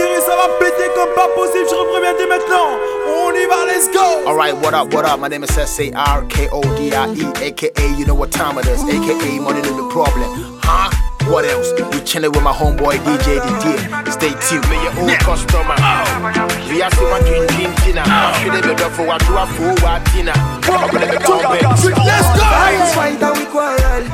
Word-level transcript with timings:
virer, 0.00 0.20
ça 0.20 0.36
va 0.36 0.48
péter 0.58 0.88
comme 0.94 1.12
pas 1.14 1.28
possible. 1.34 1.66
Je 1.68 1.74
reprends 1.74 2.16
dès 2.18 2.26
maintenant. 2.26 2.78
On 3.08 3.32
y 3.34 3.46
va, 3.46 3.66
let's 3.66 3.88
go. 3.92 4.26
Alright, 4.26 4.56
what 4.56 4.74
up, 4.74 4.92
what 4.94 5.04
up? 5.04 5.20
My 5.20 5.28
name 5.28 5.44
is 5.44 5.56
S-A-R-K-O-D-I-E, 5.56 7.24
aka 7.42 7.88
you 7.98 8.06
know 8.06 8.14
what 8.14 8.30
time 8.30 8.58
it 8.58 8.66
is, 8.66 8.82
aka 8.84 9.40
money 9.40 9.62
no 9.62 9.76
the 9.76 9.88
problem. 9.90 10.58
Huh? 10.62 10.90
What 11.28 11.44
else? 11.44 11.70
We 11.92 12.00
chillin' 12.00 12.32
with 12.32 12.42
my 12.42 12.52
homeboy 12.52 12.98
DJ 13.04 13.38
DD. 13.38 14.10
Stay 14.10 14.32
tuned. 14.48 14.66
Me 14.70 14.76
your 14.82 14.94
old 14.98 15.18
customer. 15.20 15.76
We 16.68 16.82
are 16.82 16.90
so 16.90 17.08
much 17.10 17.28
in 17.28 17.46
Jim 17.54 17.74
Tina. 17.84 18.02
Should 18.40 18.52
they 18.54 18.62
be 18.62 18.74
done 18.74 18.90
for 18.92 19.06
what 19.06 19.22
you 19.28 19.36
are 19.36 19.46
for? 19.46 19.74
What 19.84 20.04
Tina? 20.06 20.32
Let's 20.92 21.26
go. 21.26 21.38
Fight 22.94 23.22
and 23.22 23.38
we 23.38 23.44
quarrel. 23.46 24.04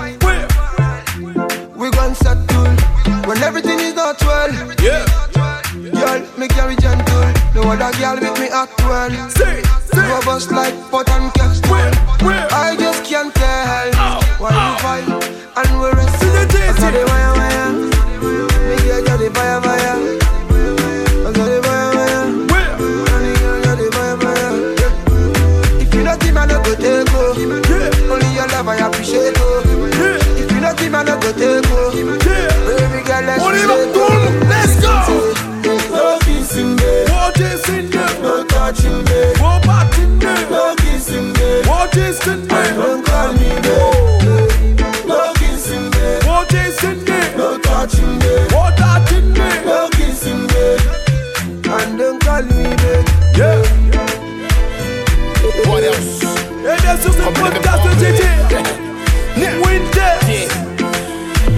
We 1.76 1.90
gon' 1.90 2.14
settle 2.16 2.76
when 3.26 3.42
everything 3.42 3.78
is 3.80 3.94
not 3.94 4.20
well. 4.22 4.52
Yeah. 4.82 5.25
Girl, 5.92 6.20
me 6.36 6.48
carry 6.48 6.74
gentle. 6.76 7.30
No 7.54 7.62
other 7.70 7.92
girl 7.98 8.18
with 8.18 8.40
me 8.40 8.48
act 8.48 8.80
well. 8.82 9.10
Say, 9.30 9.62
say. 9.62 10.08
Robust 10.08 10.50
like 10.50 10.74
pot 10.90 11.08
and 11.10 11.32
cast. 11.34 11.64
Where, 11.70 11.94
where? 12.26 12.48
I 12.50 12.74
just 12.76 13.04
can't 13.04 13.32
tell 13.32 13.90
oh, 13.94 14.18
why 14.38 14.50
we 14.50 14.56
oh. 14.58 14.78
fight 14.82 15.06
and 15.06 15.80
we 15.80 15.86
rest. 15.94 16.18
See 16.18 16.26
the 16.26 16.42
I 16.42 16.74
saw 16.74 16.90
the 16.90 17.02
wire 17.06 17.34
wire. 17.38 17.70
Me 18.66 18.76
girl 18.82 19.02
got 19.06 19.18
the 19.22 19.30
fire 19.30 19.60
fire. 19.62 19.96
I 21.22 21.30
saw 21.30 21.44
the 21.46 21.58
wire 21.62 21.90
wire. 21.94 22.34
Where? 22.50 22.72
And 23.14 23.22
the 23.22 23.32
girl 23.38 23.62
got 23.62 23.78
the 23.78 23.86
fire 23.94 24.16
fire. 24.18 24.54
Yeah. 24.82 25.82
If 25.86 25.94
you 25.94 26.02
not 26.02 26.22
him, 26.22 26.36
I 26.36 26.46
no 26.46 26.62
go 26.64 26.74
take 26.74 27.06
go. 27.14 27.22
Yeah. 27.38 28.10
Only 28.10 28.34
your 28.34 28.48
love 28.48 28.66
I 28.66 28.76
appreciate 28.86 29.34
go. 29.36 29.62
Yeah. 29.94 30.18
If 30.34 30.50
you 30.50 30.60
not 30.60 30.80
him, 30.80 30.94
I 30.96 31.04
no 31.04 31.14
go 31.20 31.30
take 31.30 31.62
go. 31.70 31.85
Podcast 57.32 57.82
de 57.82 57.90
JJ. 58.00 58.22
Winter. 59.64 60.12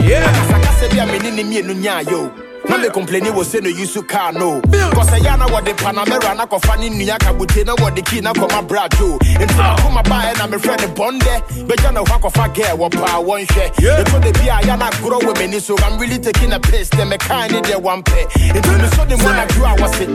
Yeah. 0.04 0.24
Akasakasa 0.24 0.88
bi 0.90 0.98
a 0.98 1.06
me 1.06 1.18
ne 1.18 1.42
ne 1.42 2.10
yo. 2.10 2.32
Na 2.68 2.76
me 2.76 2.88
complaini 2.88 3.30
wɔ 3.30 3.44
sɛ 3.44 3.62
no 3.62 3.68
use 3.68 4.00
car 4.08 4.32
no. 4.32 4.60
Kɔsɛ 4.60 5.24
ya 5.24 5.36
na 5.36 5.46
wɔde 5.46 5.74
Panamera 5.76 6.36
na 6.36 6.44
kɔfa 6.46 6.78
ne 6.78 6.90
nua 6.90 7.18
kabute 7.18 7.64
na 7.64 7.74
wɔde 7.76 8.04
key 8.04 8.20
na 8.20 8.32
kɔma 8.32 8.66
brajo. 8.66 9.18
Nti 9.18 9.54
makoma 9.54 10.02
baeɛ 10.04 10.36
na 10.38 10.46
mefrɛ 10.46 10.80
ne 10.80 10.86
bɔndɛ. 10.94 11.66
Bɛgya 11.66 11.92
ne 11.94 12.00
hɔ 12.00 12.20
akɔfa 12.20 12.54
girl 12.54 12.76
wɔ 12.78 12.90
paa 12.92 13.22
wɔnhwɛ. 13.22 13.74
Ɛtɔ 13.74 14.20
da 14.20 14.32
bi 14.32 14.48
a 14.48 14.66
ya 14.66 14.76
na 14.76 14.90
agorɔ 14.90 15.20
wɔ 15.20 15.34
m'ani 15.36 15.60
so 15.60 15.76
I'm 15.78 15.98
really 15.98 16.18
taking 16.18 16.52
a 16.52 16.60
piss. 16.60 16.90
Dɛ 16.90 17.10
mekaa 17.10 17.50
ne 17.50 17.60
deɛ 17.60 17.80
wampɛ. 17.80 18.28
Nti 18.52 18.60
mesɔ 18.60 19.08
ne 19.08 19.16
mu 19.16 19.24
anadwo 19.24 19.64
a 19.64 19.76
wɔse. 19.76 20.06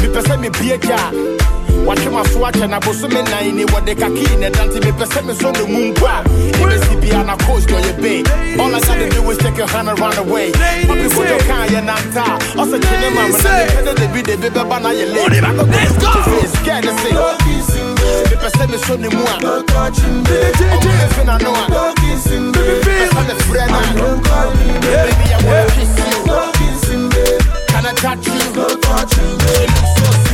mepɛ 0.00 0.22
sɛ 0.22 0.38
mebie 0.38 0.80
gya 0.80 0.96
a 0.96 1.63
watwe 1.86 2.10
m'aso 2.10 2.38
akyɛ 2.46 2.66
na 2.68 2.80
bosome 2.80 3.22
nan 3.30 3.56
ni 3.56 3.64
wɔde 3.64 3.94
kakii 4.00 4.36
na 4.40 4.46
ɛda 4.48 4.62
nti 4.66 4.78
mepɛ 4.84 5.04
sɛ 5.12 5.24
me 5.26 5.34
so 5.34 5.50
ne 5.50 5.62
mu 5.72 5.92
nkɔ 5.92 6.06
a 6.06 6.22
ɛbɛsi 6.58 7.00
bia 7.00 7.22
na 7.24 7.36
coach 7.44 7.66
your 7.68 7.80
bay 8.00 8.22
all 8.58 8.74
i 8.74 8.80
gotta 8.80 9.08
do 9.10 9.30
is 9.30 9.38
take 9.38 9.56
your 9.58 9.66
hand 9.66 9.88
and 9.88 9.98
run 9.98 10.16
away. 10.18 10.50
Papi 10.52 11.08
kodwo 11.14 11.28
your 11.28 11.38
yɛ 11.72 11.80
nanta 11.84 12.24
ɔsɛ 12.56 12.76
kye 12.80 12.96
ne 13.00 13.08
mama 13.10 13.28
na 13.28 13.36
mepɛ 13.36 13.84
ne 13.84 13.92
debi 14.00 14.22
debi 14.22 14.48
bɛba 14.50 14.76
na 14.82 14.90
yɛ 14.90 15.06
late 15.12 15.40
to 16.00 16.08
face 16.24 16.56
kɛɛ 16.64 16.80
ne 16.84 16.92
se 17.00 17.10
mepɛ 18.30 18.48
sɛ 18.56 18.64
me 18.70 18.78
so 18.78 18.94
ne 18.96 19.08
mu 19.08 19.22
a 19.24 19.36
ɔmo 19.44 20.90
mefe 20.98 21.24
na 21.26 21.36
no 21.38 21.50
a 21.52 21.66
mepɛ 21.94 23.04
sɛ 23.12 23.20
me 23.26 23.80
no 23.96 24.08
a 24.24 24.50
baby 24.80 25.26
I 25.34 25.44
Can 27.68 27.86
I 27.86 27.92
touch 27.92 28.26
you? 28.28 28.32
It 28.32 28.54
looks 28.56 29.92
so 29.98 30.33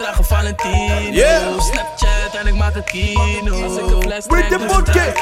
dragen 0.00 0.24
Valentino. 0.24 1.10
Yeah. 1.10 1.60
Snapchat 1.60 2.34
en 2.40 2.46
ik 2.46 2.54
maak 2.54 2.74
een 2.74 2.84
kino. 2.84 3.62
Als 3.62 3.76
ik 3.76 3.90
een 3.90 4.02
fles 4.02 4.26
With 4.26 4.48
the 4.48 4.58
podcast. 4.58 5.20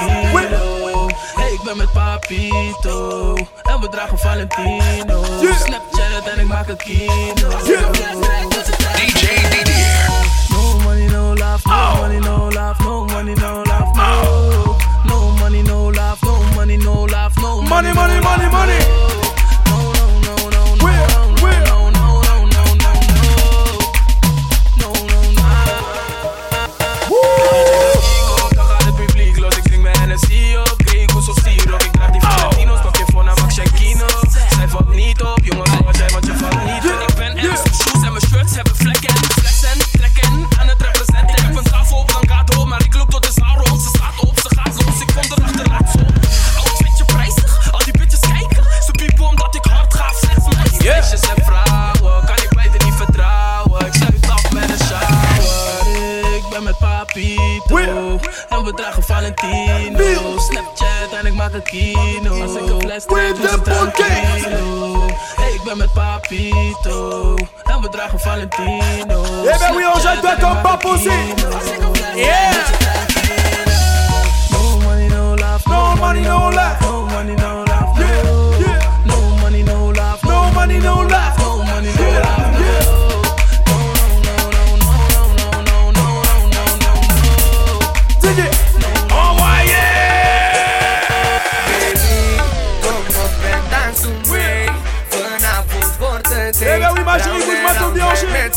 Hey, 1.34 1.52
ik 1.52 1.60
ben 1.64 1.76
met 1.76 1.92
Papito 1.92 3.34
en 3.62 3.80
we 3.80 3.88
dragen 3.88 4.18
Valentino. 4.18 5.24
Yeah. 5.40 5.56
Snapchat 5.64 6.32
en 6.32 6.40
ik 6.40 6.46
maak 6.46 6.68
een 6.68 6.76
kino. 6.76 7.48
Yeah. 7.64 7.92
DJ 8.96 9.48
Didier. 9.50 10.08
No 10.48 10.78
money, 10.78 11.06
no 11.06 11.34
love, 11.34 11.68
no 11.68 11.94
money, 12.00 12.18
no 12.18 12.50
love, 12.50 12.82
no 12.82 13.04
money, 13.04 13.34
no 13.34 13.56
love, 13.56 13.67
Papito, 66.28 67.34
en 67.64 67.80
we 67.80 67.88
dragen 67.90 68.20
Valentino. 68.20 69.22
Je 69.42 69.56
bent 69.58 69.76
wie 69.76 69.86
Yeah! 72.14 72.87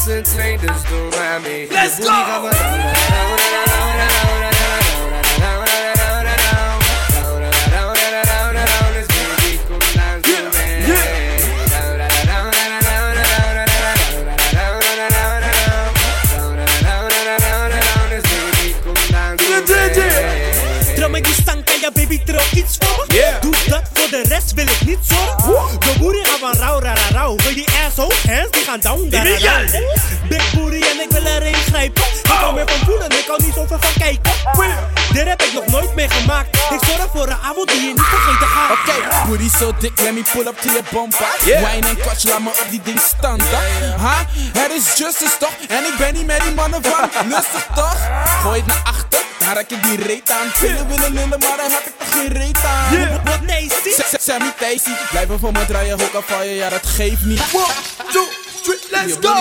Rocks 0.02 0.08
and 0.08 0.26
tainters 0.26 0.84
don't 0.86 1.16
rhyme 1.16 1.44
me. 1.44 1.68
Let's 1.70 2.00
go! 2.00 2.50
Drummen 20.96 21.22
wil 24.54 24.68
ik 24.68 24.82
niet 24.86 25.00
zorgen. 25.02 25.61
Gaan 28.72 28.80
down, 28.80 29.10
da, 29.10 29.24
da, 29.24 29.38
da. 29.40 29.80
Big 30.30 30.54
booty 30.54 30.82
en 30.92 31.02
ik 31.02 31.10
wil 31.10 31.26
erin 31.26 31.54
grijpen 31.54 32.04
Ik 32.24 32.32
hou 32.32 32.54
meer 32.54 32.68
van 32.70 32.86
voelen, 32.86 33.10
ik 33.10 33.24
hou 33.28 33.44
niet 33.44 33.54
zoveel 33.54 33.78
van 33.80 33.94
kijken 33.98 34.32
Dit 35.14 35.28
heb 35.28 35.42
ik 35.42 35.54
nog 35.54 35.66
nooit 35.66 35.96
meegemaakt 35.96 36.56
Ik 36.56 36.80
zorg 36.88 37.08
voor 37.14 37.28
een 37.28 37.42
avond 37.44 37.68
die 37.68 37.82
je 37.82 37.88
niet 37.88 38.02
vergeten 38.02 38.48
gaat 38.48 38.72
Oké, 38.72 39.28
booty 39.28 39.50
so 39.58 39.74
dik, 39.80 40.00
let 40.00 40.14
me 40.14 40.22
pull 40.34 40.48
up 40.48 40.58
to 40.62 40.68
your 40.68 40.84
bumper. 40.92 41.28
Yeah. 41.46 41.72
Wine 41.72 41.88
en 41.88 41.98
kotje, 41.98 42.30
laat 42.30 42.40
me 42.40 42.50
op 42.50 42.66
die 42.70 42.82
ding 42.84 43.00
standen. 43.00 43.48
Ha? 44.00 44.26
Het 44.54 44.72
is 44.72 44.98
justice 44.98 45.38
toch? 45.40 45.56
En 45.68 45.84
ik 45.84 45.96
ben 45.98 46.14
niet 46.14 46.26
met 46.26 46.42
die 46.42 46.54
mannen 46.54 46.82
van 46.84 47.10
lustig 47.34 47.68
toch? 47.76 47.98
Gooi 48.42 48.58
het 48.58 48.68
naar 48.68 48.82
achter 48.84 49.20
Daar 49.40 49.56
had 49.56 49.72
ik 49.72 49.84
die 49.84 50.04
reet 50.06 50.32
aan. 50.32 50.48
Willen 50.60 50.88
willen 50.88 51.14
lullen, 51.14 51.40
maar 51.40 51.58
daar 51.58 51.72
had 51.72 51.86
ik 51.86 51.94
toch 51.98 52.12
geen 52.12 52.28
reet 52.28 52.64
aan. 52.66 52.98
Yeah. 52.98 53.26
Wat 53.26 53.42
nee, 53.42 53.72
Sammy 54.20 54.54
Tasty, 54.60 54.92
blijven 55.10 55.40
voor 55.40 55.52
me 55.52 55.66
draaien, 55.66 56.00
ook 56.16 56.30
al 56.30 56.44
je, 56.44 56.56
ja 56.56 56.70
dat 56.70 56.86
geeft 56.86 57.24
niet. 57.24 57.42
One, 57.54 57.66
two, 58.12 58.28
Let's 58.68 59.18
go. 59.18 59.32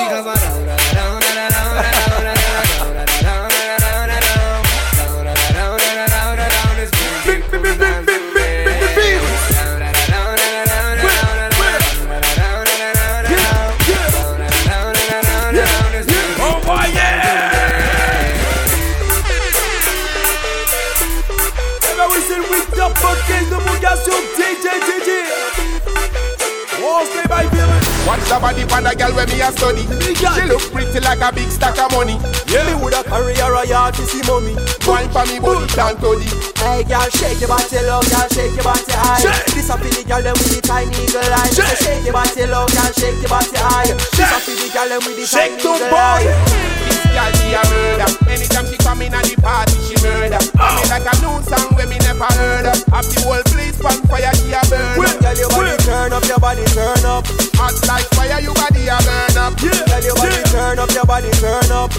Stay 27.03 27.27
by 27.29 27.60
Watch 28.09 28.25
the 28.27 28.39
body 28.41 28.65
for 28.67 28.81
the 28.83 28.93
girl 28.97 29.13
when 29.15 29.29
me 29.31 29.39
a 29.45 29.53
study. 29.55 29.85
She 30.17 30.43
look 30.49 30.65
pretty 30.73 30.99
like 31.05 31.21
a 31.23 31.31
big 31.31 31.51
stack 31.53 31.79
of 31.79 31.93
money. 31.93 32.17
Yeah. 32.51 32.67
Me 32.67 32.75
woulda 32.81 33.05
carry 33.07 33.37
her 33.39 33.55
a 33.55 33.63
yard 33.69 33.95
to 33.95 34.03
see 34.09 34.23
mommy. 34.27 34.57
Wine 34.89 35.07
for 35.15 35.23
me 35.31 35.39
body 35.39 35.69
and 35.69 35.97
toddy. 36.01 36.27
Hey 36.59 36.83
girl, 36.89 37.07
shake 37.15 37.39
your 37.39 37.49
body 37.53 37.79
low, 37.87 38.03
girl, 38.11 38.27
shake 38.35 38.57
your 38.57 38.65
body 38.67 38.93
high. 38.99 39.21
Shake. 39.23 39.55
This 39.55 39.71
a 39.71 39.77
for 39.79 39.87
the 39.87 40.03
girl 40.09 40.23
them 40.27 40.35
with 40.41 40.51
the 40.51 40.61
tiny 40.65 40.91
eagle 40.97 41.23
eye. 41.23 41.53
Shake. 41.55 41.79
Shake 41.85 42.05
your 42.05 42.15
body 42.17 42.45
low, 42.51 42.67
girl, 42.67 42.91
shake 42.99 43.21
your 43.21 43.31
body 43.31 43.57
high. 43.61 43.93
This 43.95 44.19
a 44.33 44.39
for 44.43 44.55
the 44.59 44.67
girl 44.75 44.89
them 44.91 45.01
with 45.07 45.17
the 45.21 45.25
Shake 45.29 45.61
tiny 45.61 45.63
the 45.63 45.71
eagle 45.71 45.91
body. 45.93 46.27
eye. 46.27 46.89
This 46.90 46.90
girl 47.15 47.31
she 47.39 47.55
a 47.55 47.63
murder. 47.71 48.09
Anytime 48.31 48.67
she 48.71 48.77
come 48.79 49.03
in 49.03 49.15
at 49.15 49.25
the 49.27 49.37
party, 49.41 49.77
she 49.87 49.97
murder. 50.03 50.41
Me 50.41 50.83
like 50.91 51.07
a 51.07 51.15
new 51.23 51.37
song 51.47 51.69
when 51.77 51.89
me 51.91 51.99
never 52.07 52.29
heard 52.39 52.67
of. 52.71 52.79
Have 52.95 53.07
the 53.11 53.21
whole 53.27 53.45
place 53.51 53.79
on 53.85 53.99
fire, 54.09 54.33
she 54.39 54.53
a 54.55 54.61
burn. 54.71 54.99
Well, 54.99 55.15
Girl, 55.21 55.37
your 55.37 55.51
body 55.51 55.75
well. 55.75 55.87
turn 55.87 56.13
up, 56.13 56.25
your 56.27 56.39
body 56.41 56.65
turn 56.77 57.05
up. 57.05 57.25
Hot 57.59 57.75
like 57.91 58.07
fire, 58.17 58.41
you 58.41 58.53
body 58.55 58.87
a 58.89 58.99
burn 59.03 59.37
up. 59.39 59.53
Yeah, 59.61 59.75
Girl, 59.89 60.03
your 60.05 60.17
body 60.17 60.39
yeah. 60.41 60.53
turn 60.55 60.79
up, 60.79 60.91
your 60.95 61.07
body 61.07 61.31
turn 61.43 61.71
up. 61.73 61.91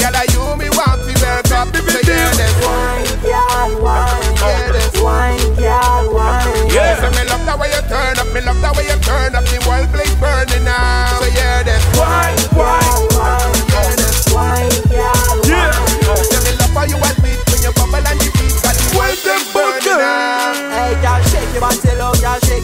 Girl, 0.00 0.16
I 0.16 0.24
you 0.32 0.42
me 0.56 0.68
want 0.72 1.00
to 1.04 1.12
work 1.20 1.50
up. 1.52 1.68
Big, 1.72 1.84
big, 1.84 1.92
So 1.92 2.00
yeah, 2.08 2.30
big. 2.32 2.40
that's 2.40 2.56
Wine, 2.64 3.04
girl, 3.20 3.70
wine. 3.84 4.32
Yeah, 4.40 4.72
that's 4.72 4.96
Wine, 5.00 5.44
girl, 5.60 6.04
wine. 6.14 6.68
Yeah. 6.72 6.96
So 7.00 7.08
me 7.12 7.22
love 7.28 7.44
the 7.44 7.54
way 7.60 7.68
you 7.68 7.82
turn 7.88 8.16
up, 8.16 8.28
me 8.32 8.40
love 8.40 8.60
the 8.64 8.70
way 8.76 8.84
you 8.88 8.96
turn 9.04 9.34
up, 9.36 9.44
the 9.44 9.58
whole 9.60 9.84
place 9.92 10.14
burning 10.16 10.64
now. 10.64 11.20
So 11.20 11.26
yeah, 11.36 11.62
that's 11.64 11.84
Why, 12.00 12.32
why? 12.56 12.80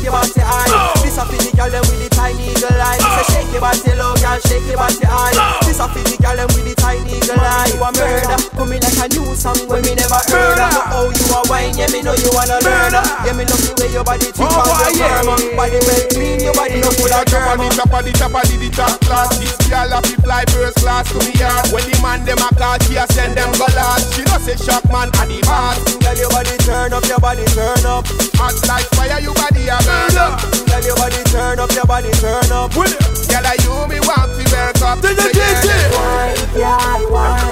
you 0.06 0.12
want 0.12 0.32
the 0.34 0.42
eye 0.44 0.95
a 1.26 1.32
for 1.32 1.42
the 1.42 1.50
girl 1.56 1.70
them 1.70 1.82
with 1.90 1.98
the 1.98 2.08
tiny 2.14 2.54
eagle 2.54 2.78
eye. 2.78 2.98
So 3.02 3.22
shake 3.34 3.50
your 3.50 3.60
body 3.62 3.92
low, 3.98 4.14
girl, 4.22 4.38
shake 4.46 4.66
your 4.70 4.78
body 4.78 5.02
high. 5.06 5.34
This 5.66 5.80
a 5.82 5.86
for 5.90 5.98
the 6.06 6.14
girl 6.22 6.36
them 6.38 6.48
with 6.54 6.66
the 6.70 6.74
tiny 6.78 7.18
eagle 7.18 7.40
eye. 7.42 7.66
You 7.74 7.82
a 7.82 7.90
murder, 7.90 8.38
coming 8.54 8.80
like 8.82 8.98
a 9.02 9.06
new 9.10 9.26
song 9.34 9.58
when 9.66 9.82
me 9.82 9.98
never 9.98 10.20
heard. 10.30 10.54
Murder. 10.56 10.70
Know 10.70 10.86
how 10.86 11.04
you 11.10 11.26
a 11.34 11.40
wine, 11.50 11.74
yeah 11.74 11.90
me 11.90 12.00
know 12.06 12.14
you 12.14 12.30
wanna 12.30 12.62
learn. 12.62 12.94
Murder. 12.94 13.02
Yeah 13.26 13.34
me 13.34 13.44
love 13.50 13.62
the 13.62 13.72
way 13.82 13.90
your 13.90 14.04
body 14.06 14.30
tick 14.30 14.46
Oh, 14.46 14.54
on 14.62 14.94
your 14.94 15.02
yeah. 15.02 15.22
firm. 15.26 15.42
Body 15.58 15.78
well 15.82 16.04
clean, 16.14 16.38
your 16.46 16.54
body 16.54 16.78
no 16.78 16.90
full 16.94 17.10
of 17.10 17.24
Top 17.26 17.42
germ. 17.42 17.48
of 17.50 17.58
the 17.58 17.68
top 17.74 17.90
of 17.90 18.02
the 18.06 18.12
top 18.14 18.34
of 18.36 18.44
the, 18.46 18.68
top 18.70 18.94
class 19.02 19.30
This 19.40 19.56
girl 19.66 19.88
have 19.90 20.04
to 20.06 20.14
fly 20.22 20.44
first 20.52 20.78
class 20.84 21.08
to 21.10 21.18
me 21.24 21.32
yard 21.40 21.64
When 21.72 21.82
the 21.88 21.96
man 22.04 22.22
them 22.28 22.38
a 22.44 22.48
call, 22.54 22.76
she 22.86 22.94
a 23.00 23.04
send 23.16 23.34
them 23.34 23.50
go 23.56 23.66
last 23.74 24.12
She 24.14 24.22
no 24.28 24.36
say 24.38 24.54
shock 24.60 24.84
man 24.92 25.08
at 25.16 25.26
the 25.26 25.40
boss 25.48 25.80
Girl, 25.98 26.14
your 26.16 26.30
body 26.30 26.54
turn 26.62 26.92
up, 26.92 27.04
your 27.08 27.18
body 27.18 27.44
turn 27.56 27.82
up. 27.88 28.04
Hot 28.38 28.54
like 28.68 28.86
fire, 28.94 29.18
you 29.18 29.32
body 29.34 29.64
a 29.66 29.76
burn 29.82 30.16
up 30.20 30.38
Girl, 30.68 30.84
your 30.84 30.96
body 31.00 31.15
turn 31.24 31.58
up, 31.58 31.70
your 31.72 31.84
body 31.86 32.10
turn 32.12 32.50
up. 32.52 32.74
Will 32.76 32.84
it? 32.84 33.00
Girl, 33.28 33.44
I 33.46 33.56
you 33.62 33.74
me 33.88 34.00
want 34.00 34.30
to 34.36 34.44
work 34.52 34.80
up 34.82 34.98
DJ, 35.00 35.16
So 35.16 35.28
yeah, 35.32 35.62
DJ. 35.62 35.66
that's 35.66 35.96
Wine, 35.96 36.36
girl, 36.54 37.12
wine. 37.12 37.45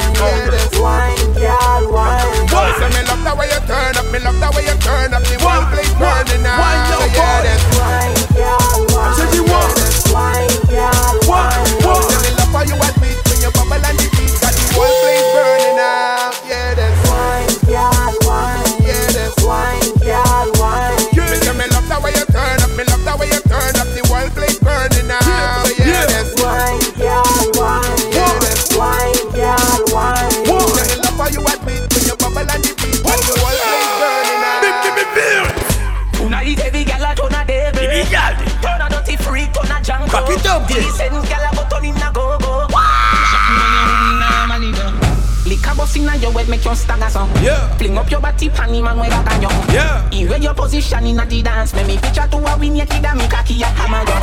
Position 50.75 51.07
inna 51.07 51.25
the 51.27 51.43
dance 51.43 51.75
Make 51.75 51.87
me 51.87 51.99
picture 51.99 52.27
to 52.27 52.37
a 52.37 52.59
win, 52.59 52.75
you 52.77 52.87
kid 52.87 53.05
and 53.05 53.19
me 53.19 53.27
cocky 53.29 53.63
a 53.63 53.67
hammer 53.67 54.01
you 54.01 54.19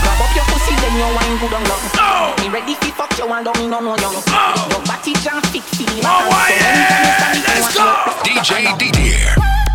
Grab 0.00 0.20
up 0.20 0.32
your 0.34 0.44
pussy, 0.48 0.74
then 0.80 0.96
you 0.96 1.08
wine 1.16 1.36
good 1.38 1.52
on 1.52 1.64
love 1.68 1.84
Oh. 1.96 2.34
Me 2.40 2.48
ready 2.48 2.74
fi 2.74 2.90
fuck 2.90 3.16
you 3.18 3.28
and 3.28 3.44
don't 3.44 3.58
me 3.58 3.66
no 3.68 3.80
know 3.80 3.96
you 3.96 4.08
Oh. 4.08 4.68
Your 4.70 4.82
body 4.84 5.12
jam 5.20 5.42
fit 5.52 5.62
fi 5.62 5.84
the 5.84 6.00
Oh, 6.04 6.28
back 6.30 6.48
So 6.48 6.54
yeah. 6.56 7.16
stand 7.16 7.36
it, 7.36 7.44
you 7.44 7.60
Let's 7.60 7.76
go. 7.76 7.84
DJ 8.24 8.78
Didier. 8.78 9.69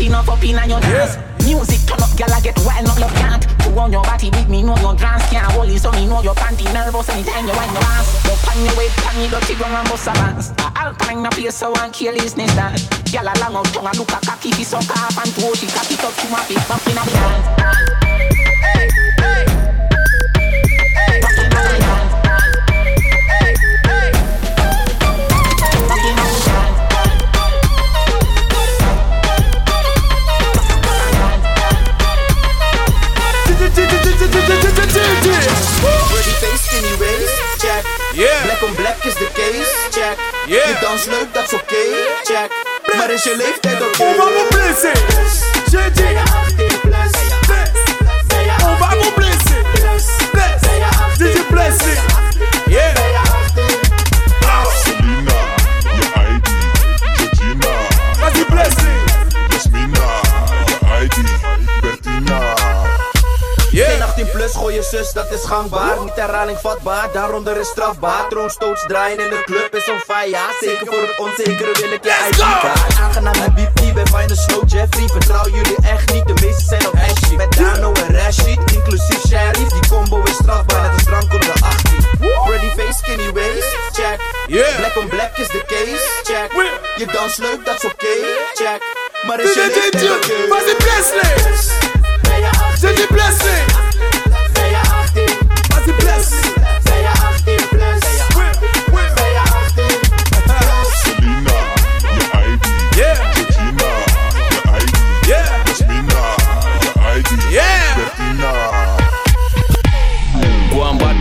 Pussy 0.00 0.06
enough 0.06 0.28
up 0.28 0.42
in 0.42 0.68
your 0.68 0.80
dance. 0.80 1.18
Music 1.44 1.80
turn 1.86 2.00
up, 2.00 2.16
girl, 2.16 2.32
I 2.32 2.40
get 2.40 2.58
wild, 2.64 2.86
no 2.86 2.94
love 3.00 3.14
can't. 3.14 3.44
You 3.64 3.78
on 3.78 3.92
your 3.92 4.02
body 4.02 4.30
big, 4.30 4.48
me 4.48 4.62
know 4.62 4.76
your 4.78 4.94
dance 4.94 5.28
can't 5.30 5.50
hold 5.52 5.68
it, 5.68 5.80
so 5.80 5.90
me 5.92 6.06
know 6.06 6.22
your 6.22 6.34
panty 6.34 6.64
nervous 6.72 7.08
anytime 7.08 7.46
you 7.46 7.52
wind 7.52 7.72
your 7.72 7.84
ass. 7.84 8.22
Go 8.24 8.34
pan 8.44 8.64
your 8.64 8.76
way, 8.76 8.88
pan 8.96 9.20
your 9.20 9.30
dirty 9.30 9.54
ground 9.54 9.76
and 9.76 9.88
bust 9.88 10.08
a 10.08 10.12
bounce. 10.12 10.50
A 10.50 10.72
alpine 10.76 11.24
a 11.24 11.30
place 11.30 11.54
so 11.54 11.72
and 11.76 11.92
kill 11.92 12.14
his 12.14 12.36
nest 12.36 12.56
dance. 12.56 12.86
Girl, 13.12 13.28
a 13.28 13.34
long 13.40 13.56
out 13.56 13.66
tongue, 13.72 13.86
a 13.86 13.92
look 13.98 14.10
a 14.10 14.20
cocky, 14.24 14.52
fi 14.52 14.62
suck 14.62 14.90
off 14.90 15.18
and 15.18 15.34
toe, 15.34 15.54
she 15.54 15.66
cock 15.66 15.90
it 15.90 16.04
up 16.04 16.14
to 16.14 16.28
my 16.30 16.42
feet, 16.44 16.62
bumping 16.68 16.96
up 16.96 17.06
the 17.06 17.12
dance. 17.12 17.49
Dans 40.90 41.06
leuk, 41.06 41.34
dat 41.34 41.44
is 41.44 41.52
oké, 41.52 41.76
check. 42.22 42.50
Maar 42.96 43.10
is 43.10 43.24
je 43.24 43.36
leeftijd 43.36 43.69
plus, 64.32 64.54
gooi 64.54 64.74
je 64.74 64.82
zus, 64.82 65.12
dat 65.12 65.30
is 65.30 65.44
gangbaar. 65.44 66.00
Niet 66.04 66.14
herhaling 66.14 66.58
vatbaar, 66.58 67.12
daaronder 67.12 67.56
is 67.56 67.68
strafbaar. 67.68 68.28
Troonstoots 68.28 68.84
draaien 68.86 69.18
in 69.18 69.30
de 69.30 69.42
club 69.44 69.74
is 69.74 69.88
on 69.88 69.98
fire. 69.98 70.28
Ja, 70.30 70.46
zeker 70.60 70.86
voor 70.86 71.00
het 71.00 71.18
onzekere 71.18 71.72
wil 71.80 71.92
ik 71.92 72.04
je 72.04 72.36
kaart. 72.38 72.98
Aangenaam 73.00 73.34
Habibie, 73.34 73.92
bij 73.92 74.06
Fine 74.06 74.36
Snow 74.36 74.62
Jeffrey. 74.66 75.08
Vertrouw 75.08 75.48
jullie 75.48 75.76
echt 75.82 76.12
niet, 76.12 76.26
de 76.26 76.34
meeste 76.46 76.64
zijn 76.64 76.86
op 76.86 76.94
Ashley. 76.94 77.36
Met 77.36 77.56
Dano 77.56 77.92
en 77.92 78.16
Rashid, 78.16 78.60
inclusief 78.72 79.20
Sheriff. 79.28 79.68
Die 79.72 79.88
combo 79.88 80.22
is 80.22 80.34
strafbaar, 80.34 80.82
net 80.82 80.92
als 80.92 81.04
drank 81.04 81.32
onder 81.32 81.52
de 81.54 81.64
18. 81.64 82.08
Pretty 82.44 82.70
face, 82.76 82.98
skinny 82.98 83.30
Life 84.50 84.98
on 84.98 85.08
black 85.08 85.38
is 85.38 85.48
the 85.48 85.62
case, 85.66 86.06
check. 86.22 86.50
Je 86.96 87.06
dans 87.06 87.36
leuk, 87.36 87.64
dat 87.64 87.74
is 87.74 87.84
oké, 87.84 88.06
check. 88.54 88.82
Maar 89.26 89.40
is 89.40 89.54
je 89.54 89.90
niks 89.90 90.02
DJ, 90.02 90.10
oké? 90.10 90.48
vas-y 90.48 90.74
blesse-les 90.76 91.68
Ben 92.22 92.40
je 92.40 92.46
18? 92.46 92.80
J'ai 92.80 92.94
dit 92.94 93.89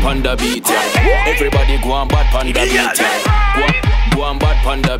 panda 0.10 0.36
beat. 0.36 0.66
Everybody 1.28 1.78
go 1.84 1.92
on 1.92 2.08
bad 2.08 2.26
panda. 2.32 2.66
Go 2.66 3.64
on, 3.64 3.74
go 4.12 4.22
on 4.24 4.40
bad 4.40 4.58
panda. 4.64 4.98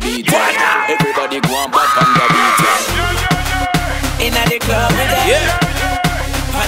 Everybody 0.88 1.40
go 1.40 1.54
on 1.54 1.70
bad 1.70 1.88
panda 1.96 2.24
the 4.50 4.58
club 4.58 4.90
with 4.92 5.10
them, 5.10 5.28
Yeah 5.28 5.70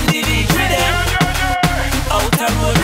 the 0.06 0.22
with 0.52 0.70
them, 0.70 0.94
road 2.62 2.81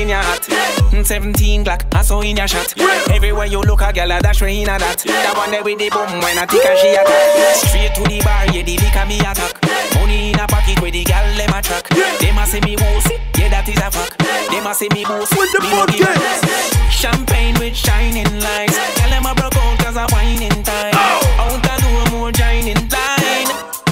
in 0.00 0.08
your 0.08 0.18
hat. 0.18 0.42
Mm, 0.90 1.04
17 1.04 1.64
Glock, 1.64 1.84
I 1.94 2.02
saw 2.02 2.20
in 2.20 2.36
your 2.36 2.48
shot. 2.48 2.74
Everywhere 3.10 3.46
you 3.46 3.60
look, 3.60 3.82
a 3.82 3.92
gal 3.92 4.10
a 4.10 4.20
dash 4.20 4.40
way 4.40 4.62
in 4.62 4.68
a 4.68 4.78
that. 4.78 5.04
That 5.04 5.36
one 5.36 5.50
there 5.50 5.62
with 5.62 5.78
the 5.78 5.90
bum 5.90 6.08
when 6.20 6.38
I 6.38 6.46
think 6.46 6.64
a 6.64 6.72
she 6.80 6.96
attack. 6.96 7.56
Straight 7.56 7.94
to 7.94 8.02
the 8.08 8.20
bar, 8.24 8.46
yeah, 8.48 8.62
the 8.64 8.76
liquor 8.80 9.06
me 9.06 9.20
attack. 9.20 9.54
Money 9.94 10.32
in 10.32 10.40
a 10.40 10.46
pocket 10.46 10.80
where 10.80 10.90
the 10.90 11.04
gal 11.04 11.26
them 11.36 11.52
a 11.52 11.60
track. 11.60 11.88
They 12.20 12.32
must 12.32 12.52
say 12.52 12.60
me 12.60 12.76
bossy, 12.76 13.16
yeah, 13.36 13.52
that 13.52 13.68
is 13.68 13.76
a 13.76 13.88
fact. 13.92 14.16
They 14.50 14.60
must 14.60 14.80
say 14.80 14.88
me 14.90 15.04
bossy, 15.04 15.36
With 15.36 15.52
the 15.52 15.60
me 15.60 15.70
no 15.70 15.86
give 15.86 16.08
podcast. 16.08 16.90
Champagne 16.90 17.56
with 17.60 17.76
shining 17.76 18.30
lights. 18.40 18.76
Tell 18.96 19.10
them 19.10 19.26
I 19.26 19.34
broke 19.36 19.56
out 19.56 19.78
cause 19.84 19.96
I 19.96 20.06
whining 20.12 20.62
time. 20.64 20.96
Oh. 20.96 21.44
Out 21.44 21.60
the 21.60 21.74
door, 21.84 22.04
more 22.18 22.32
giant 22.32 22.88
line. 22.88 23.50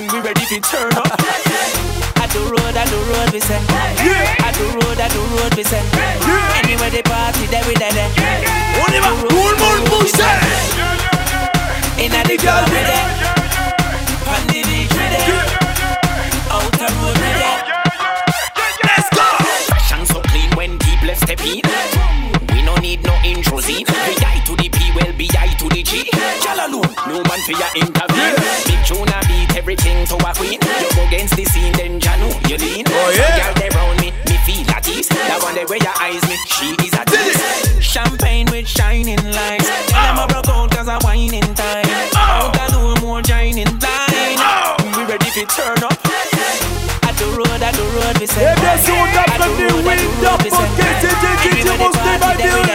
We 0.08 0.20
ready 0.20 0.44
to 0.56 0.58
turn 0.60 0.92
up. 0.96 1.47
At 2.68 2.74
the 2.74 2.76
road, 2.76 2.76
at 2.76 2.88
the 2.90 2.96
road, 3.00 3.32
we 3.32 3.40
say. 3.40 3.56
At 4.44 4.52
the 4.54 4.64
road, 4.76 5.00
at 5.00 5.10
the 5.10 5.20
road, 5.40 5.54
we 5.56 5.64
say. 5.64 5.80
Anywhere 6.60 6.90
they 6.90 7.02
party, 7.02 7.46
there 7.46 7.64
we 7.66 7.74
there. 7.74 7.92
there. 7.92 8.12
On 8.84 8.92
y 8.92 9.00
va 9.00 9.08
Tout 9.26 9.48
le 9.48 9.56
monde 9.56 9.88
bouge 9.88 10.12
Inna 11.98 12.22
the 12.24 12.36
club 12.36 12.68
with 12.68 12.86
them, 12.86 13.08
on 14.28 14.46
the 14.48 14.62
beach 14.68 14.92
with 14.92 15.10
them, 15.16 15.32
outer 16.52 16.92
road 17.00 17.18
with 17.18 17.38
them. 17.40 17.58
Let's 18.84 19.08
go 19.16 19.24
Fashion 19.66 20.06
so 20.06 20.20
clean 20.28 20.50
when 20.54 20.78
people 20.78 21.14
step 21.16 21.40
in. 21.40 21.62
We 22.52 22.62
no 22.62 22.76
need 22.76 23.02
no 23.02 23.14
intros 23.24 23.68
in. 23.68 23.84
I 23.88 24.42
to 24.46 24.54
the 24.54 24.68
P, 24.68 24.92
well 24.94 25.12
be 25.16 25.28
I 25.36 25.48
to 25.58 25.68
the 25.68 25.82
G. 25.82 26.08
Y'all 26.44 26.68
alone, 26.68 26.94
no 27.08 27.22
man 27.24 27.40
for 27.42 27.52
your 27.52 27.72
interview. 27.74 28.30
Big 28.66 28.84
tune 28.86 29.08
a 29.08 29.18
beat 29.26 29.27
everything 29.68 30.06
to 30.06 30.16
a 30.16 30.32
queen. 30.32 30.56
You 30.80 30.88
go 30.96 31.04
against 31.04 31.36
the 31.36 31.44
scene, 31.44 31.72
then 31.74 32.00
Janu, 32.00 32.32
you 32.48 32.56
lean. 32.56 32.84
Oh, 32.88 33.12
yeah. 33.12 33.20
Some 33.20 33.36
girl 33.36 33.54
they 33.60 33.68
round 33.76 34.00
me, 34.00 34.08
me 34.24 34.36
feel 34.48 34.64
at 34.72 34.88
ease. 34.88 35.08
That 35.08 35.44
one 35.44 35.54
they 35.54 35.68
where 35.68 35.76
your 35.76 35.92
eyes 36.00 36.24
me, 36.24 36.40
she 36.48 36.72
is 36.80 36.94
at 36.96 37.04
ease. 37.12 37.36
Champagne 37.84 38.48
with 38.48 38.66
shining 38.66 39.20
lights. 39.28 39.68
Tell 39.92 40.00
them 40.08 40.24
I 40.24 40.26
broke 40.32 40.48
out 40.48 40.70
cause 40.72 40.88
I 40.88 40.96
whining 41.04 41.52
time. 41.52 41.84
Out 42.16 42.56
the 42.56 42.64
door, 42.72 42.96
more 43.04 43.20
giant 43.20 43.76
line. 43.84 44.40
We 44.96 45.04
ready 45.04 45.28
to 45.36 45.44
turn 45.52 45.84
up. 45.84 46.00
At 47.04 47.12
the 47.20 47.28
road, 47.36 47.60
at 47.60 47.76
the 47.76 47.84
road, 47.92 48.16
we 48.16 48.26
say. 48.26 48.48
Et 48.48 48.56
bien 48.56 48.76
sûr 48.80 48.96
on 48.96 49.04
At 49.04 49.36
tape 49.36 49.52
the 49.52 49.68
des 49.68 49.68
road, 49.68 49.84
at 49.84 50.00
the 50.00 50.08
Wind 50.08 50.24
Up 50.24 50.40
we 50.44 50.48
say. 50.48 50.64
Ok 50.64 50.80
c'est 50.96 51.12
DJ 51.12 51.44
DJ 51.44 51.68
Everywhere 51.68 51.92
Rosté 51.92 52.08
they 52.08 52.48
party, 52.48 52.67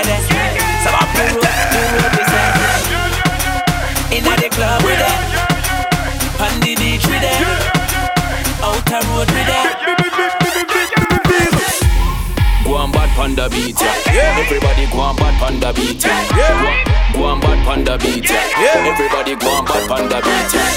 Everybody 14.44 14.86
go 14.92 15.00
on 15.00 15.16
bad 15.16 15.40
panda 15.40 15.72
beat, 15.74 16.04
yeah. 16.04 16.28
Go 16.30 16.44
on, 16.68 16.84
go 17.14 17.24
on 17.24 17.40
bad 17.40 17.60
panda 17.66 17.98
beat, 17.98 18.30
yeah. 18.30 18.76
Everybody 18.76 19.36
go 19.36 19.48
on 19.50 19.66
bad 19.66 19.88
panda 19.88 20.20
beat, 20.20 20.54
yeah. 20.54 20.68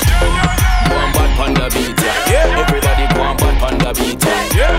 Go 0.89 0.95
on 0.95 1.11
bad 1.13 1.31
panda 1.37 1.67
beat, 1.75 1.99
yeah. 2.01 2.47
Everybody 2.47 3.05
go 3.15 3.21
on 3.23 3.37
bad 3.37 3.55
panda 3.61 3.91
beat, 3.93 4.23
yeah. 4.23 4.71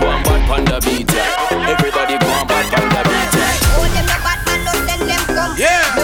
Go 0.00 0.06
on, 0.06 0.22
bad 0.22 0.42
panda 0.46 0.76
beat, 0.84 1.10
yeah. 1.10 1.72
Everybody 1.72 2.18
go 2.18 2.28
on 2.28 2.46
bad 2.46 2.66
panda 2.70 3.00
beat, 3.08 3.32
yeah. 3.34 3.56
Yeah 5.58 5.98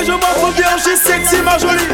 Et 0.00 0.04
je 0.04 0.12
m'en 0.12 0.34
fous 0.40 0.52
bien, 0.56 0.76
je 0.78 0.82
suis 0.82 0.96
sexy 0.96 1.42
ma 1.42 1.58
jolie 1.58 1.86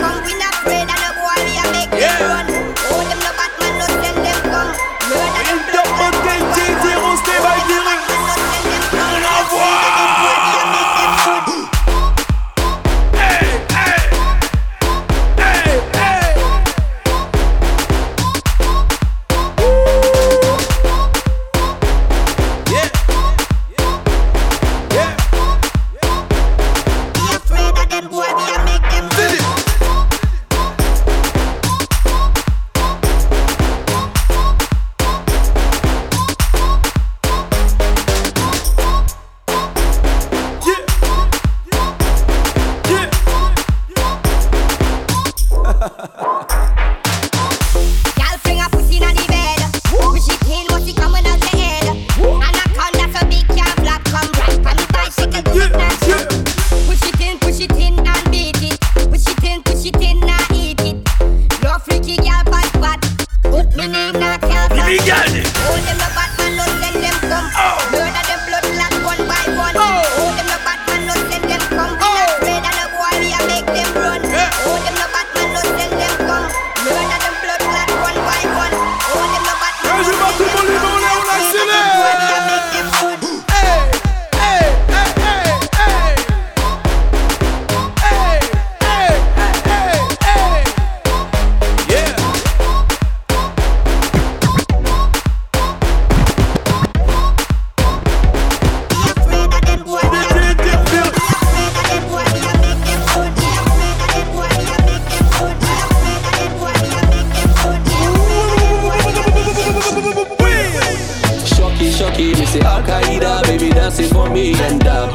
say 112.53 112.61
Al 112.61 112.83
Qaeda, 112.83 113.43
baby 113.45 113.71
dance 113.71 113.99
it 113.99 114.13
for 114.13 114.29
me 114.29 114.53
and 114.61 114.79
dab. 114.81 115.09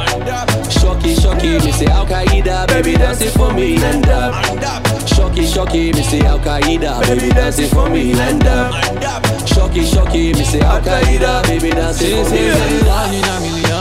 Shocky, 0.71 1.13
shocky, 1.13 1.59
me 1.63 1.71
say 1.71 1.85
Al 1.85 2.05
Qaeda, 2.05 2.67
baby 2.67 2.93
dance 2.93 3.21
it 3.21 3.31
for 3.33 3.53
me 3.53 3.75
and 3.83 4.03
dab. 4.03 4.33
Shocky, 5.07 5.45
shocky, 5.45 5.93
me 5.93 6.01
say 6.01 6.21
Al 6.21 6.39
Qaeda, 6.39 7.01
baby 7.07 7.29
dance 7.29 7.59
it 7.59 7.69
for 7.69 7.89
me 7.89 8.13
and 8.13 8.41
dab. 8.41 8.73
Shocky, 9.47 9.85
shocky, 9.85 10.33
me 10.33 10.43
say 10.43 10.61
Al 10.61 10.81
Qaeda, 10.81 11.43
baby 11.43 11.69
dance 11.69 12.01
it 12.01 12.25
for 12.25 12.33
me 12.33 12.49
and 12.49 12.87
One 12.87 13.13
in 13.13 13.23
a 13.23 13.39
million. 13.39 13.71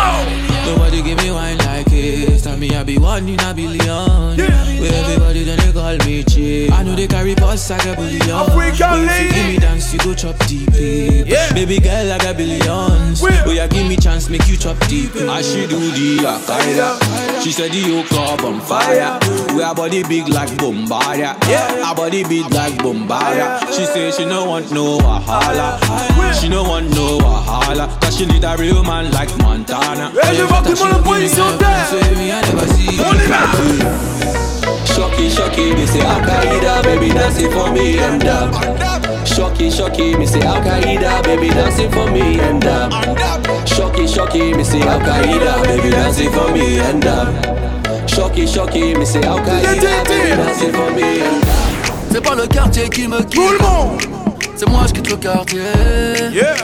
Oh! 0.00 0.42
Nobody 0.66 1.02
give 1.02 1.18
me 1.18 1.30
wine 1.30 1.58
like 1.58 1.86
it. 1.90 2.42
Tell 2.42 2.56
me 2.56 2.70
I 2.70 2.82
be 2.82 2.96
one 2.96 3.28
in 3.28 3.40
a 3.40 3.52
billion. 3.52 4.61
Where 4.82 4.92
everybody 5.04 5.44
then 5.44 5.58
they 5.58 5.72
call 5.72 5.96
me 6.06 6.24
chick. 6.24 6.72
I 6.72 6.82
know 6.82 6.96
they 6.96 7.06
carry 7.06 7.36
boss, 7.36 7.70
I 7.70 7.78
get 7.84 7.96
bullion. 7.96 8.20
African 8.22 9.06
But 9.06 9.14
if 9.14 9.22
you 9.22 9.32
give 9.32 9.46
me 9.46 9.58
dance, 9.58 9.92
you 9.92 10.00
go 10.00 10.12
chop 10.12 10.36
deep. 10.46 10.68
Yeah. 10.74 11.52
Baby 11.54 11.78
girl, 11.78 12.10
I 12.10 12.18
got 12.18 12.36
billions. 12.36 13.22
Will. 13.22 13.32
Oh, 13.46 13.52
yeah, 13.52 13.68
give 13.68 13.86
me 13.86 13.96
chance, 13.96 14.28
make 14.28 14.48
you 14.48 14.56
chop 14.56 14.76
deep. 14.88 15.14
I 15.14 15.40
she 15.40 15.68
do 15.68 15.78
the 15.78 16.26
Akaida. 16.26 16.98
She 17.44 17.52
said 17.52 17.70
the 17.70 17.78
yoke 17.78 18.10
up 18.12 18.42
on 18.42 18.60
fire. 18.60 19.18
We 19.54 19.62
our 19.62 19.74
body 19.74 20.02
big 20.02 20.28
like 20.28 20.50
Bombardia. 20.58 21.38
Yeah, 21.48 21.86
our 21.86 21.94
body 21.94 22.24
big 22.24 22.50
like 22.50 22.74
Bombardia. 22.82 23.60
She 23.72 23.84
say 23.86 24.10
she 24.10 24.24
no 24.24 24.46
want 24.46 24.72
no 24.72 24.98
wahala. 24.98 25.78
She 26.40 26.48
no 26.48 26.64
want 26.64 26.90
no 26.90 27.18
wahala. 27.18 27.86
Cause 28.00 28.18
she 28.18 28.26
need 28.26 28.42
a 28.42 28.56
real 28.56 28.82
man 28.82 29.12
like 29.12 29.30
Montana. 29.38 30.10
Et 30.28 30.34
je 30.34 30.42
vois 30.42 30.62
tout 30.62 30.72
le 30.72 30.92
monde 30.92 31.04
position 31.04 31.44
Shocky, 35.02 35.28
shocky, 35.28 35.74
me 35.74 35.84
say 35.84 36.00
Al 36.00 36.20
Qaeda, 36.20 36.84
baby 36.84 37.08
dancing 37.08 37.50
for 37.50 37.72
me 37.72 37.98
and 37.98 38.24
up. 38.24 38.54
Shocky, 39.26 39.68
shocky, 39.68 40.16
me 40.16 40.26
say 40.26 40.40
Al 40.42 40.62
Qaeda, 40.62 41.24
baby 41.24 41.48
dancing 41.48 41.90
for 41.90 42.08
me 42.08 42.38
and 42.38 42.64
up. 42.64 42.92
Shocky, 43.66 44.06
shocky, 44.06 44.54
me 44.54 44.62
say 44.62 44.80
Al 44.82 45.00
Qaeda, 45.00 45.64
baby 45.64 45.90
dancing 45.90 46.30
for 46.30 46.52
me 46.52 46.78
and 46.78 47.04
up. 47.04 48.08
Shocky, 48.08 48.46
shocky, 48.46 48.94
me 48.94 49.04
say 49.04 49.22
Al 49.24 49.40
Qaeda, 49.40 50.04
baby 50.06 50.36
dancing 50.36 50.72
for 50.72 50.90
me 50.92 51.20
and 51.20 51.42
up. 51.42 52.12
C'est 52.12 52.22
pas 52.22 52.36
le 52.36 52.46
quartier 52.46 52.88
qui 52.88 53.08
me 53.08 53.22
quitte. 53.24 54.11
C'est 54.54 54.68
moi 54.68 54.82
je 54.86 54.92
quitte 54.92 55.10
le 55.10 55.16
quartier. 55.16 55.60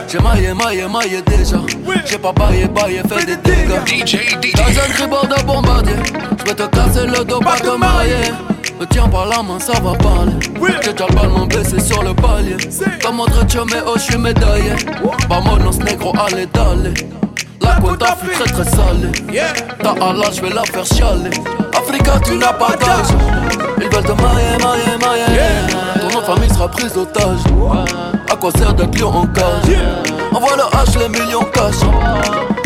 J'ai 0.07 0.19
maillé, 0.19 0.53
maillé, 0.53 0.87
maillé 0.87 1.21
déjà. 1.21 1.57
J'ai 2.05 2.17
pas 2.17 2.31
baillé, 2.31 2.67
baillé, 2.67 3.01
fait 3.09 3.25
des 3.25 3.35
dégâts. 3.37 4.53
Dans 4.55 4.63
un 4.63 4.93
tribord 4.93 5.27
de 5.27 5.43
bombardier. 5.43 5.95
Je 6.39 6.45
vais 6.45 6.55
te 6.55 6.63
casser 6.75 7.05
le 7.05 7.23
dos, 7.25 7.39
pas 7.39 7.57
te 7.57 7.75
marier. 7.77 8.31
Me 8.79 8.85
tiens 8.85 9.09
par 9.09 9.25
la 9.25 9.43
main, 9.43 9.59
ça 9.59 9.73
va 9.81 9.93
parler. 9.93 10.31
J'ai 10.83 10.93
déjà 10.93 11.05
le 11.07 11.15
ballon 11.15 11.45
baissé 11.45 11.79
sur 11.79 12.01
le 12.01 12.13
palier. 12.13 12.55
Comme 13.03 13.19
entretien, 13.19 13.65
mais 13.69 13.81
oh, 13.85 13.93
je 13.95 14.01
suis 14.01 14.17
médaillé. 14.17 14.71
Vamonos 15.29 15.79
negro, 15.79 16.13
allez, 16.17 16.45
d'aller. 16.47 16.93
La 17.61 17.75
quota 17.81 18.15
fut 18.21 18.31
très 18.31 18.45
très 18.51 18.63
salée. 18.63 19.11
Ta 19.83 19.91
Allah, 19.91 20.29
je 20.33 20.41
vais 20.41 20.49
la 20.49 20.63
faire 20.63 20.85
chialer. 20.85 21.31
Africa, 21.77 22.19
tu 22.23 22.35
n'as 22.37 22.53
pas 22.53 22.75
d'âge. 22.77 23.13
Ils 23.81 23.89
veulent 23.93 24.03
te 24.03 24.21
marier, 24.21 24.57
marier, 24.61 24.97
marier. 25.01 25.98
Famille 26.29 26.49
sera 26.49 26.67
prise 26.67 26.93
d'otage. 26.93 27.39
À 28.31 28.35
quoi 28.35 28.51
sert 28.51 28.73
d'être 28.73 28.99
lion 28.99 29.09
en 29.09 29.27
cage? 29.27 29.63
Envoie 30.31 30.55
le 30.55 30.63
H, 30.63 30.99
les 30.99 31.09
millions 31.09 31.43
cash. 31.53 31.79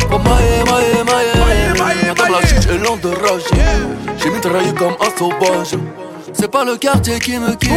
Pour 0.10 0.20
mailler, 0.20 0.64
mailler, 0.66 1.04
mailler. 1.06 2.10
Madame 2.10 2.32
la 2.32 2.48
juge 2.48 2.68
est 2.68 2.78
lente 2.78 3.02
de 3.02 3.10
rage. 3.10 3.44
J'ai 4.18 4.30
mitraillé 4.30 4.74
comme 4.74 4.96
un 5.00 5.18
sauvage. 5.18 5.76
C'est 6.34 6.52
pas 6.52 6.66
le 6.66 6.76
quartier 6.76 7.20
qui 7.20 7.38
me 7.38 7.54
quitte. 7.56 7.72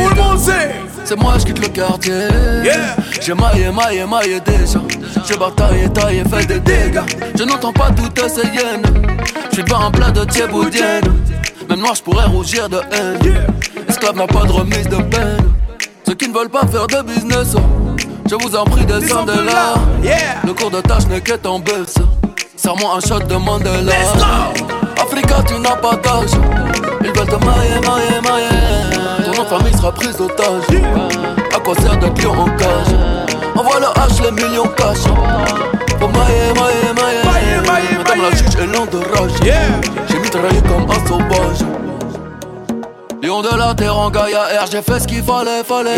C'est 1.04 1.20
moi, 1.20 1.34
je 1.38 1.44
quitte 1.44 1.60
le 1.60 1.68
quartier. 1.68 2.28
J'ai 3.20 3.34
maillé, 3.34 3.70
maillé, 3.70 4.04
maillé 4.06 4.40
déjà. 4.40 4.80
J'ai 5.28 5.36
bataillé, 5.36 5.88
taillé, 5.90 6.24
fait 6.24 6.46
des 6.46 6.60
dégâts. 6.60 7.02
Je 7.38 7.44
n'entends 7.44 7.72
pas 7.72 7.90
toutes 7.90 8.28
ces 8.28 8.46
hyènes. 8.46 8.82
Je 9.50 9.54
suis 9.54 9.64
pas 9.64 9.76
en 9.76 9.90
plein 9.92 10.10
de 10.10 10.24
thieboudienne. 10.24 11.04
Même 11.68 11.80
moi, 11.80 11.92
je 11.94 12.02
pourrais 12.02 12.26
rougir 12.26 12.68
de 12.68 12.78
haine. 12.92 13.18
Esclave 13.88 14.16
n'a 14.16 14.26
pas 14.26 14.44
de 14.44 14.52
remise 14.52 14.88
de 14.88 14.96
peine. 14.96 15.52
Ceux 16.06 16.14
qui 16.14 16.28
ne 16.28 16.34
veulent 16.34 16.48
pas 16.48 16.64
faire 16.66 16.86
de 16.86 17.02
business, 17.02 17.56
je 18.30 18.34
vous 18.36 18.54
en 18.54 18.62
prie, 18.64 18.84
descendez 18.84 19.32
là. 19.44 19.74
Le 20.44 20.52
cours 20.52 20.70
de 20.70 20.80
tâche 20.80 21.06
n'est 21.08 21.20
qu'être 21.20 21.46
en 21.46 21.58
baisse. 21.58 21.96
Serre-moi 22.54 22.96
un 22.96 23.00
shot 23.00 23.18
de 23.20 23.34
Mandela. 23.34 23.92
Africa, 25.02 25.42
tu 25.48 25.58
n'as 25.58 25.74
pas 25.74 25.96
d'âge. 25.96 26.30
Ils 27.02 27.12
veulent 27.12 27.26
te 27.26 27.44
marier, 27.44 27.80
marier, 27.84 28.20
marier. 28.22 29.24
Ton 29.24 29.32
nom 29.32 29.42
de 29.42 29.48
famille 29.48 29.76
sera 29.76 29.90
prise 29.92 30.16
d'otage. 30.16 30.62
À 31.52 31.58
quoi 31.58 31.74
sert 31.74 31.96
d'être 31.96 32.22
lion 32.22 32.38
en 32.38 32.56
cage? 32.56 32.94
Envoie 33.56 33.80
le 33.80 33.86
H, 33.86 34.22
les 34.22 34.30
millions 34.30 34.68
cash. 34.76 35.02
Pour 35.98 36.08
mailler, 36.10 36.52
mailler, 36.54 36.92
mailler. 36.94 37.98
Madame 37.98 38.22
la 38.22 38.36
juge 38.36 38.54
est 38.60 38.66
lente 38.66 38.92
de 38.92 38.98
rage. 38.98 39.32
J'ai 39.42 40.18
mitraillé 40.18 40.62
comme 40.62 40.88
un 40.88 41.06
sauvage. 41.08 41.75
Lion 43.26 43.42
de 43.42 43.58
la 43.58 43.74
terre 43.74 43.98
en 43.98 44.08
Gaïa 44.08 44.42
R, 44.62 44.66
j'ai 44.70 44.82
fait 44.82 45.00
ce 45.00 45.08
qu'il 45.08 45.20
fallait, 45.20 45.64
fallait. 45.64 45.96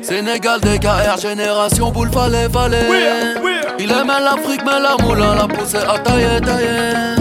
Sénégal, 0.00 0.60
DKR, 0.60 1.18
génération 1.20 1.90
boule, 1.90 2.10
fallait, 2.12 2.48
fallait. 2.48 2.86
Il 3.80 3.90
aimait 3.90 4.20
l'Afrique, 4.22 4.60
mais 4.64 4.78
la 4.78 4.94
moulin 5.04 5.34
l'a 5.34 5.48
poussé 5.48 5.78
à 5.78 5.98
tailler, 5.98 6.40
tailler. 6.40 7.16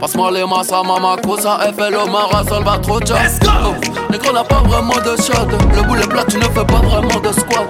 Passe-moi 0.00 0.32
les 0.32 0.44
massas, 0.44 0.82
mama, 0.82 1.14
cosa, 1.22 1.60
FLO, 1.78 2.06
Mara, 2.10 2.42
Salvatrucha. 2.42 3.14
Oh, 3.46 3.74
Négro 4.10 4.32
n'a 4.32 4.42
pas 4.42 4.62
vraiment 4.66 4.96
de 4.96 5.22
shot. 5.22 5.46
Le 5.76 5.82
boulet 5.82 6.08
plat, 6.08 6.24
tu 6.28 6.38
ne 6.38 6.42
fais 6.42 6.64
pas 6.64 6.82
vraiment 6.82 7.20
de 7.20 7.30
squat. 7.30 7.68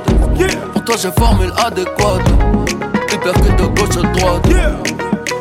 Pour 0.72 0.85
toi, 0.85 0.96
j'ai 1.02 1.12
formule 1.20 1.52
adéquate. 1.62 2.22
Hypercute 3.12 3.57
de 3.57 3.66
gauche 3.66 3.96
à 3.98 4.07
droite. 4.16 4.48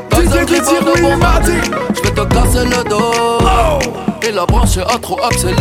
Dans 0.10 0.18
un 0.18 0.44
de 0.44 1.02
bombardier, 1.02 1.54
je 1.96 2.02
vais 2.02 2.12
te 2.14 2.34
casser 2.34 2.66
le 2.66 2.90
dos. 2.90 4.11
Et 4.24 4.32
la 4.32 4.46
branche 4.46 4.78
a 4.78 4.98
trop 5.00 5.20
accéléré. 5.24 5.58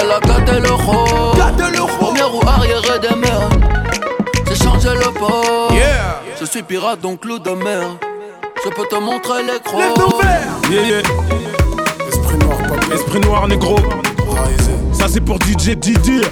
Elle 0.00 0.10
a 0.10 0.20
gâté 0.20 0.60
le 0.60 0.72
rôle. 0.72 1.38
Première 1.98 2.34
ou 2.34 2.40
arrière 2.46 3.00
des 3.00 3.16
mers. 3.16 3.48
J'ai 4.48 4.56
changé 4.56 4.88
le 4.90 5.10
port. 5.18 5.72
Je 6.40 6.44
suis 6.44 6.62
pirate, 6.62 7.00
donc 7.00 7.24
loup 7.24 7.38
de 7.38 7.50
mer. 7.50 7.82
Je 8.64 8.70
peux 8.70 8.86
te 8.88 8.96
montrer 8.96 9.42
les 9.42 9.60
crocs. 9.62 9.82
Yeah, 10.70 10.82
yeah. 10.82 11.02
Esprit 12.08 12.38
noir, 12.38 12.58
papa. 12.58 12.94
Esprit 12.94 13.20
noir, 13.20 13.48
négro. 13.48 13.76
Ça, 14.92 15.06
c'est 15.08 15.20
pour 15.20 15.36
DJ 15.36 15.76
Didier. 15.76 16.22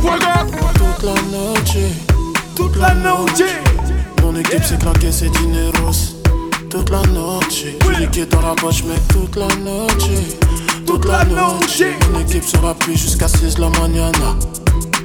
Toute 0.00 1.02
la 1.02 1.12
noche, 1.30 1.78
toute 2.56 2.76
la 2.76 2.94
noche. 2.94 3.42
Mon 4.22 4.34
équipe 4.36 4.64
s'est 4.64 4.78
claquée, 4.78 5.12
c'est 5.12 5.30
dineros. 5.30 5.77
Toute 6.70 6.90
la 6.90 7.00
noche, 7.12 7.64
liquide 7.98 8.28
dans 8.28 8.42
la 8.42 8.54
poche, 8.54 8.84
mais 8.86 8.96
toute 9.08 9.36
la 9.36 9.46
noche, 9.46 10.10
toute 10.86 11.04
la 11.06 11.24
noche. 11.24 11.82
Mon 12.12 12.20
équipe 12.20 12.44
sur 12.44 12.60
la 12.60 12.74
pluie 12.74 12.96
jusqu'à 12.96 13.26
6 13.26 13.58
la 13.58 13.70
mañana. 13.70 14.36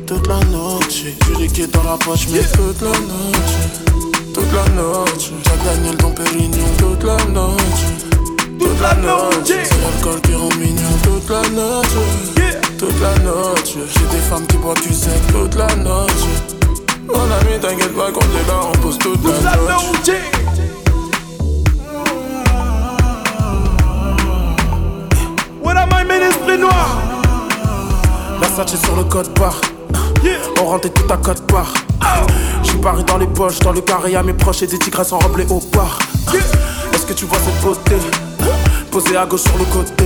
Toute 0.05 0.27
la 0.27 0.39
noche, 0.51 1.05
liquide 1.39 1.71
dans 1.71 1.83
la 1.83 1.97
poche, 1.97 2.27
mais 2.31 2.41
toute 2.41 2.81
la 2.81 2.89
noche, 2.89 4.33
toute 4.33 4.53
la 4.53 4.69
noche. 4.75 5.31
Jack 5.45 5.63
Daniel 5.63 5.95
dans 5.97 6.11
Pérignon, 6.11 6.67
toute 6.77 7.03
la 7.03 7.17
noche, 7.31 7.85
toute 8.59 8.81
la 8.81 8.95
noche. 8.95 9.45
C'est 9.45 9.81
l'alcool 9.81 10.21
qui 10.21 10.33
rend 10.35 10.49
mignon, 10.59 10.97
toute 11.03 11.29
la 11.29 11.41
noche, 11.49 11.87
toute 12.77 13.01
la 13.01 13.17
noche. 13.23 13.77
J'ai 13.87 14.17
des 14.17 14.23
femmes 14.29 14.45
qui 14.47 14.57
boivent 14.57 14.81
du 14.85 14.93
sec 14.93 15.21
toute 15.31 15.55
la 15.55 15.73
noche. 15.77 16.11
Mon 17.07 17.23
ami, 17.23 17.59
t'inquiète 17.61 17.95
pas, 17.95 18.11
quand 18.11 18.25
les 18.37 18.43
bars, 18.47 18.69
on 18.73 18.77
pose 18.79 18.97
toute, 18.97 19.23
la, 19.43 19.55
noche. 19.55 20.82
What 26.03 26.11
am 26.11 26.17
I, 26.17 26.19
man, 26.19 26.29
esprit 26.29 26.57
noir? 26.57 26.97
Versace 28.39 28.75
sur 28.83 28.95
le 28.95 29.05
code 29.05 29.29
barre. 29.39 29.61
On 30.61 30.65
rentre 30.65 30.89
tout 30.91 31.11
à 31.11 31.15
code 31.15 31.39
barre. 31.49 31.73
J'suis 32.61 32.77
paré 32.77 33.03
dans 33.03 33.17
les 33.17 33.27
poches, 33.27 33.59
dans 33.59 33.71
le 33.71 33.79
carré 33.79 34.15
à 34.15 34.23
mes 34.23 34.33
proches 34.33 34.63
et 34.63 34.67
des 34.67 34.79
tigresses 34.79 35.13
en 35.13 35.19
robe 35.19 35.39
au 35.49 35.61
bar. 35.73 35.97
Est-ce 36.93 37.05
que 37.05 37.13
tu 37.13 37.25
vois 37.25 37.37
cette 37.39 37.61
beauté? 37.61 37.95
Posée 38.91 39.15
à 39.15 39.25
gauche 39.25 39.43
sur 39.43 39.57
le 39.57 39.63
côté. 39.65 40.05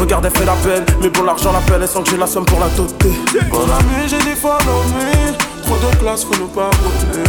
Regarde, 0.00 0.24
elle 0.24 0.38
fait 0.38 0.46
la 0.46 0.54
belle, 0.54 0.86
mais 1.02 1.10
bon, 1.10 1.24
l'argent 1.24 1.52
l'appelle, 1.52 1.82
elle 1.82 1.88
sent 1.88 2.02
que 2.02 2.10
j'ai 2.10 2.16
la 2.16 2.26
somme 2.26 2.46
pour 2.46 2.58
la 2.58 2.68
doter. 2.68 3.12
Mon 3.52 3.64
ami, 3.64 4.08
j'ai 4.08 4.18
des 4.18 4.34
fois 4.34 4.58
dormi. 4.64 5.36
Trop 5.62 5.76
de 5.76 5.96
classe, 5.96 6.24
faut 6.24 6.36
nous 6.40 6.48
pardonner. 6.48 7.28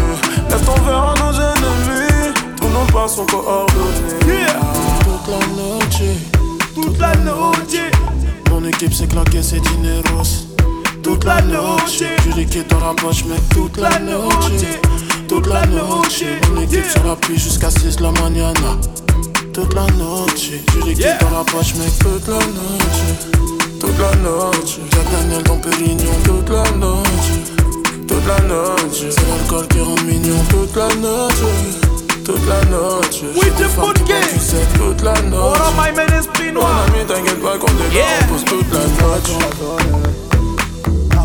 Laisse 0.49 0.63
ton 0.63 0.81
verre 0.83 1.03
à 1.03 1.15
nos 1.19 1.33
ennemis. 1.33 2.33
Tout 2.55 2.69
nos 2.69 2.85
pas 2.93 3.09
sont 3.09 3.25
coordonnés. 3.25 4.45
Toute 5.03 5.27
la 5.27 5.39
noche, 5.39 6.15
toute 6.73 6.99
la 6.99 7.15
noche. 7.15 7.57
Mon 8.49 8.63
équipe 8.65 8.93
s'est 8.93 9.07
claquée, 9.07 9.41
c'est 9.41 9.59
dineros. 9.59 10.47
Toute 11.03 11.23
la 11.23 11.41
noche, 11.41 11.99
du 12.23 12.39
liquide 12.39 12.67
dans 12.67 12.79
la 12.79 12.93
poche, 12.93 13.25
mais 13.27 13.39
toute 13.53 13.77
la 13.77 13.99
noche. 13.99 14.51
Toute 15.27 15.47
la 15.47 15.65
noche, 15.65 16.23
mon 16.53 16.61
équipe 16.61 16.85
sur 16.85 17.03
la 17.05 17.15
pluie 17.15 17.37
jusqu'à 17.37 17.69
6 17.71 17.99
la 17.99 18.11
mañana. 18.11 18.77
Toute 19.53 19.73
la 19.73 19.85
noche, 19.97 20.51
du 20.73 20.89
liquide 20.89 21.17
dans 21.21 21.37
la 21.37 21.43
poche, 21.43 21.73
mais 21.77 21.89
toute 21.99 22.27
la 22.27 22.35
noche. 22.35 23.41
Toute 23.79 23.97
la 23.97 24.15
noche, 24.17 24.79
Jack 24.91 25.11
Daniel 25.11 25.43
dans 25.43 25.57
Pérignon, 25.57 26.11
toute 26.23 26.49
la 26.49 26.63
noche. 26.77 27.31
Toute 28.07 28.27
la 28.27 28.39
noche, 28.47 29.09
c'est 29.09 29.27
l'alcool 29.27 29.67
qui 29.67 29.79
rend 29.79 29.95
mignon, 30.05 30.37
toute 30.49 30.75
la 30.75 30.87
noche. 30.95 31.90
Toute 32.25 32.47
la 32.47 32.63
noche, 32.69 33.21
Oui, 33.23 33.41
j'ai 33.43 33.51
des 33.63 33.69
femmes 33.69 33.93
qui 33.93 34.03
boivent 34.03 34.33
du 34.33 34.39
sec 34.39 34.67
toute 34.77 35.01
la 35.01 35.13
noche. 35.23 35.57
What 35.59 35.67
am 35.67 35.87
I, 35.87 35.95
man, 35.95 36.13
esprit 36.19 36.51
Mon 36.51 36.61
noir? 36.61 36.85
ami, 36.87 37.05
t'inquiète 37.05 37.41
pas, 37.41 37.57
quand 37.59 37.65
t'es 37.67 37.97
là, 37.97 38.05
on 38.21 38.33
pose 38.33 38.45
toute 38.45 38.73
la 38.73 38.79
noche. 38.79 39.29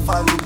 beurre 0.07 0.46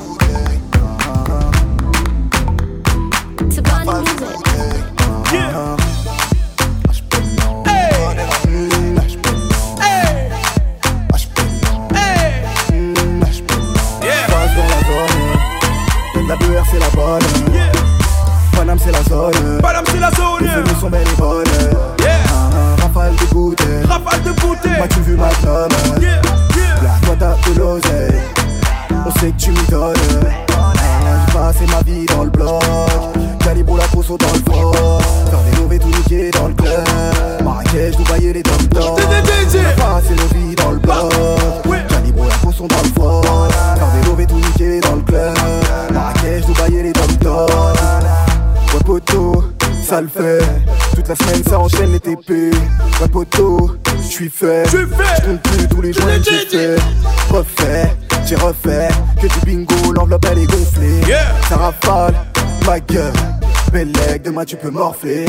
Tu 64.47 64.57
peux 64.57 64.71
morfler. 64.71 65.27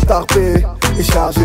Son 0.00 0.06
tarpé 0.06 0.64
est 0.98 1.02
chargé. 1.02 1.40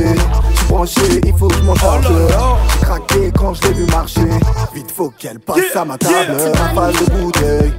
Je 0.52 0.58
suis 0.58 0.68
branché, 0.68 1.22
il 1.26 1.34
faut 1.36 1.48
que 1.48 1.56
je 1.56 1.62
m'en 1.64 1.76
charge. 1.76 2.08
J'ai 2.08 2.80
craqué 2.86 3.32
quand 3.38 3.54
je 3.56 3.62
l'ai 3.64 3.74
vu 3.74 3.86
marcher. 3.88 4.30
Vite 4.74 4.92
faut 4.96 5.12
qu'elle 5.18 5.40
passe 5.40 5.76
à 5.76 5.84
ma 5.84 5.98
table. 5.98 6.38
Rafale 6.56 6.94
de 6.94 7.12
bouteille. 7.12 7.74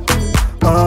Ah. 0.65 0.85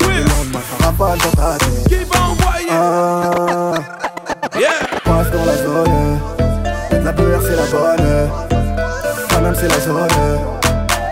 Le 0.00 0.20
lendemain 0.20 0.60
ça 0.80 0.86
rafale 0.86 1.18
dans 1.18 1.30
ta 1.42 1.58
tête. 1.58 1.88
Qui 1.88 2.04
va 2.04 2.24
envoyer? 2.24 2.68
Ah. 2.70 3.74
Yeah. 4.58 4.70
Passe 5.04 5.30
dans 5.32 5.44
la 5.44 5.56
zone. 5.56 6.18
La 7.04 7.12
beurre 7.12 7.42
c'est 7.42 7.56
la 7.56 7.66
bonne. 7.66 8.30
Paname 9.28 9.54
c'est 9.58 9.68
la 9.68 9.80
zone. 9.80 10.08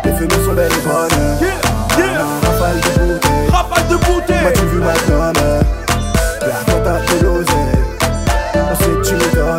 Les 0.04 0.12
fenêtres 0.12 0.44
sont 0.44 0.54
belles 0.54 0.72
et 0.72 0.88
bonnes. 0.88 1.38
Yeah 1.40 1.48
Yeah. 1.98 2.20
Ah, 2.20 2.46
Rafale 2.46 2.80
de 2.80 2.90
bouteille 3.00 3.48
Rafale 3.50 3.88
de 3.88 3.96
bouteille 3.96 4.42
Moi 4.42 4.52
tu 4.52 4.60
veux 4.66 4.80
ma 4.80 4.92
gomme 5.08 5.42
L'oseille 6.86 7.82
On 8.54 8.76
sait 8.76 8.84
que 8.84 9.08
tu 9.08 9.14
me 9.14 9.34
donnes. 9.34 9.58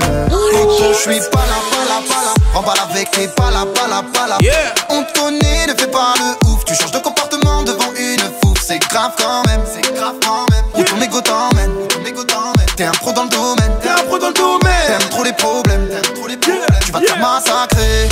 Je 0.93 0.97
suis 0.97 1.19
pas 1.29 1.39
là, 1.39 1.59
pas 1.69 1.83
là, 1.83 1.99
pas 2.07 2.23
là. 2.23 2.33
Remballe 2.53 2.77
avec 2.89 3.11
tes 3.11 3.27
pas 3.27 3.51
là, 3.51 3.65
pas 3.65 3.87
là, 3.89 4.01
pas 4.13 4.27
là. 4.27 4.37
Yeah. 4.39 4.53
On 4.89 5.03
te 5.03 5.19
connaît, 5.19 5.67
ne 5.67 5.73
fais 5.77 5.87
pas 5.87 6.13
le 6.19 6.47
ouf. 6.47 6.63
Tu 6.63 6.73
changes 6.73 6.91
de 6.91 6.99
comportement 6.99 7.63
devant 7.63 7.91
une 7.99 8.21
fouf. 8.41 8.57
C'est 8.65 8.79
grave 8.79 9.11
quand 9.17 9.45
même, 9.45 9.61
c'est 9.65 9.93
grave 9.93 10.15
quand 10.25 10.45
même. 10.51 10.63
Où 10.73 10.83
ton 10.83 11.01
ego 11.01 11.19
t'emmène, 11.19 11.71
où 11.71 11.87
ton 11.87 12.05
ego 12.05 12.23
t'emmène? 12.23 12.65
T'es 12.77 12.85
un 12.85 12.91
pro 12.91 13.11
dans 13.11 13.23
le 13.23 13.29
domaine, 13.29 13.73
T'es 13.81 13.89
un 13.89 14.05
pro 14.07 14.17
dans 14.19 14.27
le 14.27 14.33
domaine. 14.33 14.87
T'aimes 14.87 15.09
trop 15.09 15.23
les 15.23 15.33
problèmes, 15.33 15.87
t'aimes 15.89 16.13
trop 16.15 16.27
les 16.27 16.37
problèmes. 16.37 16.79
Tu 16.85 16.91
vas 16.93 16.99
te 17.01 17.05
faire 17.07 17.19
massacrer. 17.19 18.07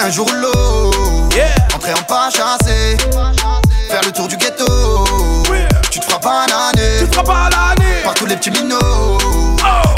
Un 0.00 0.10
jour 0.10 0.28
l'eau 0.32 0.90
Yeah. 1.36 1.54
Entrer 1.76 1.92
en 1.94 2.02
pas 2.02 2.30
chassé. 2.30 2.96
Faire 3.88 4.02
le 4.04 4.10
tour 4.10 4.26
du 4.26 4.36
ghetto. 4.36 5.04
Tu 5.92 6.00
te 6.00 6.04
feras 6.06 6.18
bananer 6.18 7.00
Tu 7.00 7.08
te 7.08 7.14
feras 7.14 7.50
bananer 7.50 7.91
Par 8.04 8.14
tous 8.14 8.26
les 8.26 8.36
petits 8.36 8.50
minots. 8.50 8.78
Oh. 8.80 9.18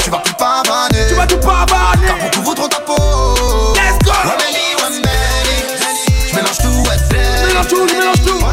Tu 0.03 0.09
vas 0.11 0.19
plus 0.19 0.33
pavaner. 0.35 1.07
Tu 1.09 1.15
vas 1.15 1.25
tout 1.25 1.37
pavaner. 1.37 2.07
Car 2.07 2.17
beaucoup 2.17 2.41
voudront 2.41 2.67
ta 2.67 2.79
peau. 2.79 2.93
Let's 3.73 3.97
go. 4.03 4.11
Wemeli, 4.25 4.75
Wemeli. 4.79 5.09
Je 6.29 6.35
mélange 6.35 6.57
tout, 6.57 6.89
ouais, 6.89 6.97
Je 7.09 7.47
mélange 7.47 7.67
tout, 7.67 7.87
je 7.87 7.95
mélange 7.95 8.21
tout 8.25 8.44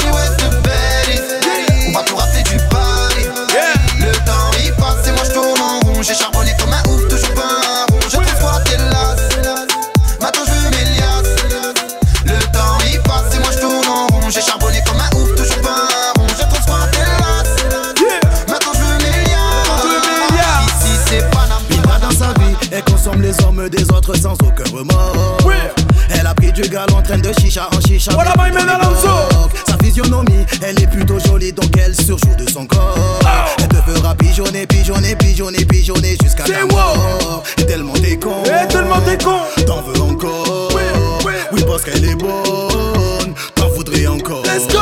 sans 24.02 24.34
aucun 24.34 24.64
remords. 24.76 25.38
Oui. 25.44 25.54
Elle 26.10 26.26
a 26.26 26.34
pris 26.34 26.52
du 26.52 26.62
galon, 26.62 27.00
traîne 27.02 27.22
de 27.22 27.32
chicha 27.40 27.68
en 27.74 27.80
chicha. 27.80 28.12
Voilà, 28.12 28.32
my 28.36 28.50
man 28.52 28.68
Alonso. 28.68 29.08
Sa 29.66 29.76
physionomie, 29.82 30.44
elle 30.60 30.80
est 30.82 30.86
plutôt 30.88 31.18
jolie 31.20 31.52
donc 31.52 31.70
elle 31.78 31.94
surjoue 31.94 32.34
de 32.36 32.50
son 32.50 32.66
corps. 32.66 33.20
Elle 33.58 33.68
te 33.68 33.76
fera 33.76 34.14
pigeonner, 34.14 34.66
pigeonner, 34.66 35.14
pigeonner, 35.16 35.64
pigeonner 35.64 36.16
jusqu'à 36.22 36.44
la 36.46 36.66
mort. 36.66 37.42
Et 37.58 37.66
tellement 37.66 37.92
t'es 37.94 38.16
con. 38.16 38.42
Et 38.44 38.68
tellement 38.68 39.00
t'es 39.00 39.18
con. 39.22 39.40
T'en 39.66 39.82
veux 39.82 40.00
encore. 40.00 40.68
Oui, 40.74 40.82
oui. 41.24 41.32
Oui, 41.52 41.64
parce 41.66 41.82
qu'elle 41.82 42.04
est 42.04 42.16
bonne. 42.16 43.34
T'en 43.54 43.68
voudrais 43.68 44.06
encore. 44.06 44.42
Let's 44.42 44.66
go. 44.68 44.78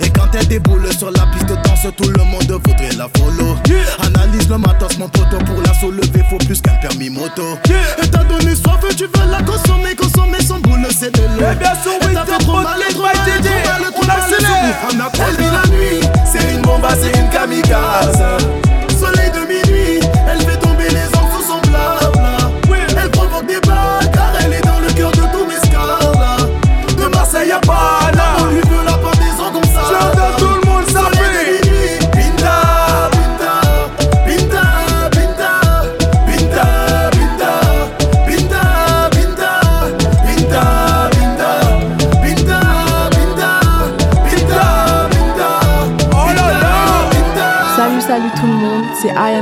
Et 0.00 0.10
quand 0.10 0.28
elle 0.34 0.48
déboule 0.48 0.88
sur 0.96 1.10
la 1.10 1.26
piste 1.32 1.46
de 1.46 1.54
danse, 1.54 1.86
tout 1.96 2.08
le 2.08 2.24
monde 2.24 2.50
voudrait 2.64 2.96
la 2.96 3.08
follow. 3.16 3.56
Yeah 3.68 4.07
mon 4.98 5.08
poteau. 5.08 5.38
Pour 5.46 5.62
la 5.62 5.74
soulever, 5.74 6.22
faut 6.30 6.38
plus 6.38 6.60
qu'un 6.60 6.74
permis 6.74 7.10
moto. 7.10 7.58
Et 8.02 8.08
t'as 8.08 8.24
donné 8.24 8.54
soif, 8.54 8.80
tu 8.96 9.04
veux 9.04 9.30
la 9.30 9.42
consommer, 9.42 9.94
consommer 9.94 10.42
son 10.42 10.58
boule, 10.60 10.86
c'est 10.90 11.14
de 11.14 11.22
l'eau. 11.22 11.50
Et 11.50 11.56
bien 11.56 11.74
sûr, 11.82 11.92
t'as 12.00 12.38
trop 12.38 12.62
mal, 12.62 12.78
trop 12.90 13.02
mal, 13.02 13.02
trop 13.02 13.02
mal, 13.02 13.12
trop 13.12 13.66
mal, 13.78 13.92
trop 13.92 14.06
mal, 14.06 14.06
trop 14.06 14.06
mal, 14.06 14.30
trop 14.30 14.96
mal, 14.96 15.10
trop 18.22 18.67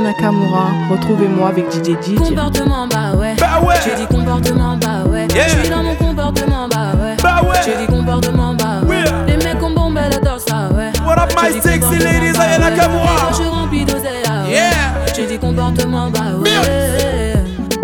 Nakamura. 0.01 0.67
Retrouvez-moi 0.89 1.49
avec 1.49 1.71
DJ 1.71 1.91
DJ. 2.01 2.15
Comportement, 2.15 2.87
bah 2.87 3.13
ouais. 3.17 3.35
Bah 3.39 3.61
ouais 3.65 3.75
J'ai 3.83 3.95
dit 3.95 4.07
comportement, 4.07 4.77
bah 4.77 5.03
ouais. 5.09 5.27
Yeah. 5.33 5.47
Je 5.47 5.59
suis 5.59 5.69
dans 5.69 5.83
mon 5.83 5.95
comportement, 5.95 6.67
bah 6.67 6.91
ouais. 7.01 7.15
Bah 7.21 7.41
ouais 7.43 7.55
J'ai 7.65 7.75
dit 7.77 7.87
comportement, 7.87 8.53
bah 8.53 8.81
ouais. 8.87 8.97
Yeah. 8.97 9.25
Les 9.27 9.37
mecs 9.37 9.61
ont 9.63 9.71
bombé 9.71 10.01
la 10.09 10.17
danse, 10.19 10.45
ah 10.51 10.69
ouais. 10.73 10.91
What 11.05 11.21
up 11.21 11.33
my 11.41 11.51
sexy 11.61 11.97
ladies, 11.99 12.33
bah 12.37 12.43
Aya 12.43 12.59
ouais. 12.59 12.69
Nakamura 12.71 13.27
Je 13.31 13.35
suis 13.35 13.45
rempli 13.47 13.85
d'oseille, 13.85 14.23
ah 14.29 14.43
ouais. 14.43 14.51
Yeah. 14.51 14.69
J'ai 15.15 15.25
dit 15.27 15.37
comportement, 15.39 16.09
bah 16.09 16.19
ouais. 16.39 17.33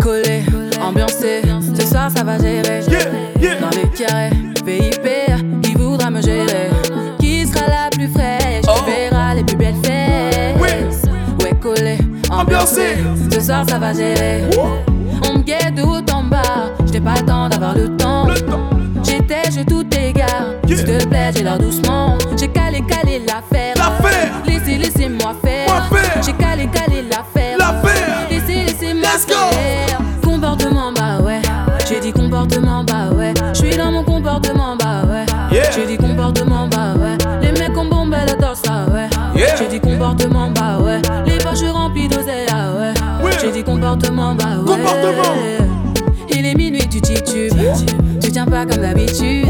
Collé, 0.00 0.44
ambiancé. 0.82 1.42
Ce 1.76 1.86
soir, 1.86 2.10
ça 2.14 2.22
va 2.22 2.38
gérer. 2.38 2.80
Yeah, 2.88 2.98
yeah. 3.40 3.54
Dans 3.60 3.70
les 3.70 3.88
carrés, 3.88 4.30
VIP, 4.64 5.03
Ambiancé. 12.64 12.96
Ce 13.30 13.40
soir, 13.40 13.64
ça 13.68 13.78
va 13.78 13.92
gérer. 13.92 14.44
On 15.28 15.38
me 15.38 15.42
guette 15.42 15.74
de 15.74 15.82
haut 15.82 16.00
en 16.12 16.24
bas. 16.24 16.72
J'n'ai 16.86 17.00
pas 17.00 17.16
le 17.16 17.26
temps 17.26 17.48
d'avoir 17.48 17.74
le 17.74 17.94
temps. 17.96 18.26
Le 18.26 18.40
temps 18.40 18.70
J'étais, 19.02 19.50
je 19.50 19.62
tout 19.62 19.84
égare. 19.94 20.54
Yeah. 20.66 20.78
S'il 20.78 20.86
te 20.86 21.06
plaît, 21.06 21.30
j'ai 21.34 21.42
l'air 21.42 21.58
doucement. 21.58 22.16
J'ai 22.38 22.48
calé, 22.48 22.82
calé 22.88 23.20
l'affaire. 23.26 23.74
L'affaire. 23.76 24.32
Laissez, 24.46 24.78
laissez-moi 24.78 25.13
comportement. 44.84 45.34
Il 46.28 46.46
est 46.46 46.54
minuit, 46.54 46.88
tu 46.88 47.00
titubes. 47.00 47.54
Tu 48.20 48.30
tiens 48.30 48.46
pas 48.46 48.66
comme 48.66 48.82
d'habitude. 48.82 49.46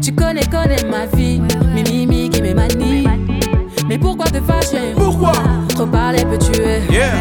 Tu 0.00 0.12
connais, 0.12 0.44
connais 0.46 0.82
ma 0.90 1.06
vie. 1.06 1.40
Mes 1.74 1.82
mimiques 1.82 2.38
et 2.38 2.42
mes 2.42 2.54
manies. 2.54 3.06
Mais 3.88 3.98
pourquoi 3.98 4.26
te 4.26 4.40
fâcher? 4.40 4.94
Pourquoi? 4.96 5.32
Trop 5.68 5.86
parler 5.86 6.24
peut 6.24 6.38
tuer. 6.38 6.80
Yeah 6.90 7.12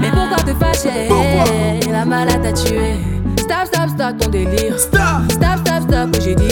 Mais 0.00 0.10
pourquoi 0.10 0.38
te 0.38 0.52
fâcher? 0.58 1.08
Pourquoi? 1.08 1.44
La 1.90 2.04
malade 2.04 2.42
t'a 2.42 2.52
tué. 2.52 2.94
Stop, 3.38 3.66
stop, 3.66 3.88
stop 3.90 4.18
ton 4.18 4.30
délire. 4.30 4.78
Stop 4.78 5.30
Stop, 5.30 5.58
stop, 5.64 5.82
stop, 5.88 6.22
j'ai 6.22 6.34
dit. 6.34 6.49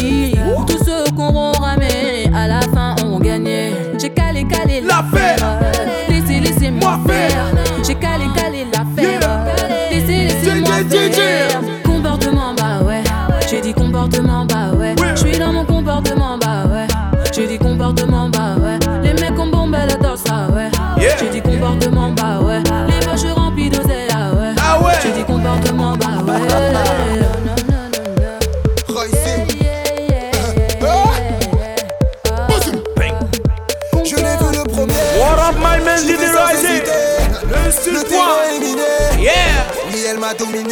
DJ 10.88 11.28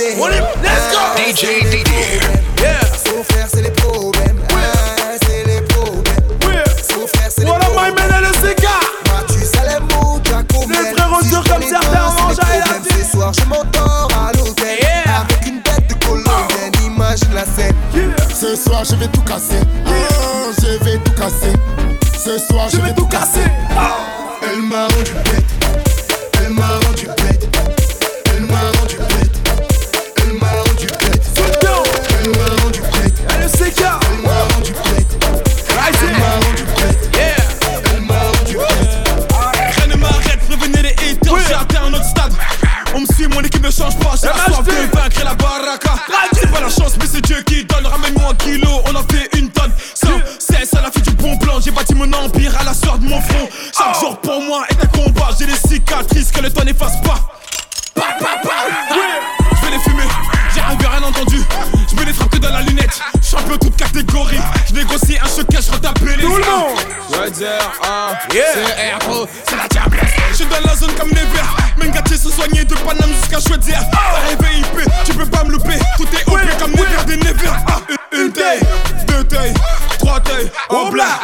DJ 0.07 1.42
Yeah. 2.62 2.81
C'est 3.49 3.62
les 3.62 3.71
problèmes. 3.73 4.38
Oui. 4.51 4.62
Ah, 4.62 5.16
c'est 5.23 5.45
les 5.45 5.61
problèmes. 5.62 6.05
Oui. 6.47 6.55
Souffert, 6.88 7.29
c'est 7.29 7.45
les 7.45 7.51
problèmes. 7.51 7.95
Les 7.97 8.05
frères 10.95 11.11
comme 11.51 11.62
certains 11.62 12.07
en 12.07 12.29
à 12.29 12.59
la 12.59 12.66
Ce 12.88 13.11
soir, 13.11 13.33
je 13.33 13.45
m'endors 13.47 14.09
à 14.16 14.33
l'hôtel. 14.37 14.79
Avec 15.07 15.47
une 15.47 15.61
tête 15.62 15.88
de 15.88 15.95
colombienne, 16.07 16.73
oh. 16.77 16.87
imagine 16.87 17.35
la 17.35 17.45
scène. 17.45 17.75
Ce 18.33 18.55
soir, 18.55 18.85
je 18.85 18.95
vais 18.95 19.09
tout 19.09 19.23
casser. 19.23 19.61
Oh, 19.87 20.53
je 20.61 20.85
vais 20.85 20.99
tout 20.99 21.12
casser. 21.12 21.53
Ce 22.12 22.38
soir, 22.38 22.69
je, 22.71 22.79
vais, 22.79 22.92
tout 22.95 23.07
casser. 23.07 23.51
Cicatrices 55.96 56.30
que 56.30 56.40
le 56.40 56.50
temps 56.50 56.64
n'efface 56.64 57.00
pas. 57.02 57.20
Pa, 57.94 58.16
pa, 58.18 58.40
pa. 58.42 58.50
Je 58.90 59.64
vais 59.64 59.76
les 59.76 59.82
fumer, 59.82 60.02
j'ai 60.54 60.61
rien 60.61 60.76
rien 60.90 61.02
entendu. 61.02 61.42
Je 61.90 61.96
me 61.96 62.04
les 62.04 62.12
frappe 62.12 62.30
que 62.30 62.38
dans 62.38 62.50
la 62.50 62.61
lunette. 62.62 63.00
Champion 63.22 63.56
toute 63.56 63.76
catégorie. 63.76 64.38
Je 64.68 64.74
négocie 64.74 65.16
un 65.18 65.26
choc, 65.26 65.46
je 65.50 65.72
retape 65.72 65.98
les 66.00 66.22
Tout 66.22 66.37
le 66.37 66.44
monde. 66.44 66.78
Ah, 67.82 68.12
c'est 68.30 69.06
R.O., 69.06 69.26
c'est 69.48 69.56
la 69.56 69.68
diablesse. 69.68 70.12
Je 70.30 70.37
suis 70.37 70.46
dans 70.46 70.61
la 70.64 70.76
zone 70.76 70.92
comme 70.98 71.09
Never. 71.09 71.42
Mengati 71.82 72.18
se 72.18 72.30
soigner 72.30 72.64
de 72.64 72.74
Paname 72.74 73.11
jusqu'à 73.20 73.40
Chouedière. 73.40 73.82
Arrivé 74.16 74.59
IP, 74.59 74.90
tu 75.04 75.14
peux 75.14 75.26
pas 75.26 75.44
me 75.44 75.52
louper. 75.52 75.78
Tout 75.96 76.06
est 76.12 76.28
OP 76.30 76.59
comme 76.59 76.72
Never 76.72 77.04
des 77.06 77.16
Never. 77.16 77.50
Ah, 77.68 77.80
une, 78.12 78.32
taille, 78.32 78.61
deux 79.09 79.24
tailles, 79.24 79.54
trois 79.98 80.20
tailles. 80.20 80.50
Au 80.68 80.90
plat, 80.90 81.18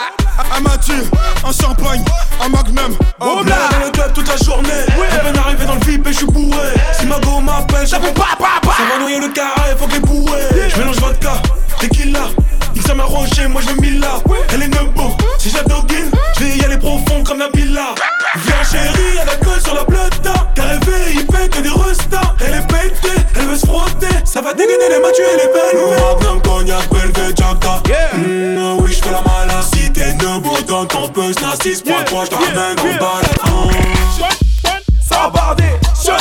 un 0.56 0.61
Mathieu, 0.61 1.04
un 1.44 1.52
champagne, 1.52 2.04
un 2.40 2.48
magnum. 2.48 2.96
Au 3.20 3.42
plat. 3.44 3.71
Toute 4.12 4.29
la 4.29 4.37
journée. 4.37 4.68
À 5.12 5.18
peine 5.18 5.37
arrivé 5.37 5.64
dans 5.66 5.75
le 5.75 5.81
VIP 5.81 6.07
et 6.07 6.12
je 6.12 6.18
suis 6.18 6.27
bourré. 6.27 6.68
Si 6.98 7.07
ma 7.07 7.18
go 7.20 7.40
m'appelle, 7.40 7.87
j'appelle 7.87 8.14
pas, 8.14 8.37
pas, 8.38 8.61
pas. 8.62 8.75
Ça 8.77 8.83
va 8.92 8.98
noyer 9.01 9.20
le 9.20 9.29
carré, 9.29 9.75
faut 9.79 9.87
que 9.87 9.94
les 9.94 10.01
bourrés. 10.01 10.40
Je 10.68 10.79
mélange 10.79 10.96
vodka, 10.96 11.35
tequila. 11.81 12.20
Nique 12.75 12.87
ça 12.87 12.94
m'a 12.94 13.05
roché, 13.05 13.46
moi 13.48 13.61
je 13.66 13.75
me 13.75 13.81
mille 13.81 14.01
là. 14.01 14.14
Elle 14.53 14.62
est 14.62 14.68
nebo, 14.68 15.16
si 15.38 15.51
j'adoguine, 15.51 16.11
je 16.38 16.44
vais 16.44 16.57
y 16.57 16.64
aller 16.64 16.79
profond 16.79 17.22
comme 17.25 17.38
Nabila. 17.38 17.94
Viens 18.37 18.64
chérie, 18.70 19.18
elle 19.20 19.29
a 19.29 19.37
gueule 19.37 19.61
sur 19.62 19.75
la 19.75 19.85
plata. 19.85 20.33
Car 20.55 20.66
elle 20.70 20.85
fait, 20.85 21.12
il 21.12 21.37
fait 21.37 21.48
que 21.48 21.61
des 21.61 21.68
restas. 21.68 22.35
Elle 22.40 22.55
est 22.55 22.66
pétée, 22.66 23.20
elle 23.37 23.46
veut 23.46 23.59
se 23.59 23.66
frotter. 23.66 24.14
Ça 24.25 24.40
va 24.40 24.55
dégainer 24.55 24.88
les 24.88 25.01
matchs 25.01 25.18
et 25.18 25.37
les 25.37 25.53
belles. 25.53 26.01
Magnum, 26.01 26.42
cognac, 26.42 26.88
Belvé, 26.90 27.35
Jacta. 27.37 27.83
Mmh, 28.14 28.79
oui, 28.81 28.92
je 28.92 29.03
fais 29.03 29.11
la 29.11 29.22
malade. 29.22 29.82
T'es 30.02 30.14
nebo 30.14 30.60
dans 30.66 30.84
ton 30.84 31.06
buzz, 31.10 31.36
n'a 31.40 31.54
6.3, 31.54 32.24
je 32.24 32.30
te 32.30 32.34
ramène 32.34 32.76
en 32.76 32.84
balade. 32.98 33.38
Ça 35.00 35.16
va 35.16 35.30
barder. 35.30 35.64
Ça 35.94 36.16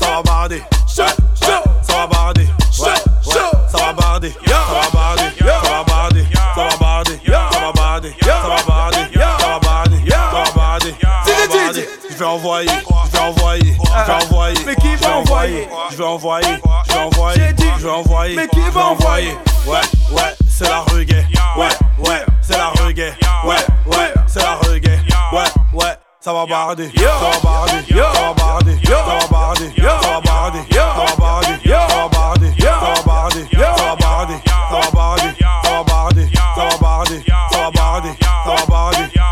va 0.00 0.22
barder. 0.22 0.62
Ça 0.86 1.04
va 1.04 1.12
barder. 1.12 1.42
Ça 1.86 1.96
va 1.98 2.06
barder. 2.06 2.46
Ça 2.72 3.78
va 3.78 3.92
barder. 3.92 4.32
Ça 4.40 4.78
va 4.78 4.92
barder. 4.94 5.34
Ça 5.34 5.52
va 5.52 5.84
barder. 5.84 6.24
Ça 6.54 6.62
va 6.62 6.72
barder. 6.80 7.20
Ça 7.20 7.58
va 7.60 7.72
barder. 7.72 8.14
Ça 8.22 8.38
va 8.40 8.62
barder. 8.62 9.00
Ça 9.10 9.48
va 9.48 9.60
barder. 9.60 10.00
Ça 10.08 11.32
va 11.34 11.46
barder. 11.52 11.88
Je 12.10 12.16
vais 12.16 12.24
envoyer. 12.24 12.70
Je 12.70 13.12
vais 13.12 13.18
envoyer. 13.18 13.76
Je 13.82 14.06
vais 14.06 14.24
envoyer. 14.24 14.58
Mais 14.64 14.76
qui 14.76 14.96
va 14.96 15.16
envoyer? 15.16 15.68
Je 15.90 15.96
vais 15.96 16.04
envoyer. 16.04 16.46
Je 16.88 16.92
vais 16.92 17.00
envoyer. 17.00 17.54
Je 17.78 17.84
vais 17.84 17.90
envoyer. 17.90 18.36
Mais 18.36 18.48
qui 18.48 18.70
va 18.70 18.86
envoyer 18.86 19.36
Ouais, 19.66 19.80
ouais, 20.12 20.34
c'est 20.46 20.68
la 20.68 20.80
reggae. 20.80 21.26
Ouais, 21.56 21.68
ouais, 22.06 22.22
c'est 22.42 22.58
la 22.58 22.68
reggae. 22.94 23.14
Ouais, 23.44 23.56
ouais, 23.86 24.14
c'est 24.26 24.42
la 24.42 24.54
reggae. 24.54 25.00
Ouais, 25.32 25.42
ouais. 25.72 25.98
Ça 26.20 26.32
va 26.32 26.46
barder, 26.46 26.90
ça 26.96 27.02
va 27.02 27.38
barder, 27.42 27.84
ça 27.86 27.96
va 27.96 28.32
barder, 28.32 28.78
ça 28.82 28.94
va 28.94 29.26
barder, 29.28 29.68
ça 29.76 29.84
va 29.84 30.00
barder, 30.00 30.10
ça 30.10 30.10
va 30.10 30.20
barder, 30.20 30.62
ça 30.72 30.86
va 30.86 31.18
barder, 31.18 31.60
ça 31.66 31.86
va 31.90 32.08
barder, 32.08 32.54
ça 32.60 32.70
va 32.70 32.96
barder, 32.96 33.50
ça 33.52 33.74
va 33.74 33.94
barder, 33.94 34.40
ça 34.46 34.78
va 34.80 34.90
barder, 34.90 35.34
ça 35.36 35.70
va 35.70 35.82
barder, 35.84 36.28
ça 36.32 36.64
va 36.64 36.78
barder, 36.78 37.22
ça 37.26 37.58
va 37.58 37.70
barder, 37.70 38.12
ça 38.20 38.54
va 38.54 38.66
barder, 38.66 39.23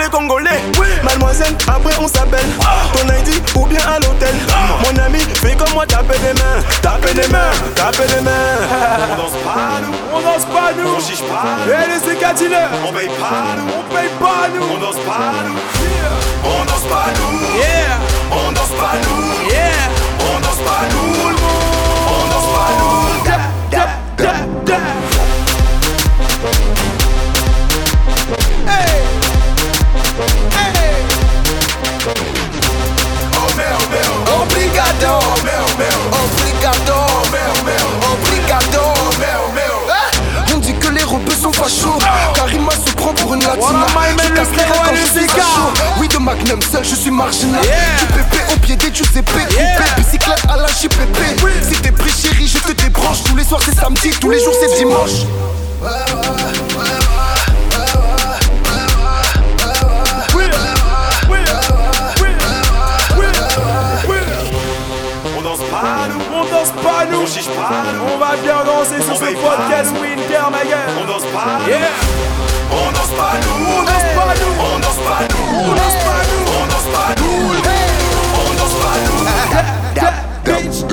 les 0.00 0.08
Congolais. 0.08 0.60
Mademoiselle, 1.02 1.54
après 1.68 1.94
on 2.00 2.08
s'appelle. 2.08 2.46
Ton 2.92 3.06
ID 3.06 3.42
ou 3.56 3.66
bien 3.66 3.80
à 3.80 3.98
l'hôtel. 4.00 4.34
Mon 4.84 5.02
ami, 5.02 5.18
fais 5.18 5.54
comme 5.54 5.72
moi, 5.74 5.86
tapez 5.86 6.18
les 6.18 6.34
mains. 6.34 6.62
Tapez 6.82 7.14
les 7.14 7.28
mains, 7.28 7.52
tapez 7.74 8.08
les 8.14 8.22
mains. 8.22 8.30
On 9.12 9.16
danse 9.16 9.36
pas 9.44 9.80
nous, 9.82 9.94
on 10.12 10.20
danse 10.20 10.44
pas 10.46 10.72
nous, 10.76 10.90
on 10.96 11.00
chiche 11.00 11.22
pas. 11.22 11.56
Et 11.66 11.88
les 11.90 12.00
cicatines, 12.10 12.56
on 12.86 12.92
paye 12.92 13.08
pas 13.08 13.59
marginal. 47.20 47.62
Yeah. 47.64 47.76
Du 47.98 48.06
pépé 48.14 48.38
au 48.52 48.58
pied 48.58 48.76
des 48.76 48.94
Giuseppe 48.94 49.28
Yeah. 49.36 49.76
Coupé, 49.76 49.90
Bicyclette 49.98 50.44
à 50.48 50.56
la 50.56 50.66
JPP 50.68 51.18
Si 51.62 51.80
t'es 51.80 51.92
pris 51.92 52.10
chérie 52.10 52.46
je 52.46 52.58
te 52.58 52.72
débranche. 52.72 53.22
Tous 53.24 53.36
les 53.36 53.44
soirs 53.44 53.60
c'est 53.62 53.74
samedi, 53.78 54.10
tous 54.20 54.30
les 54.30 54.40
jours 54.42 54.54
c'est 54.60 54.76
dimanche. 54.78 55.26
On 65.36 65.42
danse 65.42 65.58
pas 65.70 66.08
nous, 66.08 66.20
on 66.34 66.44
danse 66.44 66.72
pas 66.82 67.04
nous, 67.10 67.20
on 67.20 67.26
chiche 67.26 67.48
pas 67.48 67.84
nous. 67.92 68.14
On 68.14 68.18
va 68.18 68.36
bien 68.42 68.64
danser 68.64 69.02
sur 69.02 69.16
ce 69.16 69.32
podcast 69.34 69.92
Winter 70.00 70.44
ma 70.50 70.64
gueule. 70.64 70.90
On 71.00 71.06
danse 71.06 71.26
pas 71.32 71.58
nous, 71.60 71.68
yeah. 71.68 71.78
On 72.72 72.92
danse 72.92 73.12
pas 73.18 73.34
nous, 73.42 73.66
on 73.66 73.82
danse 73.82 74.08
pas 74.16 74.34
nous, 74.40 74.54
on 74.58 74.78
danse 74.78 75.00
pas 75.06 75.20
nous, 75.28 75.70
on 75.70 75.74
danse 75.74 76.04
pas 76.04 76.09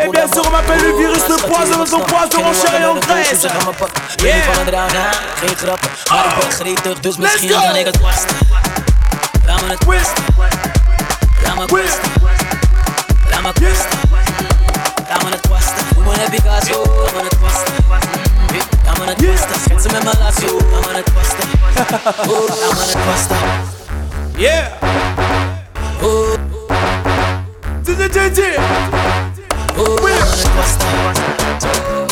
Et 0.01 0.09
bien 0.11 0.27
sûr, 0.33 0.43
on 0.47 0.51
m'appelle 0.51 0.83
le 0.83 0.93
virus, 0.97 1.23
le 1.29 1.37
poison, 1.49 1.87
son 1.87 2.01
poison 2.01 2.45
en 2.45 2.53
chair 2.53 2.81
et 2.81 2.85
en 2.85 2.99
graisse. 3.01 3.47
Yeah. 4.23 4.43
Geen 5.41 5.57
grappen, 5.57 5.91
maar 6.11 6.25
ik 6.25 6.35
ben 6.41 6.51
gretig, 6.51 7.01
dus 7.01 7.17
misschien 7.17 7.77
ik 7.77 7.87
het 7.87 8.01
wasten. 8.01 8.37
Laat 9.47 9.61
me 9.63 9.69
het 9.69 9.85
wasten. 9.85 10.25
Laat 11.43 11.55
me 11.55 11.61
het 11.61 11.71
wasten. 11.71 12.11
Laat 13.31 13.43
me 13.43 13.49
het 13.49 13.61
wasten. 13.61 13.99
Laat 15.09 15.23
me 15.23 15.31
het 15.31 15.47
wasten. 15.49 15.85
Hoe 15.95 16.05
moet 16.05 16.33
ik 16.33 16.41
gaan 16.47 16.63
zo? 16.63 16.83
Laat 17.03 17.15
me 17.15 17.23
het 17.23 17.41
wasten. 17.41 17.75
Me 18.99 19.05
het 19.07 19.27
wasten. 19.27 19.61
Schat 19.65 19.83
ze 19.83 19.89
met 19.93 20.05
mijn 20.05 20.17
laat 20.19 20.35
zo. 20.35 20.59
Laat 20.73 20.87
me 20.87 20.97
het 20.97 21.13
wasten. 21.15 21.49
Oh, 22.31 22.49
laat 22.49 22.75
me 22.75 22.81
het 22.81 23.05
wasten. 23.07 23.74
Yeah. 24.37 24.77
Oh. 26.03 26.37
DJ. 27.85 28.57
Oh, 29.77 29.97
laat 30.03 32.04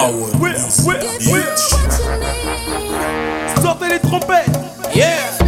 Powers. 0.00 0.32
Sortez 3.62 3.88
les 3.88 3.98
trompettes. 3.98 4.46
Yeah. 4.94 5.39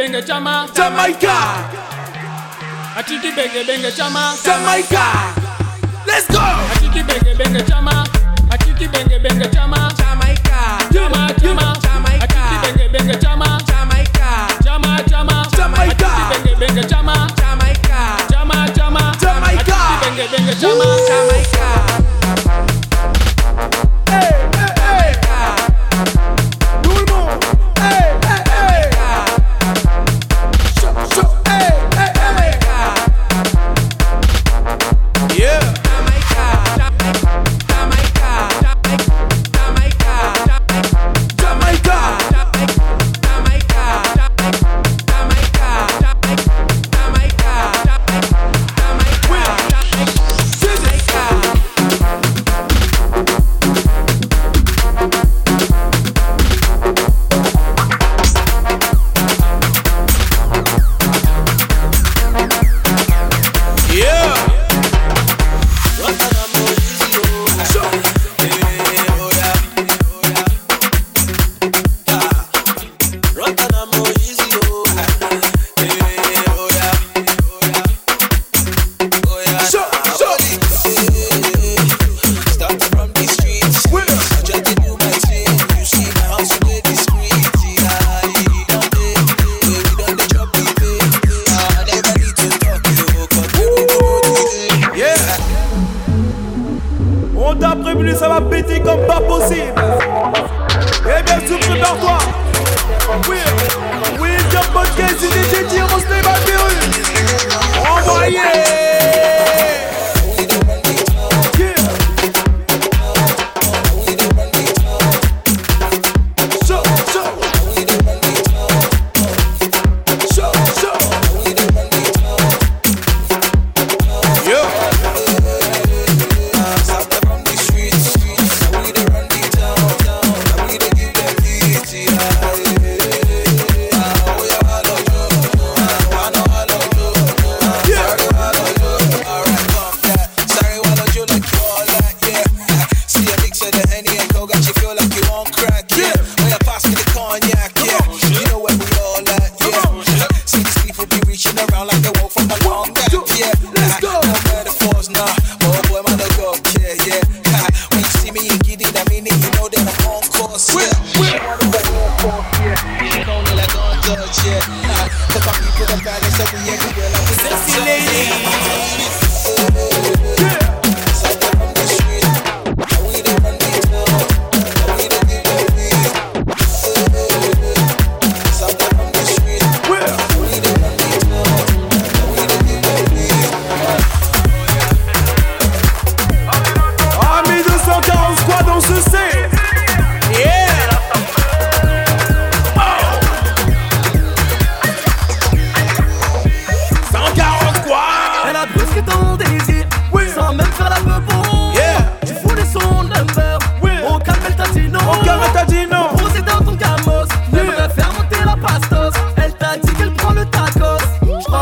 Benge 0.00 0.22
chama. 0.22 0.66
Jamaica. 0.74 1.34
Atiki 2.96 3.30
benge 3.36 3.64
benge 3.66 3.90
chama. 3.92 4.34
Jamaica. 4.44 5.04
Let's 6.06 6.26
go. 6.28 6.40
Atiki 6.72 7.02
benge 7.08 7.34
benge 7.38 7.62
chama. 7.68 8.04
Atiki 8.50 8.88
benge 8.88 9.18
benge 9.18 9.46
chama. 9.54 9.92
Jamaica. 9.98 10.58
Chama 10.94 11.28
chama. 11.42 11.66
Jamaica. 11.82 12.24
Atiki 12.24 12.56
benge 12.64 12.88
benge 12.92 13.14
chama. 13.20 13.58
Jamaica. 13.68 14.30
Chama 14.64 14.96
chama. 15.10 15.46
Jamaica. 15.56 16.08
Atiki 16.08 16.24
benge 16.32 16.54
benge 16.60 16.84
chama. 16.88 17.14
Jamaica. 17.36 18.00
Chama 18.32 18.56
chama. 18.76 19.02
Jamaica. 19.20 19.76
Atiki 19.76 20.04
benge 20.04 20.28
benge 20.32 20.54
chama. 20.60 20.84
Jamaica. 21.08 21.29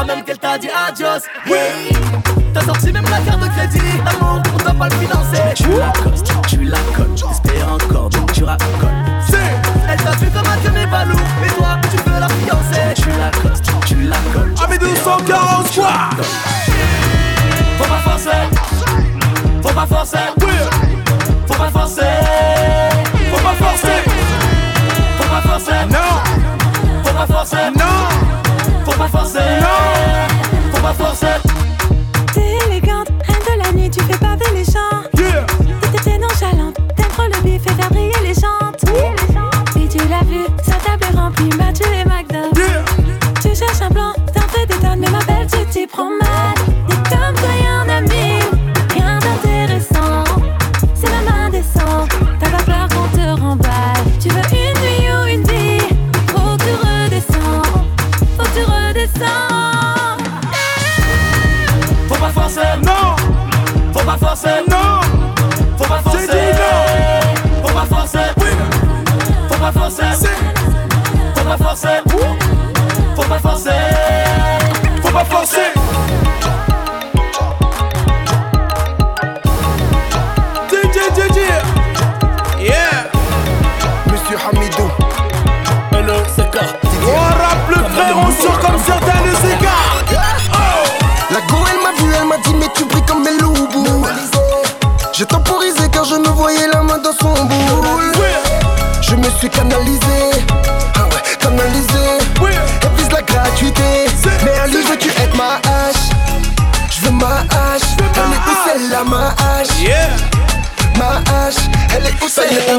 même 0.09 0.25
qu'elle 0.25 0.39
t'a 0.39 0.59
dit 0.59 0.69
adios. 0.69 1.27
Oui, 1.47 1.97
t'as 2.55 2.63
sorti 2.63 2.93
même 2.93 3.05
la 3.05 3.19
carte 3.21 3.41
de 3.41 3.49
crédit. 3.49 3.99
L'amour, 4.05 4.43
on 4.55 4.57
doit 4.57 4.73
pas 4.73 4.89
le 4.89 4.95
financer. 4.97 5.55
Tu 5.55 5.69
la 5.69 5.93
cosses, 6.03 6.23
tu 6.49 6.65
la 6.65 6.79
colles. 6.97 7.15
T'espères 7.15 7.73
encore, 7.73 8.09
donc 8.09 8.33
tu 8.33 8.43
racolles. 8.45 8.89
Elle 9.91 9.97
t'a 9.97 10.13
tué 10.17 10.27
comme 10.29 10.47
un 10.47 10.57
vieux 10.57 10.71
mais. 10.71 10.89
Mais 11.41 11.49
toi, 11.49 11.79
tu 11.91 11.97
veux 12.11 12.21
la 12.21 12.29
fiancer. 12.29 12.95
Tu 12.97 13.09
la 13.11 13.31
cosses, 13.31 13.63
tu 13.87 13.95
la 14.03 14.17
colles. 14.33 14.55
Ah, 14.61 14.67
mais 14.69 14.79
240 14.79 15.75
quoi 15.75 16.11
Faut 17.79 17.89
pas 17.89 18.11
forcer. 18.11 18.31
Faut 19.63 19.75
pas 19.75 19.87
forcer. 19.87 20.38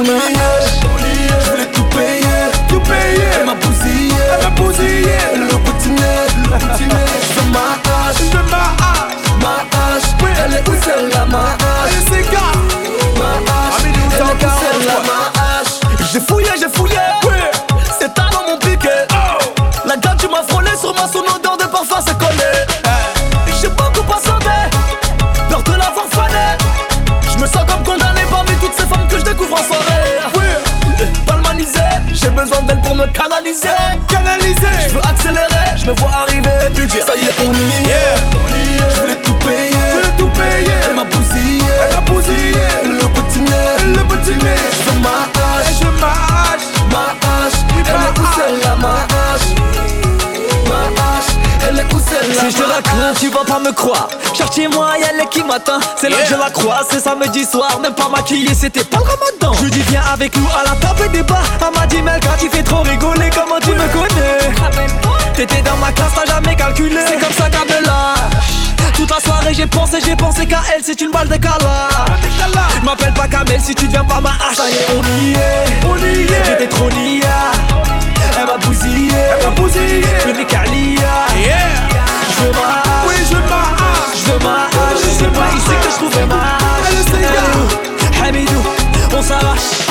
me 0.03 0.48
canaliser. 33.13 33.69
Canaliser. 34.07 34.89
Je 34.89 34.93
veux 34.93 35.05
accélérer, 35.05 35.77
je 35.77 35.85
me 35.85 35.93
vois 35.93 36.11
arriver. 36.11 36.48
tu 53.19 53.27
vas 53.29 53.43
pas 53.43 53.59
me 53.59 53.71
croire. 53.73 54.07
cherchez-moi 54.33 54.91
y'a 54.97 55.25
qui 55.25 55.43
m'attend. 55.43 55.79
C'est 55.97 56.09
là 56.09 56.17
que 56.17 56.29
je 56.29 56.35
la 56.35 56.49
crois, 56.49 56.81
c'est 56.89 57.01
samedi 57.01 57.43
soir. 57.43 57.79
Même 57.81 57.93
pas 57.93 58.07
maquillée, 58.07 58.53
c'était 58.53 58.83
pas 58.83 58.97
le 58.97 59.03
ramadan. 59.03 59.57
Je 59.59 59.65
lui 59.65 59.71
dis, 59.71 59.81
viens 59.89 60.03
avec 60.13 60.35
nous 60.37 60.47
à 60.57 60.69
la 60.69 60.75
table 60.79 61.11
des 61.11 61.23
bars. 61.23 61.43
Elle 61.59 61.77
m'a 61.77 61.85
dit, 61.85 62.01
Melka, 62.01 62.29
tu 62.39 62.49
fais 62.49 62.63
trop 62.63 62.81
rigoler. 62.81 63.29
Comment 63.35 63.59
tu 63.59 63.71
me 63.71 63.87
connais? 63.91 64.55
Ah 64.63 64.69
ben, 64.75 64.87
T'étais 65.33 65.61
dans 65.61 65.75
ma 65.77 65.91
classe, 65.91 66.11
t'as 66.15 66.33
jamais 66.33 66.55
calculé. 66.55 66.95
C'est 67.07 67.19
comme 67.19 67.33
ça 67.33 67.49
qu'elle 67.49 67.67
me. 67.67 67.89
Toute 68.95 69.11
la 69.11 69.19
soirée 69.21 69.53
j'ai 69.53 69.65
pensé, 69.65 69.99
j'ai 70.05 70.15
pensé 70.15 70.45
qu'à 70.45 70.59
elle, 70.75 70.83
c'est 70.83 70.99
une 70.99 71.11
balle 71.11 71.29
de 71.29 71.37
cala. 71.37 71.57
Ah 71.61 72.05
ben, 72.21 72.61
je 72.79 72.85
m'appelle 72.85 73.13
pas 73.13 73.27
Kamel 73.27 73.59
si 73.61 73.73
tu 73.73 73.85
deviens 73.85 74.03
pas 74.03 74.19
ma 74.19 74.29
hache. 74.29 74.57
Ça 74.57 74.69
y 74.69 74.73
est, 74.73 74.87
on 74.97 75.23
y 75.23 75.31
est, 75.31 75.85
on 75.87 75.97
y 75.97 76.23
est. 76.23 76.45
J'étais 76.45 76.67
trop 76.67 76.89
nia. 76.89 77.27
Elle 78.37 78.45
m'a 78.45 78.57
bousillé, 78.57 79.11
elle 79.39 79.45
m'a 79.45 79.51
bousillé. 79.55 80.03
Je 80.25 80.31
n'ai 80.31 80.45
Yeah. 81.45 81.88
Je 82.39 82.45
veux 82.45 82.51
ma 82.51 82.57
hache. 82.57 83.07
Oui, 83.07 83.15
je 83.29 83.35
veux 83.35 83.41
ma 83.49 83.61
hache. 83.75 84.17
Je 84.25 84.31
veux 84.31 84.39
ma 84.39 84.55
hache. 84.65 85.03
C'est 85.17 85.33
pas 85.33 85.49
ici 85.55 85.75
que 85.83 85.91
je 85.91 85.95
trouvais 85.95 86.25
ma 86.25 86.35
hache. 86.35 86.59
Elle 88.25 88.35
est 88.35 88.39
Hamidou, 88.39 88.61
on 89.17 89.21
s'arrache. 89.21 89.89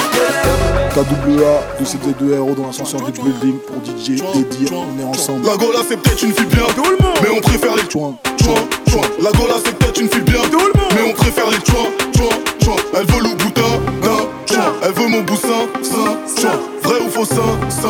KWA, 0.95 1.79
de 1.79 1.85
ces 1.85 1.99
deux 1.99 2.35
héros 2.35 2.55
dans 2.55 2.67
l'ascenseur 2.67 3.03
du 3.03 3.13
building 3.21 3.59
pour 3.59 3.77
DJ 3.85 4.21
Dédié, 4.35 4.69
on 4.73 5.01
est 5.01 5.05
ensemble. 5.05 5.47
La 5.47 5.57
Gola 5.57 5.81
c'est 5.89 5.97
peut-être 5.97 6.23
une 6.23 6.33
fille 6.33 6.47
bien, 6.47 6.65
mais 7.23 7.29
on 7.37 7.41
préfère 7.41 7.77
les 7.77 7.89
chouins. 7.91 8.15
La 9.23 9.31
Gola 9.33 9.55
c'est 9.65 9.77
peut-être 9.79 10.01
une 10.01 10.09
fille 10.09 10.23
bien, 10.23 10.41
mais 10.95 11.11
on 11.11 11.13
préfère 11.13 11.47
les 11.51 11.59
chouins. 11.59 11.91
Elle 12.95 13.07
veut 13.07 13.23
le 13.23 13.35
boutin, 13.37 13.63
d'un, 14.03 14.55
chouin. 14.55 14.73
Elle 14.83 14.93
veut 14.93 15.09
mon 15.09 15.21
boussin, 15.23 15.69
ça. 15.83 16.51
Vrai 16.83 17.01
ou 17.07 17.11
faux, 17.11 17.25
ça, 17.25 17.43
ça, 17.69 17.89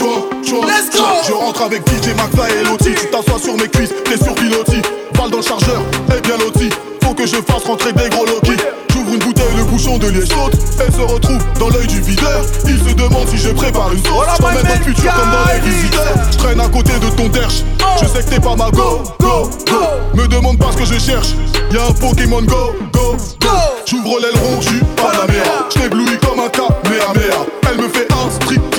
Let's 0.00 0.88
go. 0.90 1.02
Je 1.26 1.32
rentre 1.32 1.62
avec 1.62 1.82
DJ 1.86 2.14
McFly 2.16 2.50
et 2.60 2.64
Loti. 2.64 2.94
Tu 2.98 3.10
t'assois 3.10 3.38
sur 3.38 3.54
mes 3.56 3.68
cuisses, 3.68 3.92
t'es 4.04 4.16
sur 4.16 4.34
pilotis. 4.34 4.80
Balle 5.14 5.30
dans 5.30 5.36
le 5.38 5.42
chargeur, 5.42 5.82
et 6.16 6.20
bien 6.22 6.38
loti. 6.38 6.70
Faut 7.02 7.12
que 7.12 7.26
je 7.26 7.36
fasse 7.36 7.64
rentrer 7.64 7.92
des 7.92 8.08
gros 8.08 8.24
Loki. 8.24 8.52
J'ouvre 8.92 9.12
une 9.12 9.18
bouteille, 9.18 9.54
le 9.58 9.64
bouchon 9.64 9.98
de 9.98 10.08
liège 10.08 10.28
saute. 10.28 10.54
Elle 10.80 10.92
se 10.94 11.00
retrouve 11.00 11.38
dans 11.58 11.68
l'œil 11.68 11.86
du 11.86 12.00
videur. 12.00 12.42
Il 12.64 12.78
se 12.78 12.94
demande 12.94 13.28
si 13.28 13.36
je 13.36 13.50
prépare 13.50 13.92
une 13.92 14.02
sauce. 14.02 14.24
Je 14.36 14.42
t'emmène 14.42 14.62
dans 14.62 14.74
le 14.74 14.84
futur 14.84 15.12
comme 15.12 15.30
dans 15.30 15.52
les 15.52 15.70
visiteurs. 15.70 16.14
Je 16.32 16.38
traîne 16.38 16.60
à 16.60 16.68
côté 16.68 16.92
de 16.94 17.16
ton 17.16 17.28
derche. 17.28 17.62
Je 18.00 18.06
sais 18.06 18.24
que 18.24 18.30
t'es 18.30 18.40
pas 18.40 18.56
ma 18.56 18.70
go, 18.70 19.02
go, 19.20 19.50
go. 19.66 19.80
Me 20.14 20.26
demande 20.28 20.58
pas 20.58 20.72
ce 20.72 20.78
que 20.78 20.84
je 20.86 20.98
cherche. 20.98 21.34
Y'a 21.72 21.84
un 21.84 21.92
Pokémon 21.92 22.40
Go, 22.42 22.74
go, 22.92 23.16
go. 23.38 23.48
J'ouvre 23.84 24.18
l'aileron, 24.20 24.62
j'suis 24.62 24.80
pas 24.96 25.12
la 25.12 25.26
merde. 25.30 25.66
J't'éblouis 25.68 26.18
comme 26.26 26.40
un 26.40 26.48
Kamehameha. 26.48 27.44
Elle 27.70 27.76
me 27.76 27.88
fait 27.88 28.08
un 28.12 28.30
striptease 28.30 28.69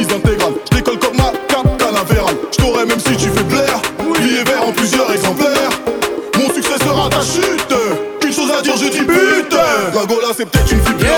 La 9.94 10.06
Gola 10.06 10.28
c'est 10.36 10.46
peut-être 10.46 10.72
une 10.72 10.82
fille 10.82 10.96
bien, 10.96 11.12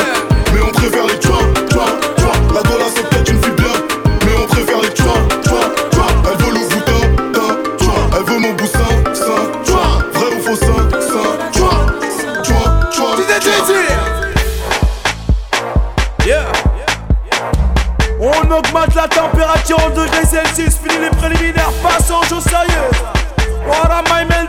mais 0.54 0.62
on 0.62 0.72
préfère 0.72 1.06
les 1.06 1.22
chouins, 1.22 1.54
chouins, 1.72 2.00
chouins. 2.20 2.54
La 2.54 2.62
Gola 2.64 2.86
c'est 2.94 3.08
peut-être 3.08 3.32
une 3.32 3.44
fille 3.44 3.54
bien, 3.54 3.68
mais 4.26 4.36
on 4.42 4.48
préfère 4.48 4.82
les 4.82 4.96
chouins, 4.96 5.28
chouins, 5.48 5.72
chouins. 5.94 6.08
Elle 6.32 6.38
veut 6.44 6.54
le 6.54 6.60
boutin. 6.70 6.94
Elle 8.18 8.24
veut 8.26 8.40
mon 8.40 8.54
boussin, 8.54 8.80
ça. 9.14 9.36
Vrai 10.14 10.36
ou 10.36 10.42
faux, 10.42 10.56
ça, 10.56 10.66
ça, 11.00 11.24
chouin, 11.56 11.86
chouin, 12.44 12.92
chouin. 12.92 13.16
Yeah. 16.26 16.52
On 18.20 18.52
augmente 18.52 18.96
la 18.96 19.08
température 19.08 19.78
en 19.86 19.90
degrés 19.92 20.26
Celsius, 20.26 20.76
fini 20.78 20.98
les 21.00 21.10
préliminaires, 21.12 21.72
passons 21.84 22.16
aux 22.22 22.26
choses 22.26 22.44
sérieuses. 22.44 23.02
What 23.68 23.92
am 23.92 24.06
I 24.08 24.43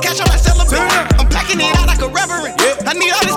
cash, 0.00 0.20
I'm 0.20 0.28
not 0.28 0.40
celibate. 0.40 0.80
I'm 1.18 1.28
packing 1.28 1.60
it 1.60 1.76
out 1.76 1.86
like 1.86 2.02
a 2.02 2.08
reverend. 2.08 2.54
I 2.86 2.92
need 2.94 3.12
all 3.12 3.27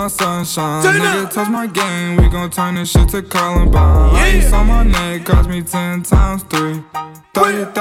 my 0.00 0.08
sunshine? 0.08 0.82
Turn 0.82 1.00
Nigga, 1.00 1.24
up. 1.24 1.30
touch 1.30 1.48
my 1.50 1.66
game, 1.66 2.16
we 2.16 2.28
gon' 2.30 2.50
turn 2.50 2.76
this 2.76 2.90
shit 2.90 3.08
to 3.10 3.20
Columbine. 3.22 4.14
Ice 4.16 4.50
on 4.52 4.66
my 4.66 4.82
neck 4.82 5.26
cost 5.26 5.48
me 5.48 5.60
ten 5.62 6.02
times 6.02 6.42
three. 6.44 6.82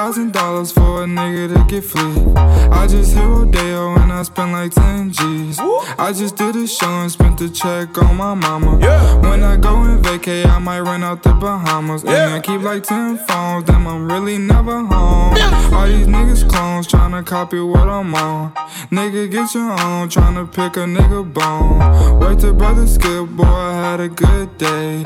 Thousand 0.09 0.33
dollars 0.33 0.71
for 0.71 1.03
a 1.03 1.05
nigga 1.05 1.53
to 1.53 1.63
get 1.71 1.83
free. 1.83 2.33
I 2.35 2.87
just 2.87 3.13
hit 3.13 3.23
Rodeo 3.23 3.93
and 3.93 4.11
I 4.11 4.23
spent 4.23 4.51
like 4.53 4.71
ten 4.71 5.11
G's. 5.11 5.59
I 5.99 6.11
just 6.11 6.35
did 6.35 6.55
a 6.55 6.65
show 6.65 6.87
and 6.87 7.11
spent 7.11 7.37
the 7.37 7.47
check 7.47 7.95
on 7.95 8.17
my 8.17 8.33
mama. 8.33 8.77
When 9.21 9.43
I 9.43 9.55
go 9.55 9.83
and 9.83 10.03
vacay, 10.03 10.47
I 10.47 10.57
might 10.57 10.79
run 10.79 11.03
out 11.03 11.21
the 11.21 11.33
Bahamas. 11.33 12.03
And 12.03 12.33
I 12.33 12.39
keep 12.39 12.61
like 12.61 12.81
ten 12.81 13.19
phones, 13.19 13.65
damn, 13.65 13.85
I'm 13.85 14.11
really 14.11 14.39
never 14.39 14.79
home. 14.79 15.37
All 15.75 15.85
these 15.85 16.07
niggas 16.07 16.49
clones 16.49 16.87
tryna 16.87 17.23
copy 17.23 17.59
what 17.59 17.87
I'm 17.87 18.15
on. 18.15 18.51
Nigga, 18.89 19.29
get 19.29 19.53
your 19.53 19.71
own, 19.73 20.09
tryna 20.09 20.51
pick 20.51 20.75
a 20.77 20.85
nigga 20.87 21.21
bone. 21.31 22.19
Wait 22.19 22.39
till 22.39 22.55
brother 22.55 22.87
skip, 22.87 23.27
boy, 23.29 23.43
I 23.43 23.73
had 23.91 23.99
a 23.99 24.09
good 24.09 24.57
day. 24.57 25.05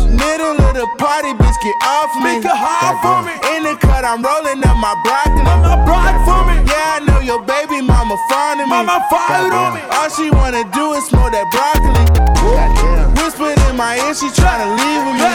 In 0.01 0.17
the 0.17 0.17
middle 0.17 0.57
of 0.57 0.73
the 0.73 0.87
party, 0.97 1.31
bitch, 1.37 1.57
get 1.61 1.77
off 1.85 2.11
me. 2.17 2.41
Make 2.41 2.45
it 2.45 2.57
hard 2.57 2.97
for 3.05 3.21
me. 3.21 3.37
In 3.53 3.63
the 3.63 3.77
cut, 3.77 4.01
I'm 4.01 4.25
rolling 4.25 4.61
up 4.65 4.77
my 4.77 4.97
broccoli. 5.05 5.45
My 5.45 5.77
bride 5.85 6.17
for 6.25 6.41
me. 6.49 6.57
Yeah, 6.65 6.97
I 6.97 7.05
know 7.05 7.21
your 7.21 7.41
baby 7.45 7.81
mama 7.85 8.17
fond 8.29 8.61
of 8.61 8.67
me. 8.67 8.73
Mama 8.73 8.97
fired 9.13 9.53
on 9.53 9.77
me. 9.77 9.81
All 9.93 10.09
she 10.09 10.33
wanna 10.33 10.65
do 10.73 10.97
is 10.97 11.05
smoke 11.05 11.31
that 11.31 11.45
broccoli. 11.53 12.01
Whispered 13.21 13.59
in 13.69 13.77
my 13.77 14.01
ear, 14.01 14.13
she 14.17 14.27
tryna 14.33 14.73
leave 14.73 15.03
with 15.05 15.21
me. 15.21 15.31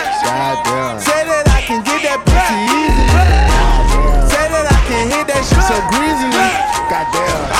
Say 0.99 1.23
that 1.23 1.47
I 1.47 1.62
can 1.62 1.87
get 1.87 2.03
that 2.03 2.21
pussy 2.27 2.59
easily. 2.67 4.27
Say 4.27 4.45
that 4.51 4.67
I 4.67 4.81
can 4.91 5.07
hit 5.14 5.31
that 5.31 5.43
shit 5.47 5.62
so 5.62 5.79
greasily. 5.95 6.51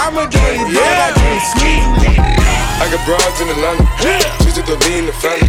I'm 0.03 0.19
a 0.19 0.27
dirty 0.27 0.67
dog, 0.75 0.83
I 0.83 1.11
can't 1.15 1.43
sleep. 1.55 1.87
I 2.83 2.91
got 2.93 3.01
broads 3.07 3.41
in 3.41 3.49
Atlanta. 3.49 3.87
Choose 4.43 4.55
to 4.59 4.63
the 4.63 4.77
lean 4.85 5.07
the 5.07 5.13
family. 5.15 5.49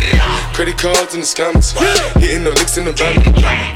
Credit 0.58 0.76
cards 0.76 1.14
in 1.14 1.22
the 1.22 1.30
scammers. 1.30 1.78
Hitting 2.18 2.44
the 2.44 2.50
licks 2.50 2.82
in 2.82 2.86
the 2.86 2.92
van. 2.92 3.14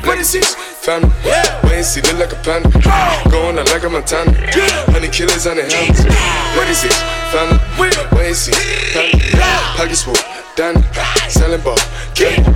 Black 0.02 0.26
six, 0.26 0.58
family. 0.82 1.14
Wait 1.62 1.78
and 1.78 1.86
see, 1.86 2.02
look 2.02 2.18
like 2.18 2.34
a 2.34 2.42
panda. 2.42 2.74
Going 3.30 3.54
out 3.62 3.70
like 3.70 3.86
a 3.86 3.90
Montana. 3.90 4.34
Honey 4.90 5.06
killers 5.14 5.46
on 5.46 5.62
the 5.62 5.64
helmets. 5.70 6.02
Black 6.58 6.74
six, 6.74 6.98
family. 7.30 7.62
Wait 7.78 7.94
and 7.94 8.34
see, 8.34 8.58
panda. 8.98 9.14
Pockets 9.78 10.02
full. 10.02 10.18
Danny, 10.58 10.82
selling 11.30 11.62
ball, 11.62 11.78
candy. 12.18 12.50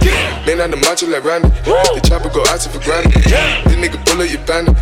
Man 0.49 0.59
on 0.59 0.73
the 0.73 0.77
macho 0.81 1.05
like 1.05 1.23
Randy. 1.23 1.47
The 1.61 2.01
chopper 2.01 2.33
go 2.33 2.41
out 2.49 2.59
to 2.65 2.69
for 2.73 2.81
granted. 2.81 3.13
This 3.13 3.77
nigga 3.77 4.01
bullet 4.09 4.33
you 4.33 4.41
bandit. 4.41 4.73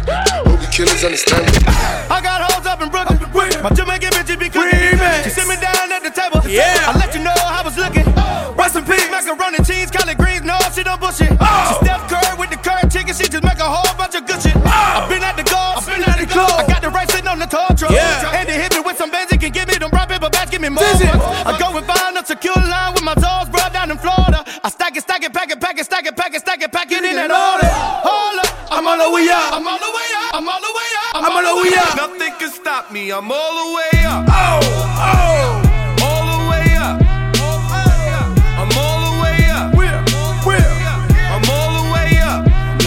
Hope 0.48 0.64
the 0.64 0.72
killers 0.72 1.04
understand 1.04 1.52
it. 1.52 1.68
I 2.08 2.24
got 2.24 2.48
hoes 2.48 2.66
up 2.66 2.82
in 2.82 2.88
Brooklyn. 2.88 3.20
My 3.60 3.76
Jamaican 3.76 4.16
bitches 4.16 4.39
be 4.39 4.48
cooking. 4.48 4.96
She 5.28 5.30
sit 5.36 5.52
me 5.52 5.60
down 5.60 5.91
at 5.91 6.00
the 6.00 6.16
table. 6.16 6.39
Yeah. 6.48 6.88
I 6.88 6.96
let 6.96 7.14
you 7.14 7.22
know 7.22 7.36
how 7.44 7.60
I 7.60 7.64
was 7.68 7.76
looking. 7.78 8.08
Rest 9.24 9.32
in 9.32 9.38
peace. 9.38 9.54
Macaroni 9.54 9.64
cheese, 9.64 9.92
collard 9.92 10.18
greens. 10.18 10.44
No, 10.44 10.58
she 10.74 10.84
don't 10.84 11.00
bullshit. 11.00 11.32
Oh. 11.40 11.80
She 11.80 11.86
Steph 11.86 12.10
Curry 12.10 12.36
with 12.38 12.50
the 12.50 12.58
curry 12.58 12.84
chicken. 12.90 13.14
She 13.14 13.28
just 13.30 13.44
make 13.44 13.60
a 13.60 13.70
whole 13.70 13.96
bunch 13.98 14.16
of 14.16 14.26
good 14.28 14.42
shit. 14.42 14.56
Oh. 14.56 15.00
I've 15.00 15.10
been 15.10 15.24
at 15.24 15.36
the 15.38 15.44
golf. 15.44 15.78
I've 15.78 15.88
been 15.88 16.04
at 16.04 16.20
the 16.20 16.28
club. 16.28 16.52
I 16.60 16.68
got 16.68 16.82
the 16.82 16.90
right 16.90 17.10
sitting 17.10 17.28
on 17.28 17.40
the 17.40 17.46
tall 17.46 17.70
truck. 17.76 17.92
Yeah. 17.92 18.36
And 18.36 18.48
they 18.48 18.60
hit 18.60 18.74
me 18.74 18.82
with 18.82 18.98
some 18.98 19.12
Benz. 19.12 19.32
Can 19.32 19.52
give 19.52 19.68
me 19.68 19.76
them 19.76 19.90
brown 19.90 20.08
paper 20.08 20.30
bags. 20.30 20.52
Give 20.52 20.62
me 20.62 20.70
more. 20.70 20.84
I 20.84 21.56
go 21.60 21.76
and 21.76 21.86
find 21.86 22.18
a 22.18 22.26
secure 22.26 22.56
line 22.56 22.94
with 22.94 23.04
my 23.04 23.16
toes 23.16 23.50
brought 23.50 23.74
down 23.74 23.92
in 23.92 23.98
Florida. 23.98 24.44
I 24.64 24.70
stack 24.70 24.96
it, 24.96 25.04
stack 25.04 25.24
it, 25.24 25.34
pack 25.34 25.52
it, 25.52 25.60
pack 25.60 25.78
it, 25.80 25.86
stack 25.86 26.06
it, 26.06 26.16
pack 26.16 26.34
it, 26.34 26.40
stack 26.42 26.62
it, 26.62 26.72
pack 26.72 26.92
it 26.92 27.04
in 27.04 27.16
that 27.16 27.32
order. 27.32 27.68
all 28.88 28.98
the 28.98 29.12
way 29.12 29.28
up. 29.30 29.54
I'm 29.54 29.68
all 29.68 29.80
the 29.80 29.92
way 29.92 30.10
up. 30.20 30.34
I'm 30.36 30.48
all 30.48 30.62
the 30.62 30.74
way 30.74 30.90
up. 31.04 31.16
I'm 31.16 31.26
all 31.32 31.44
the 31.44 31.62
way 31.62 31.76
up. 31.76 31.96
Nothing 31.96 32.34
can 32.40 32.52
stop 32.52 32.92
me. 32.92 33.12
I'm 33.12 33.32
all 33.32 33.54
the 33.60 33.76
way 33.76 34.06
up. 34.06 34.26
Oh, 34.28 35.64
oh. 35.64 35.73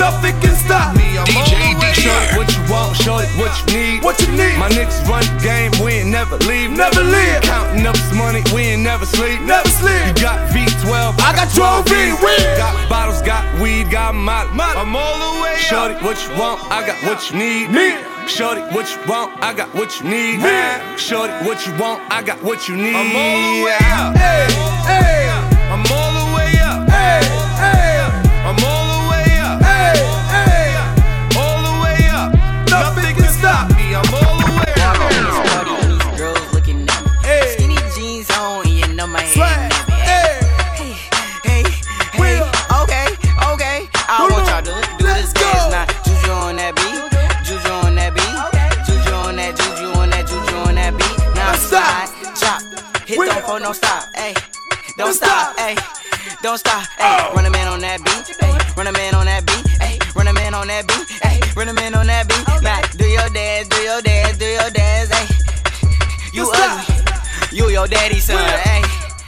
Nothing 0.07 0.39
can 0.39 0.55
stop 0.55 0.95
me. 0.95 1.19
I'm 1.19 1.27
DJ 1.27 1.35
all 1.35 1.51
the 1.51 1.83
way 1.83 1.91
up. 2.07 2.39
What 2.39 2.47
you 2.55 2.63
want, 2.71 2.95
shorty, 2.95 3.27
what 3.43 3.51
you 3.59 3.67
need. 3.75 4.05
What 4.07 4.15
you 4.23 4.31
need? 4.39 4.55
My 4.55 4.71
niggas 4.71 5.03
run 5.11 5.27
the 5.27 5.35
game, 5.43 5.75
we 5.83 5.99
ain't 5.99 6.11
never 6.15 6.39
leave. 6.47 6.71
Never 6.71 7.03
leave. 7.03 7.43
Counting 7.43 7.85
up 7.85 7.97
this 7.99 8.15
money, 8.15 8.39
we 8.55 8.71
ain't 8.71 8.83
never 8.87 9.05
sleep. 9.05 9.43
Never 9.43 9.67
sleep. 9.67 10.07
You 10.07 10.15
got 10.23 10.39
V12, 10.55 11.19
I 11.19 11.35
got 11.35 11.51
12 11.51 11.89
V, 11.91 11.95
weed. 12.23 12.47
Got 12.55 12.89
bottles, 12.89 13.21
got 13.23 13.43
weed, 13.61 13.91
got 13.91 14.15
molly. 14.15 14.79
I'm 14.79 14.95
all 14.95 15.19
the 15.19 15.43
way 15.43 15.57
Shorty, 15.59 15.95
up. 15.95 16.03
what 16.05 16.23
you 16.23 16.31
want, 16.39 16.63
I 16.71 16.87
got 16.87 17.03
what 17.03 17.19
you 17.29 17.39
need. 17.43 17.71
Need. 17.75 17.99
Shorty, 18.31 18.63
what 18.71 18.87
you 18.87 19.03
want, 19.11 19.35
I 19.43 19.55
got 19.55 19.75
what 19.75 19.91
you 19.99 20.07
need. 20.07 20.39
Need. 20.39 21.01
Shorty, 21.01 21.35
what 21.43 21.67
you 21.67 21.75
want, 21.83 21.99
I 22.15 22.23
got 22.23 22.41
what 22.45 22.69
you 22.69 22.77
need. 22.77 22.95
I'm 22.95 23.11
all 23.11 23.43
the 23.43 23.65
way 23.67 23.75
up. 23.91 24.15
Hey, 24.15 24.47
hey, 24.87 25.26
Wait. 53.57 53.63
don't 53.63 53.75
stop, 53.75 54.05
hey, 54.15 54.35
don't 54.99 55.15
stop, 55.15 55.59
hey, 55.59 55.77
don't 56.43 56.59
stop, 56.59 56.85
hey. 56.99 57.17
Oh. 57.25 57.33
Run 57.35 57.47
a 57.47 57.51
man 57.51 57.69
on 57.69 57.81
that 57.81 58.05
beat, 58.05 58.37
hey, 58.37 58.53
run 58.77 58.87
a 58.87 58.93
man 58.93 59.15
on 59.15 59.25
that 59.25 59.47
beat, 59.47 59.67
hey, 59.81 59.99
run 60.15 60.29
a 60.29 60.33
man 60.35 60.53
on 60.53 60.67
that 60.67 60.87
beat, 60.87 61.09
hey, 61.25 61.41
run 61.57 61.69
a 61.69 61.73
man 61.73 61.95
on 61.95 62.07
that 62.07 62.29
beat. 62.29 62.45
Now 62.61 62.83
do 63.01 63.07
your 63.07 63.31
dance, 63.31 63.69
do 63.69 63.81
your 63.81 64.03
dance, 64.03 64.37
do 64.37 64.45
your 64.45 64.69
dance, 64.69 65.09
hey. 65.09 65.27
You 66.35 66.53
ugly, 66.53 67.57
you 67.57 67.71
your 67.71 67.89
daddy 67.89 68.21
son, 68.21 68.45
hey, 68.61 68.83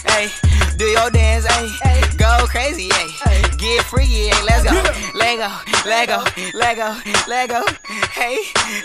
hey. 0.05 0.29
Do 0.77 0.85
your 0.85 1.09
dance, 1.09 1.47
hey, 1.47 2.03
go 2.19 2.45
crazy, 2.49 2.91
hey, 3.25 3.41
get 3.57 3.83
freaky, 3.87 4.29
hey, 4.29 4.45
let's 4.45 4.63
go, 4.63 4.77
Lego, 5.29 5.51
Lego, 5.85 6.25
Lego, 6.55 6.97
Lego, 7.29 7.61
hey, 8.13 8.39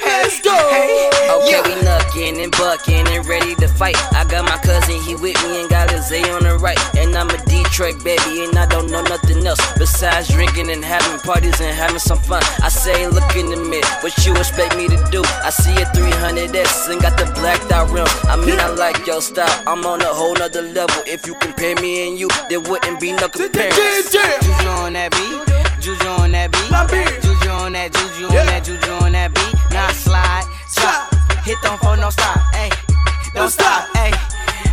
Let's 0.04 0.42
go. 0.42 0.52
hey, 0.52 1.10
Okay, 1.32 1.52
yeah. 1.52 1.62
we 1.64 1.74
knuckin' 1.88 2.44
and 2.44 2.52
buckin' 2.52 3.08
and 3.08 3.26
ready 3.26 3.56
to 3.56 3.70
fight. 3.70 3.96
I 4.14 4.26
got 4.26 4.44
my 4.44 4.58
cousin, 4.58 5.02
he 5.04 5.16
with 5.16 5.42
me 5.48 5.62
and 5.62 5.70
got 5.70 5.90
his 5.90 6.12
A 6.12 6.20
on 6.36 6.44
the 6.44 6.58
right. 6.58 6.78
And 6.98 7.16
I'm 7.16 7.30
a 7.30 7.38
Detroit 7.46 8.04
baby, 8.04 8.44
and 8.44 8.58
I 8.58 8.66
don't 8.66 8.92
know 8.92 9.02
nothing 9.04 9.48
else 9.48 9.62
besides 9.78 10.28
drinking 10.28 10.70
and 10.70 10.84
having 10.84 11.18
parties 11.22 11.62
and 11.62 11.74
having 11.74 12.00
some 12.00 12.20
fun. 12.20 12.44
I 12.62 12.68
say, 12.68 13.08
look 13.08 13.34
in 13.38 13.46
the 13.50 13.56
mirror, 13.56 13.88
what 14.02 14.12
you 14.26 14.36
expect 14.36 14.76
me 14.76 14.90
to 14.90 14.98
do? 15.12 15.24
I 15.44 15.50
see 15.50 15.72
a 15.82 15.86
300S 15.96 16.92
and 16.92 17.02
got 17.02 17.18
the 17.18 17.26
blacked 17.40 17.72
out 17.72 17.90
rims. 17.90 18.12
I 18.26 18.36
mean, 18.36 18.60
I 18.60 18.68
like 18.68 19.08
your 19.08 19.22
style, 19.22 19.64
I'm 19.66 19.86
on 19.86 20.02
a 20.02 20.06
whole 20.12 20.34
nother 20.36 20.62
level. 20.62 21.04
If 21.08 21.26
you 21.26 21.36
compare 21.36 21.76
me 21.78 22.10
and 22.10 22.20
you, 22.20 22.28
there 22.50 22.60
wouldn't 22.60 23.00
be 23.00 23.14
no 23.14 23.30
comparison. 23.30 24.12
Juju 24.12 24.68
on 24.68 24.94
that 24.94 25.12
beat, 25.12 25.53
Juju 25.84 26.08
on 26.16 26.32
that 26.32 26.48
beat, 26.48 26.72
Juju 27.20 27.50
on 27.52 27.74
that, 27.76 27.92
Juju 27.92 28.32
on 28.32 28.46
that, 28.48 28.64
Juju 28.64 28.92
on 29.04 29.12
that 29.12 29.36
beat. 29.36 29.52
Now 29.76 29.92
slide, 29.92 30.48
chop, 30.72 31.12
hit 31.44 31.60
don't 31.60 31.76
phone, 31.84 32.00
don't 32.00 32.08
stop, 32.08 32.40
hey, 32.56 32.72
don't 33.36 33.52
stop, 33.52 33.92
stop. 33.92 33.98
hey, 34.00 34.16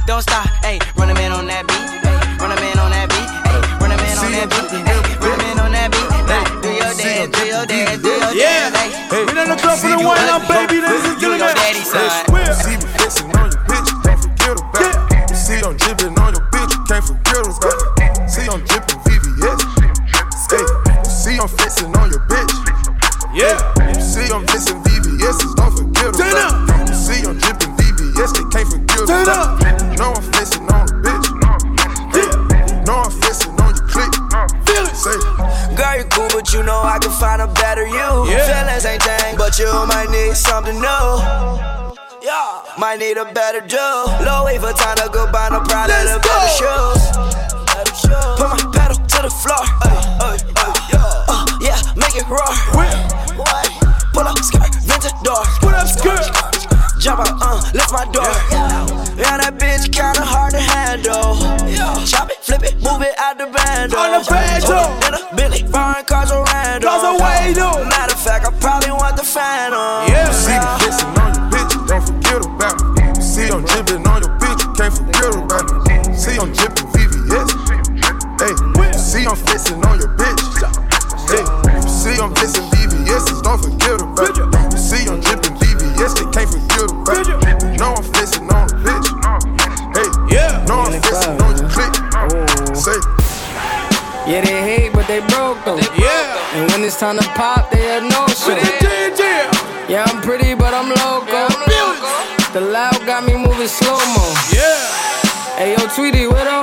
don't 0.07 0.23
stop, 0.23 0.47
hey. 0.63 0.79
Run 0.95 1.11
a 1.11 1.15
man 1.19 1.35
on 1.35 1.51
that 1.51 1.67
beat, 1.67 1.83
hey, 2.07 2.15
run 2.39 2.55
a 2.55 2.59
man 2.63 2.79
on 2.79 2.95
that 2.95 3.11
beat, 3.11 3.27
hey, 3.27 3.59
run 3.83 3.91
a 3.91 3.99
man 3.99 4.17
on 4.23 4.31
that 4.39 4.47
beat, 4.55 4.71
hey, 4.87 5.03
run 5.19 5.35
a 5.35 5.43
man 5.43 5.59
on 5.59 5.73
that 5.75 5.91
beat. 5.91 6.07
Do 6.63 6.71
your 6.79 6.95
dance, 6.95 7.27
do 7.35 7.43
your 7.43 7.67
dance, 7.67 7.99
do 7.99 8.11
your 8.15 8.31
Yeah. 8.31 8.71
dance, 8.71 8.95
hey. 9.11 9.27
We 9.27 9.35
in 9.35 9.51
the 9.51 9.59
club 9.59 9.83
for 9.83 9.91
the 9.91 9.99
wine 9.99 10.31
up, 10.31 10.47
baby, 10.47 10.79
ladies 10.79 11.11
and 11.11 11.19
You 11.19 11.35
your 11.35 11.43
gentlemen. 11.43 11.59
daddy 11.59 11.83
son. 11.83 12.07
See 12.55 12.79
me 12.79 12.87
flexing 12.87 13.35
on 13.35 13.51
your 13.51 13.59
bitch, 13.67 13.91
don't 14.07 14.15
forget 14.15 14.55
about 14.63 15.11
it. 15.27 15.35
See 15.35 15.59
I'm 15.59 15.75
dripping 15.75 16.15
on 16.23 16.39
your 16.39 16.47
bitch, 16.55 16.71
can't 16.87 17.03
forget 17.03 17.43
about 17.51 17.67
it. 17.67 17.90
Yeah. 23.41 23.57
You 23.97 24.05
see 24.05 24.29
I'm 24.29 24.45
flexing 24.47 24.85
VVS, 24.85 25.57
don't 25.57 25.73
forget 25.73 26.13
Turn 26.13 26.29
about 26.29 26.61
it. 26.61 26.93
You 26.93 26.95
see 26.95 27.25
I'm 27.25 27.39
dripping 27.41 27.73
VVS, 27.73 28.37
they 28.37 28.45
can't 28.53 28.69
forget 28.69 29.09
Turn 29.09 29.25
about 29.25 29.57
it. 29.65 29.81
You 29.81 29.97
know 29.97 30.13
I'm 30.13 30.25
flexing 30.29 30.69
on 30.69 30.85
the 30.85 30.95
bitch. 31.01 31.27
Yeah. 32.13 32.29
You 32.69 32.85
know 32.85 33.01
I'm 33.01 33.09
flexing 33.09 33.57
on 33.57 33.73
your 33.73 33.87
click. 33.89 34.13
Feel 34.69 34.85
it. 34.85 34.93
Say, 34.93 35.17
Girl, 35.73 35.97
you 35.97 36.05
cool, 36.13 36.29
but 36.37 36.53
you 36.53 36.63
know 36.63 36.85
I 36.85 36.99
can 37.01 37.13
find 37.17 37.41
a 37.41 37.49
better 37.49 37.89
you. 37.89 38.29
Yeah. 38.29 38.45
Feelings 38.45 38.85
ain't 38.85 39.03
thing, 39.09 39.39
but 39.39 39.59
you 39.59 39.73
might 39.89 40.11
need 40.13 40.37
something 40.37 40.77
new. 40.77 41.09
Yeah, 42.21 42.61
might 42.77 42.99
need 43.01 43.17
a 43.17 43.25
better 43.33 43.65
do. 43.65 43.81
Low 44.21 44.45
wait 44.45 44.61
for 44.61 44.77
time 44.77 45.01
to 45.01 45.09
go 45.09 45.25
buy 45.33 45.49
no 45.49 45.65
Prada 45.65 45.97
Let's 45.97 46.13
and 46.13 46.21
better 46.21 46.61
shoes. 46.61 47.03
Better 47.73 47.97
shoes. 47.97 48.37
Put 48.37 48.53
my 48.53 48.61
pedal 48.77 49.01
to 49.01 49.19
the 49.25 49.33
floor. 49.33 49.65
Uh, 49.81 49.89
uh, 50.21 50.37
uh, 50.61 51.25
uh, 51.33 51.59
yeah, 51.65 51.81
make 51.97 52.13
it 52.21 52.29
roar. 52.29 53.10
Where? 54.21 54.29
What? 54.29 54.37
Pull 54.37 54.37
up 54.37 54.45
skirt, 54.45 54.75
vintage 54.85 55.17
door. 55.25 55.45
Put 55.61 55.75
up 55.75 55.89
skirt. 55.89 56.29
Jump 57.01 57.21
out, 57.21 57.41
uh, 57.41 57.57
lift 57.73 57.93
my 57.93 58.05
door. 58.13 58.29
Yeah, 59.17 59.41
that 59.41 59.57
bitch 59.57 59.89
kinda 59.89 60.21
hard 60.21 60.53
to 60.53 60.61
handle. 60.61 61.41
Chop 62.05 62.29
it, 62.29 62.37
flip 62.45 62.63
it, 62.63 62.77
move 62.85 63.01
it 63.01 63.17
out 63.17 63.39
the 63.39 63.47
bando. 63.49 63.97
On 63.97 64.13
the 64.13 64.23
bando. 64.29 64.77
In 65.09 65.15
a 65.17 65.21
Billy, 65.37 65.65
foreign 65.73 66.05
cars 66.05 66.31
are 66.31 66.45
random. 66.53 66.91
Cars 66.91 67.05
are 67.05 67.17
way 67.17 67.53
though. 67.57 67.85
Matter 67.89 68.13
of 68.13 68.21
fact, 68.21 68.45
I 68.45 68.51
probably 68.61 68.93
want 68.93 69.17
the 69.17 69.25
phantom. 69.25 70.13
Yeah. 70.13 70.29
see 70.37 70.53
me 70.53 70.69
flexing 70.85 71.17
on 71.17 71.33
your 71.33 71.47
bitch, 71.49 71.73
don't 71.89 72.05
forget 72.05 72.45
about 72.45 72.77
it. 72.77 73.17
You 73.17 73.25
see 73.25 73.49
I'm 73.49 73.65
dripping 73.65 74.05
on 74.05 74.21
your 74.21 74.37
bitch, 74.37 74.61
you 74.61 74.71
can't 74.77 74.93
forget 74.93 75.33
about 75.33 75.65
it. 75.65 76.09
You 76.09 76.17
see 76.21 76.37
I'm 76.37 76.53
dripping 76.53 76.89
VVS. 76.93 77.49
Hey, 78.37 78.53
see 79.01 79.25
I'm 79.25 79.37
flexing 79.37 79.81
on 79.81 79.97
your 79.97 80.13
bitch. 80.13 80.45
Hey, 81.33 81.45
see 81.89 82.21
I'm 82.21 82.35
flexing 82.37 82.70
Yeah, 94.31 94.47
they 94.47 94.63
hate, 94.63 94.93
but 94.93 95.09
they 95.09 95.19
broke 95.27 95.59
though. 95.67 95.83
Yeah. 95.99 96.55
And 96.55 96.71
when 96.71 96.85
it's 96.85 97.01
time 97.01 97.19
to 97.19 97.27
pop, 97.35 97.69
they 97.73 97.83
a 97.99 98.01
no 98.01 98.29
show. 98.31 98.55
Yeah, 98.55 99.11
yeah. 99.19 99.51
Yeah, 99.91 100.07
I'm 100.07 100.23
pretty, 100.23 100.55
but 100.55 100.73
I'm 100.73 100.87
loco. 100.87 101.51
Feel 101.67 101.91
it. 101.99 102.53
The 102.55 102.61
loud 102.61 102.95
got 103.11 103.27
me 103.27 103.35
moving 103.35 103.67
slow 103.67 103.99
mo. 104.15 104.27
Yeah. 104.55 104.87
Hey 105.59 105.75
yo, 105.75 105.83
Tweety, 105.97 106.31
where 106.31 106.45
the 106.47 106.60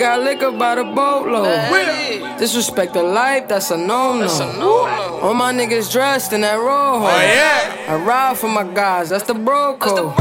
got 0.00 0.22
liquor 0.22 0.50
by 0.50 0.76
the 0.76 0.84
boatload. 0.84 1.44
Where? 1.70 2.38
Disrespect 2.38 2.94
the 2.94 3.02
life, 3.02 3.48
that's 3.48 3.70
a 3.70 3.76
no-no. 3.76 5.20
All 5.20 5.34
my 5.34 5.52
niggas 5.52 5.92
dressed 5.92 6.32
in 6.32 6.40
that 6.40 6.54
rojo. 6.56 7.04
Oh 7.04 7.20
yeah. 7.20 7.84
I 7.86 7.96
ride 7.96 8.38
for 8.38 8.48
my 8.48 8.64
guys, 8.64 9.10
that's 9.10 9.24
the 9.24 9.34
bro 9.34 9.76
code. 9.76 10.16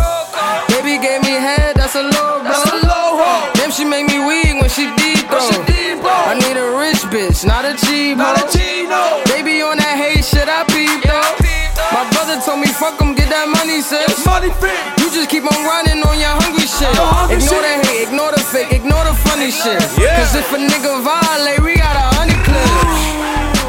Baby 0.68 1.02
gave 1.02 1.22
me 1.22 1.32
head, 1.40 1.78
that's 1.78 1.96
a 1.96 2.04
low 2.04 2.12
blow. 2.12 2.44
That's 2.44 2.70
a 2.70 2.76
low 2.76 3.24
hoe. 3.24 3.52
Damn, 3.56 3.72
she 3.72 3.86
make 3.86 4.06
me 4.08 4.20
weak 4.20 4.60
when 4.60 4.70
she 4.70 4.92
deep 5.00 5.24
When 5.32 5.40
she 5.48 5.56
though. 5.56 5.66
deep, 5.72 6.02
bro. 6.04 6.12
I 6.12 6.36
need 6.36 6.58
a 6.60 6.68
rich 6.76 7.00
bitch, 7.08 7.46
not 7.48 7.64
a 7.64 7.74
cheap 7.86 8.18
Not 8.18 8.36
a 8.36 8.42
hoe. 8.42 8.52
Gino. 8.52 9.24
Baby 9.32 9.62
on 9.62 9.78
that 9.78 9.96
hate 9.96 10.26
shit, 10.26 10.50
I 10.50 10.68
peep 10.68 11.08
though. 11.08 11.49
My 11.92 12.06
brother 12.14 12.38
told 12.46 12.60
me 12.62 12.68
fuck 12.68 13.02
'em, 13.02 13.16
get 13.16 13.30
that 13.30 13.48
money, 13.50 13.82
sis. 13.82 14.26
Money 14.26 14.52
fit. 14.62 14.78
You 15.02 15.10
just 15.10 15.30
keep 15.30 15.44
on 15.44 15.60
grinding 15.66 16.02
on 16.06 16.20
your 16.20 16.36
hungry 16.42 16.68
shit. 16.70 16.94
Hungry 16.94 17.38
ignore 17.38 17.62
shit. 17.62 17.82
the 17.82 17.88
hate, 17.90 18.04
ignore 18.08 18.32
the 18.32 18.42
fake, 18.52 18.72
ignore 18.72 19.04
the 19.10 19.16
funny 19.26 19.50
shit. 19.52 19.82
Yeah. 19.98 20.22
Cause 20.22 20.36
if 20.36 20.48
a 20.54 20.58
nigga 20.58 21.02
violate, 21.02 21.62
we 21.66 21.74
got 21.76 21.96
a 21.98 22.06
hundred 22.18 22.40
clips. 22.46 23.02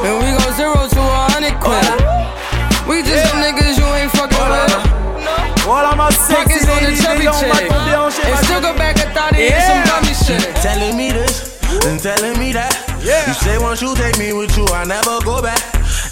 And 0.04 0.14
we 0.20 0.28
go 0.36 0.46
zero 0.52 0.80
to 0.88 1.00
a 1.00 1.22
hundred 1.32 1.56
quid. 1.64 1.86
We 2.86 3.02
just 3.02 3.24
some 3.30 3.40
niggas 3.40 3.78
you 3.80 3.88
ain't 3.96 4.12
fucking 4.12 4.36
with. 4.52 4.74
All 5.66 5.84
of 5.86 5.96
my 5.96 6.10
sexy 6.10 6.60
Pockets 6.60 6.68
on 6.68 6.82
the 6.82 6.92
chubby 7.00 7.26
chick. 7.38 7.48
like 7.54 7.70
when 7.70 7.84
they 7.86 7.92
don't 7.92 8.12
shit 8.12 8.24
And 8.26 8.38
still 8.44 8.60
go 8.60 8.72
back 8.76 8.98
and 9.00 9.12
thought 9.14 9.34
he 9.36 9.48
Yeah. 9.48 9.64
some 9.68 9.82
dummy 9.88 10.14
shit. 10.14 10.42
Telling 10.60 10.96
me 10.96 11.12
this 11.12 11.56
and 11.86 12.00
telling 12.00 12.36
me 12.38 12.52
that. 12.52 12.74
Yeah. 13.00 13.26
You 13.28 13.34
say 13.34 13.56
once 13.58 13.80
you 13.80 13.94
take 13.94 14.18
me 14.18 14.32
with 14.32 14.56
you, 14.58 14.66
I 14.74 14.84
never 14.84 15.20
go 15.24 15.40
back. 15.40 15.62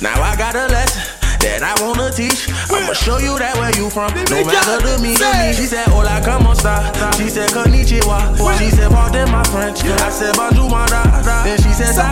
Now 0.01 0.17
I 0.23 0.37
got 0.37 0.55
a 0.55 0.69
lesson 0.69 1.03
that 1.41 1.63
I 1.63 1.75
wanna 1.83 2.11
teach. 2.11 2.49
I'ma 2.71 2.93
show 2.93 3.19
you 3.19 3.39
that 3.39 3.57
where 3.57 3.75
you 3.77 3.91
from. 3.91 4.13
No 4.15 4.45
matter 4.45 4.79
to 4.83 5.03
me, 5.03 5.15
to 5.17 5.29
me. 5.39 5.53
She 5.55 5.67
said, 5.67 5.87
Hola, 5.89 6.21
como 6.25 6.53
esta? 6.53 6.91
She 7.17 7.29
said, 7.29 7.51
Konnichiwa. 7.51 8.37
She 8.59 8.71
said, 8.71 8.91
Pardon 8.91 9.31
my 9.31 9.43
French. 9.45 9.85
I 9.85 10.11
said, 10.11 10.35
Bonjour, 10.37 10.69
my 10.69 10.87
da. 10.87 11.03
Then 11.45 11.59
she 11.59 11.73
said, 11.73 11.95
Ça. 11.95 12.11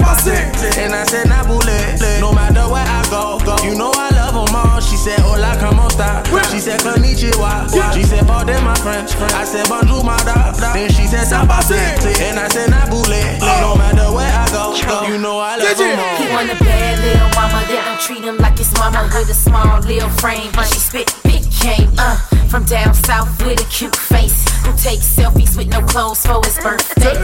And 0.78 0.94
I 0.94 1.04
said, 1.04 1.26
Nabule. 1.26 2.20
No 2.20 2.32
matter 2.32 2.66
where 2.70 2.86
I 2.86 3.02
go, 3.10 3.38
go. 3.44 3.56
You 3.64 3.74
know 3.74 3.92
I 3.94 4.10
love 4.14 4.34
them 4.34 4.54
all. 4.54 4.80
She 4.80 4.96
said, 4.96 5.18
Hola, 5.20 5.56
como 5.58 5.86
esta? 5.86 6.22
She 6.50 6.60
said, 6.60 6.80
Konnichiwa. 6.80 7.68
She 7.94 8.02
said, 8.04 8.26
Pardon 8.26 8.62
my 8.64 8.74
French. 8.76 9.14
I 9.34 9.44
said, 9.44 9.68
Bonjour, 9.68 10.02
my 10.04 10.16
da. 10.24 10.52
Then 10.72 10.90
she 10.90 11.06
said, 11.06 11.26
Ça. 11.26 11.42
And 11.46 12.38
I 12.38 12.48
said, 12.48 12.70
Nabule. 12.70 13.40
No 13.60 13.76
matter 13.76 14.12
where 14.14 14.30
I 14.30 14.46
go, 14.50 14.74
go. 14.86 15.06
You 15.08 15.18
know 15.18 15.38
I 15.38 15.56
love 15.56 15.76
them 15.76 15.98
all. 15.98 16.16
He 16.16 16.28
want 16.32 16.50
a 16.50 16.56
bad 16.62 16.98
little 17.02 17.30
mama 17.34 17.60
that 17.66 17.82
don't 17.86 18.00
treat 18.00 18.24
him 18.24 18.36
like 18.38 18.58
his 18.58 18.72
mama 18.74 19.08
with 19.18 19.30
a 19.30 19.34
small 19.34 19.80
little 19.80 20.10
frame. 20.20 20.50
But 20.52 20.66
she 20.66 20.78
spit 20.78 21.14
big 21.24 21.42
game, 21.60 21.90
uh, 21.98 22.16
from 22.48 22.64
down 22.64 22.94
south 22.94 23.30
with 23.44 23.60
a 23.60 23.68
cute 23.70 23.96
face. 23.96 24.44
Who 24.64 24.72
takes 24.76 25.06
selfies 25.16 25.56
with 25.56 25.68
no 25.68 25.80
clothes 25.82 26.24
for 26.26 26.40
his 26.44 26.58
birthday? 26.58 27.14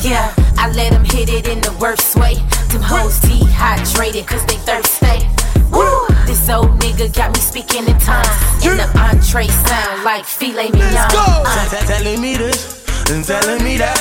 Yeah, 0.00 0.32
I 0.56 0.70
let 0.72 0.92
him 0.92 1.04
hit 1.04 1.28
it 1.28 1.48
in 1.48 1.60
the 1.60 1.72
worst 1.80 2.16
way. 2.16 2.34
Them 2.70 2.82
hoes 2.82 3.18
dehydrated 3.20 4.26
cause 4.26 4.44
they 4.46 4.56
thirsty. 4.68 5.26
Woo! 5.72 6.06
This 6.26 6.48
old 6.48 6.78
nigga 6.80 7.14
got 7.14 7.34
me 7.34 7.40
speaking 7.40 7.86
in 7.86 7.98
tongues. 7.98 8.28
And 8.64 8.78
the 8.78 8.88
entree 8.98 9.48
sound 9.48 10.04
like 10.04 10.24
filet 10.24 10.70
mignon. 10.70 11.10
Uh. 11.10 11.68
T- 11.70 11.76
t- 11.76 11.86
Telling 11.86 12.20
me 12.20 12.36
this 12.36 12.78
and 13.10 13.24
telling 13.24 13.62
me 13.64 13.76
that. 13.78 13.98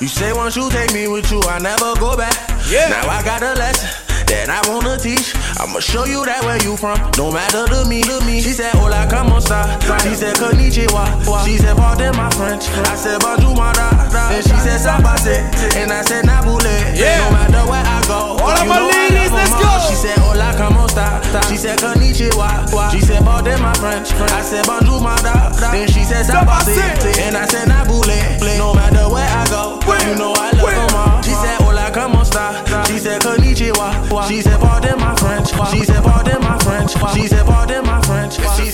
You 0.00 0.08
say 0.08 0.32
once 0.32 0.56
you 0.56 0.68
take 0.70 0.92
me 0.92 1.08
with 1.08 1.30
you, 1.30 1.40
I 1.44 1.58
never 1.58 1.94
go 1.98 2.16
back. 2.16 2.36
Yeah. 2.68 2.88
Now 2.88 3.08
I 3.08 3.22
got 3.24 3.42
a 3.42 3.54
lesson 3.54 4.09
that 4.30 4.48
I 4.48 4.62
wanna 4.70 4.96
teach. 4.96 5.34
I'ma 5.58 5.80
show 5.80 6.06
you 6.06 6.24
that 6.24 6.42
where 6.46 6.58
you 6.62 6.76
from. 6.78 6.96
No 7.18 7.30
matter 7.30 7.66
to 7.66 7.84
me, 7.84 8.02
to 8.06 8.22
me. 8.24 8.40
She 8.40 8.54
said, 8.54 8.72
Hola, 8.78 9.06
como 9.10 9.36
esta? 9.36 9.66
She 10.06 10.14
said, 10.14 10.36
Konnichiwa. 10.38 11.20
She 11.44 11.58
said, 11.58 11.76
Pardon 11.76 12.16
my 12.16 12.30
French. 12.30 12.70
I 12.88 12.94
said, 12.94 13.20
Bonjour, 13.20 13.54
my 13.54 13.72
da. 13.74 13.90
And 14.30 14.42
she 14.42 14.56
said, 14.62 14.78
Ça 14.80 15.02
passe. 15.02 15.42
And 15.76 15.92
I 15.92 16.02
said, 16.02 16.24
Nabule. 16.24 16.70
Yeah. 16.94 17.18
No 17.26 17.30
matter 17.34 17.64
where 17.68 17.84
I 17.84 17.98
go. 18.06 18.38
All 18.40 18.54
of 18.54 18.66
my 18.66 18.80
ladies, 18.80 19.32
let's 19.34 19.52
go. 19.58 19.68
She 19.90 19.94
said, 19.98 20.16
Hola, 20.22 20.54
como 20.56 20.86
esta? 20.86 21.20
She 21.50 21.56
said, 21.58 21.78
Konnichiwa. 21.78 22.70
She 22.92 23.00
said, 23.00 23.22
Pardon 23.24 23.60
my 23.60 23.74
French. 23.74 24.12
I 24.14 24.40
said, 24.42 24.64
Bonjour, 24.66 25.00
my 25.00 25.18
da. 25.20 25.50
Then 25.74 25.88
she 25.88 26.04
said, 26.04 26.24
Ça 26.24 26.46
passe. 26.46 26.78
And 27.18 27.36
I 27.36 27.44
said, 27.46 27.68
Nabule. 27.68 28.38
No 28.56 28.74
matter 28.74 29.09
Konnichiwa. 34.30 34.36
She 34.36 34.42
said, 34.42 34.60
Pardon 34.60 34.98
my 34.98 35.14
French. 35.16 35.48
She 35.72 35.84
said, 35.84 35.96
in 35.98 36.40
my 36.40 36.58
French. 36.58 36.92
She 37.14 37.26
said, 37.26 37.46
in 37.70 37.84
my 37.84 38.00
French. 38.02 38.34
She 38.34 38.70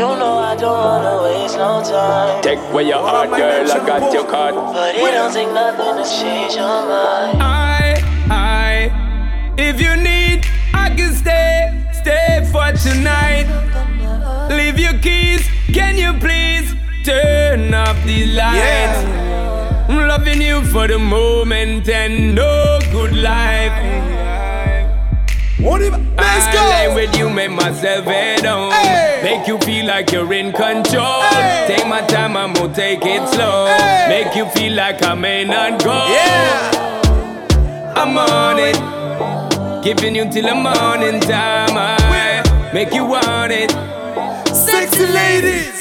you 0.00 0.16
know 0.16 0.38
I 0.38 0.56
don't 0.56 0.78
wanna 0.88 1.22
waste 1.24 1.58
no 1.58 1.82
time. 1.82 2.42
Take 2.42 2.58
away 2.70 2.84
your 2.84 3.02
heart, 3.10 3.28
girl, 3.28 3.70
I 3.70 3.78
got 3.86 4.12
your 4.14 4.26
card. 4.26 4.54
But 4.54 4.94
it 4.96 5.12
don't 5.16 5.32
take 5.32 5.52
nothing 5.52 5.94
to 6.00 6.06
change 6.18 6.54
your 6.54 6.78
mind. 6.90 7.42
I, 7.42 8.00
I, 8.30 8.72
if 9.58 9.76
you 9.78 9.92
need, 9.96 10.46
I 10.72 10.86
can 10.96 11.12
stay, 11.12 11.54
stay 11.92 12.48
for 12.50 12.68
tonight. 12.86 13.46
Leave 14.48 14.78
your 14.78 14.96
keys, 15.04 15.42
can 15.78 15.98
you 15.98 16.12
please 16.18 16.66
turn 17.04 17.74
off 17.74 17.98
these 18.06 18.34
lights? 18.34 19.00
I'm 19.90 20.08
loving 20.08 20.40
you 20.40 20.64
for 20.72 20.88
the 20.88 20.98
moment 20.98 21.88
and 21.90 22.34
no 22.34 22.78
good 22.90 23.14
life. 23.14 24.19
Let's 25.62 26.46
I 26.46 26.52
go. 26.52 26.60
lay 26.70 26.94
with 26.94 27.16
you, 27.16 27.28
make 27.28 27.50
myself 27.50 28.04
head 28.06 28.46
on. 28.46 28.70
Make 29.22 29.46
you 29.46 29.58
feel 29.58 29.86
like 29.86 30.10
you're 30.10 30.32
in 30.32 30.52
control. 30.52 31.20
Take 31.66 31.86
my 31.86 32.00
time, 32.08 32.36
I'm 32.36 32.54
gonna 32.54 32.74
take 32.74 33.00
it 33.04 33.28
slow. 33.28 33.66
Make 34.08 34.34
you 34.34 34.46
feel 34.50 34.72
like 34.74 35.02
I 35.02 35.14
may 35.14 35.44
not 35.44 35.82
go. 35.84 35.92
Yeah, 35.92 37.92
I'm 37.94 38.16
on 38.16 38.58
it. 38.58 39.84
Giving 39.84 40.14
you 40.14 40.30
till 40.30 40.46
the 40.46 40.54
morning 40.54 41.20
time. 41.20 41.76
I 41.76 42.70
make 42.72 42.94
you 42.94 43.04
want 43.04 43.52
it. 43.52 43.70
Sexy 44.54 45.06
ladies. 45.06 45.79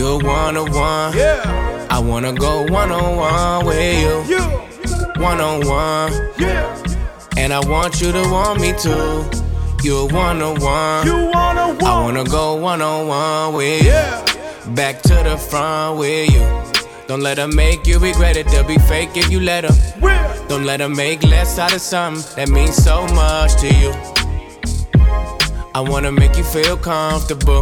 You're 0.00 0.16
one 0.16 0.56
on 0.56 0.72
one. 0.72 1.14
Yeah. 1.14 1.86
I 1.90 1.98
wanna 1.98 2.32
go 2.32 2.62
one 2.72 2.90
on 2.90 3.16
one 3.16 3.66
with 3.66 4.30
you. 4.30 4.40
One 5.22 5.42
on 5.42 5.60
one. 5.68 6.10
Yeah. 6.38 6.74
And 7.36 7.52
I 7.52 7.60
want 7.68 8.00
you 8.00 8.10
to 8.10 8.22
want 8.32 8.62
me 8.62 8.72
too. 8.72 9.28
You're 9.82 10.08
one 10.08 10.40
on 10.40 10.58
one. 10.58 11.06
You 11.06 11.30
on 11.34 11.76
one. 11.76 11.84
I 11.84 12.00
wanna 12.02 12.24
go 12.24 12.54
one 12.54 12.80
on 12.80 13.08
one 13.08 13.52
with 13.52 13.82
you. 13.82 13.90
Yeah. 13.90 14.24
Back 14.68 15.02
to 15.02 15.16
the 15.22 15.36
front 15.36 15.98
with 15.98 16.32
you. 16.32 16.48
Don't 17.06 17.20
let 17.20 17.34
them 17.36 17.54
make 17.54 17.86
you 17.86 17.98
regret 17.98 18.38
it. 18.38 18.46
They'll 18.46 18.64
be 18.64 18.78
fake 18.78 19.10
if 19.16 19.30
you 19.30 19.40
let 19.40 19.68
them. 19.68 19.74
Where? 20.00 20.34
Don't 20.48 20.64
let 20.64 20.78
them 20.78 20.96
make 20.96 21.22
less 21.24 21.58
out 21.58 21.74
of 21.74 21.82
something 21.82 22.24
that 22.36 22.48
means 22.48 22.74
so 22.74 23.06
much 23.08 23.54
to 23.60 23.68
you. 23.74 23.92
I 25.74 25.80
wanna 25.82 26.10
make 26.10 26.38
you 26.38 26.44
feel 26.44 26.78
comfortable. 26.78 27.60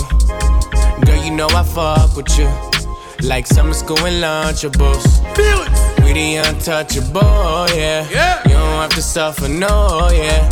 You 1.25 1.35
know 1.35 1.49
I 1.49 1.63
fuck 1.63 2.17
with 2.17 2.39
you. 2.39 2.49
Like 3.27 3.47
summer 3.47 3.75
school 3.75 3.99
and 4.07 4.23
lunchables. 4.23 5.05
Feel 5.37 5.63
it. 5.63 6.05
We 6.05 6.13
the 6.13 6.37
untouchable, 6.37 7.67
yeah. 7.77 8.09
Yeah. 8.11 8.43
You 8.45 8.55
don't 8.55 8.81
have 8.83 8.91
to 8.91 9.03
suffer, 9.03 9.49
no, 9.49 10.09
yeah. 10.13 10.49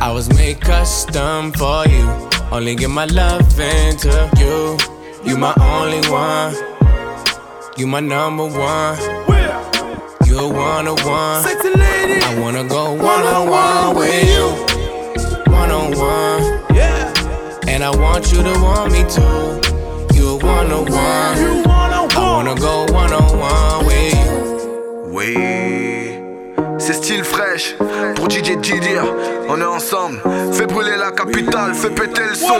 I 0.00 0.10
was 0.12 0.28
made 0.36 0.60
custom 0.60 1.52
for 1.52 1.86
you. 1.88 2.06
Only 2.52 2.74
give 2.76 2.90
my 2.90 3.06
love 3.06 3.58
into 3.58 4.30
you. 4.38 4.76
You 5.24 5.36
my 5.38 5.54
only 5.58 6.06
one. 6.10 6.54
You 7.76 7.86
my 7.86 8.00
number 8.00 8.46
one. 8.46 8.98
You're 10.26 10.52
one 10.52 10.86
on 10.86 10.96
one. 11.04 11.42
Sexy 11.42 11.70
lady. 11.70 12.20
I 12.22 12.38
wanna 12.40 12.64
go 12.64 12.92
one 12.92 13.24
on 13.24 13.48
one 13.48 13.96
with 13.96 14.24
you. 14.28 15.52
One 15.52 15.70
on 15.70 15.96
one. 15.98 16.42
Yeah. 16.74 17.12
And 17.66 17.82
I 17.82 17.90
want 17.90 18.32
you 18.32 18.42
to 18.42 18.52
want 18.60 18.92
me 18.92 19.04
too. 19.08 19.53
You're 20.54 20.62
one 20.62 20.72
on 20.72 20.92
one. 20.92 21.38
You 21.38 21.62
one 21.68 21.92
on 21.92 22.10
I 22.10 22.16
one. 22.16 22.46
wanna 22.46 22.54
go 22.54 22.86
one 22.92 23.12
on 23.12 23.38
one 23.38 23.86
with 23.86 24.14
you. 24.14 25.10
Oui, 25.10 25.34
c'est 26.78 26.92
style 26.94 27.24
fraîche 27.24 27.74
pour 28.14 28.28
DJ 28.30 28.56
Didier. 28.60 29.00
On 29.48 29.60
est 29.60 29.64
ensemble, 29.64 30.20
fais 30.52 30.66
brûler 30.66 30.96
la 30.96 31.10
capitale, 31.10 31.74
fais 31.74 31.90
péter 31.90 32.22
le 32.28 32.34
son. 32.34 32.54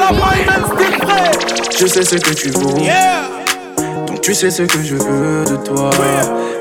Je 1.78 1.86
sais 1.86 2.05
ce 2.05 2.16
que 2.16 2.34
tu 2.34 2.51
vaux. 2.51 2.78
Yeah. 2.78 3.28
Donc 4.07 4.20
tu 4.20 4.34
sais 4.34 4.51
ce 4.51 4.62
que 4.62 4.82
je 4.82 4.97
veux 4.97 5.45
de 5.45 5.57
toi. 5.64 5.90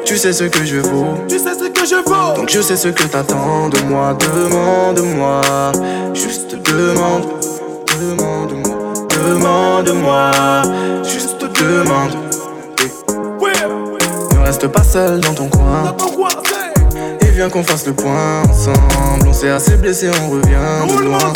Tu 0.06 0.18
sais 0.18 0.34
ce 0.34 0.44
que 0.46 0.64
je 0.66 0.78
vaux. 0.78 1.18
Tu 1.28 1.40
sais 1.40 1.56
ce 1.56 1.68
que 1.70 1.86
je 1.86 1.96
vaux. 1.96 2.36
Donc 2.36 2.50
je 2.50 2.62
sais 2.62 2.76
ce 2.76 2.90
que 2.90 3.04
t'attends 3.04 3.70
de 3.70 3.80
moi. 3.82 4.14
Demande-moi. 4.20 5.42
Juste 6.14 6.56
demande. 6.64 7.43
Demande-moi. 9.28 10.32
Juste 11.04 11.42
demande. 11.60 12.12
Ne 14.34 14.46
reste 14.46 14.68
pas 14.68 14.84
seul 14.84 15.20
dans 15.22 15.34
ton 15.34 15.48
coin. 15.48 15.96
Et 17.22 17.26
viens 17.32 17.50
qu'on 17.50 17.64
fasse 17.64 17.86
le 17.88 17.94
point 17.94 18.42
ensemble. 18.50 19.28
On 19.28 19.34
s'est 19.34 19.50
assez 19.50 19.78
blessé, 19.78 20.10
on 20.26 20.30
revient 20.30 20.96
de 20.98 21.04
loin. 21.04 21.34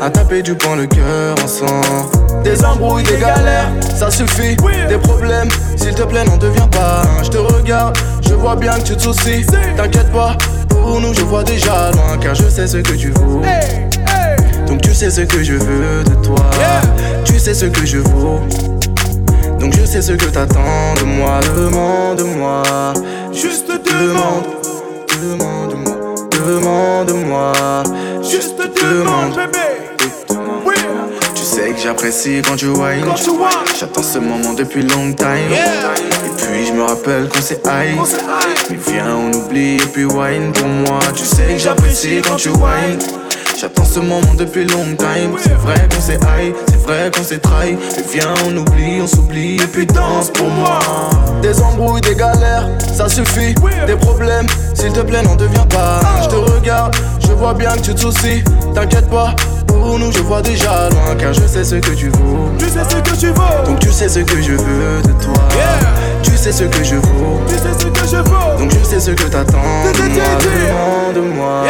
À 0.00 0.10
taper 0.10 0.42
du 0.42 0.54
poing 0.54 0.76
le 0.76 0.86
cœur 0.86 1.34
ensemble. 1.42 2.42
Des 2.44 2.64
embrouilles, 2.64 3.02
des 3.02 3.18
galères, 3.18 3.70
ça 3.98 4.10
suffit. 4.10 4.56
Des 4.88 4.98
problèmes, 4.98 5.48
s'il 5.76 5.94
te 5.94 6.02
plaît, 6.02 6.24
n'en 6.24 6.36
deviens 6.36 6.68
pas. 6.68 7.02
Je 7.24 7.30
te 7.30 7.38
regarde, 7.38 7.96
je 8.20 8.34
vois 8.34 8.54
bien 8.56 8.74
que 8.74 8.84
tu 8.84 8.96
te 8.96 9.02
soucies. 9.02 9.44
T'inquiète 9.76 10.12
pas, 10.12 10.36
pour 10.68 11.00
nous, 11.00 11.12
je 11.12 11.22
vois 11.22 11.42
déjà 11.42 11.90
loin. 11.90 12.18
Car 12.20 12.34
je 12.34 12.48
sais 12.48 12.66
ce 12.68 12.76
que 12.76 12.92
tu 12.92 13.10
vaux. 13.10 13.42
Donc 14.66 14.80
tu 14.82 14.94
sais 14.94 15.10
ce 15.10 15.20
que 15.22 15.42
je 15.42 15.54
veux 15.54 16.04
de 16.04 16.14
toi. 16.24 16.36
Yeah. 16.58 16.82
Tu 17.24 17.38
sais 17.38 17.54
ce 17.54 17.66
que 17.66 17.86
je 17.86 17.98
vaux. 17.98 18.40
Donc 19.60 19.74
je 19.74 19.84
sais 19.84 20.02
ce 20.02 20.12
que 20.12 20.26
t'attends 20.26 20.94
de 20.98 21.04
moi. 21.04 21.40
Demande-moi. 21.56 22.62
Juste 23.32 23.68
demande. 23.68 24.44
Demande-moi. 25.22 25.96
Demande-moi. 26.30 27.52
Juste 28.22 28.58
demande, 28.58 29.34
bébé. 29.36 29.58
Where? 30.64 30.76
Tu 31.34 31.42
sais 31.42 31.70
que 31.70 31.80
j'apprécie 31.80 32.42
quand 32.46 32.56
tu 32.56 32.68
whine. 32.68 33.04
Quand 33.04 33.14
tu 33.14 33.30
whine. 33.30 33.76
J'attends 33.78 34.02
ce 34.02 34.18
moment 34.18 34.52
depuis 34.52 34.82
long 34.82 35.12
time. 35.12 35.50
Yeah. 35.50 35.94
Et 36.26 36.30
puis 36.36 36.66
je 36.66 36.72
me 36.72 36.82
rappelle 36.82 37.28
qu'on 37.28 37.40
s'est 37.40 37.62
high. 37.64 37.96
Mais 38.70 38.76
viens, 38.86 39.16
on 39.16 39.32
oublie 39.32 39.76
et 39.76 39.86
puis 39.92 40.04
wine 40.04 40.52
pour 40.52 40.66
moi. 40.66 40.98
Tu 41.14 41.24
sais 41.24 41.54
que 41.54 41.58
j'apprécie 41.58 42.20
quand 42.26 42.36
tu 42.36 42.48
whine. 42.50 42.98
J'attends 43.58 43.84
ce 43.86 44.00
moment 44.00 44.34
depuis 44.36 44.66
long 44.66 44.84
time. 44.98 45.34
C'est 45.42 45.54
vrai 45.54 45.88
qu'on 45.90 46.00
s'est 46.00 46.18
high, 46.38 46.54
c'est 46.68 46.76
vrai 46.86 47.10
qu'on 47.10 47.22
s'est 47.22 47.38
trahi. 47.38 47.78
Mais 47.96 48.04
viens, 48.12 48.34
on 48.46 48.54
oublie, 48.54 49.00
on 49.02 49.06
s'oublie 49.06 49.56
et 49.56 49.66
puis 49.66 49.86
danse 49.86 50.30
pour 50.30 50.48
moi. 50.48 50.78
Des 51.40 51.58
embrouilles, 51.62 52.02
des 52.02 52.14
galères, 52.14 52.68
ça 52.94 53.08
suffit. 53.08 53.54
Des 53.86 53.96
problèmes, 53.96 54.46
s'il 54.74 54.92
te 54.92 55.00
plaît, 55.00 55.22
n'en 55.22 55.36
deviens 55.36 55.64
pas. 55.66 56.00
Je 56.22 56.28
te 56.28 56.34
regarde, 56.34 56.94
je 57.20 57.32
vois 57.32 57.54
bien 57.54 57.70
que 57.70 57.80
tu 57.80 57.94
te 57.94 58.00
soucies. 58.00 58.44
T'inquiète 58.74 59.08
pas, 59.08 59.34
pour 59.66 59.98
nous, 59.98 60.12
je 60.12 60.20
vois 60.20 60.42
déjà 60.42 60.90
loin. 60.90 61.14
Car 61.18 61.32
je 61.32 61.46
sais 61.46 61.64
ce 61.64 61.76
que 61.76 61.92
tu 61.92 62.10
vaux. 62.10 62.50
Tu 62.58 62.66
sais 62.66 62.84
ce 62.86 62.96
que 62.96 63.16
tu 63.16 63.28
vaux. 63.28 63.64
Donc 63.64 63.78
tu 63.78 63.90
sais 63.90 64.10
ce 64.10 64.20
que 64.20 64.42
je 64.42 64.52
veux 64.52 65.00
de 65.02 65.12
toi. 65.24 65.48
Tu 66.22 66.36
sais 66.36 66.52
ce 66.52 66.64
que 66.64 66.84
je 66.84 66.96
vaux. 66.96 67.40
Tu 67.48 67.54
sais 67.54 67.72
ce 67.78 67.86
que 67.86 68.06
je 68.06 68.16
vaux. 68.16 68.58
Donc 68.58 68.70
je 68.70 68.84
sais 68.84 69.00
ce 69.00 69.12
que 69.12 69.24
t'attends. 69.24 69.62
Demande-moi. 71.14 71.62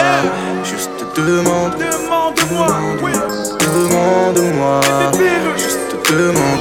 Juste 0.64 0.95
demande. 1.20 1.72
Demande-moi. 1.78 2.66
Oui. 3.02 3.12
Demande-moi. 3.60 4.80
Virus. 5.12 5.62
Juste 5.62 6.10
demande. 6.10 6.60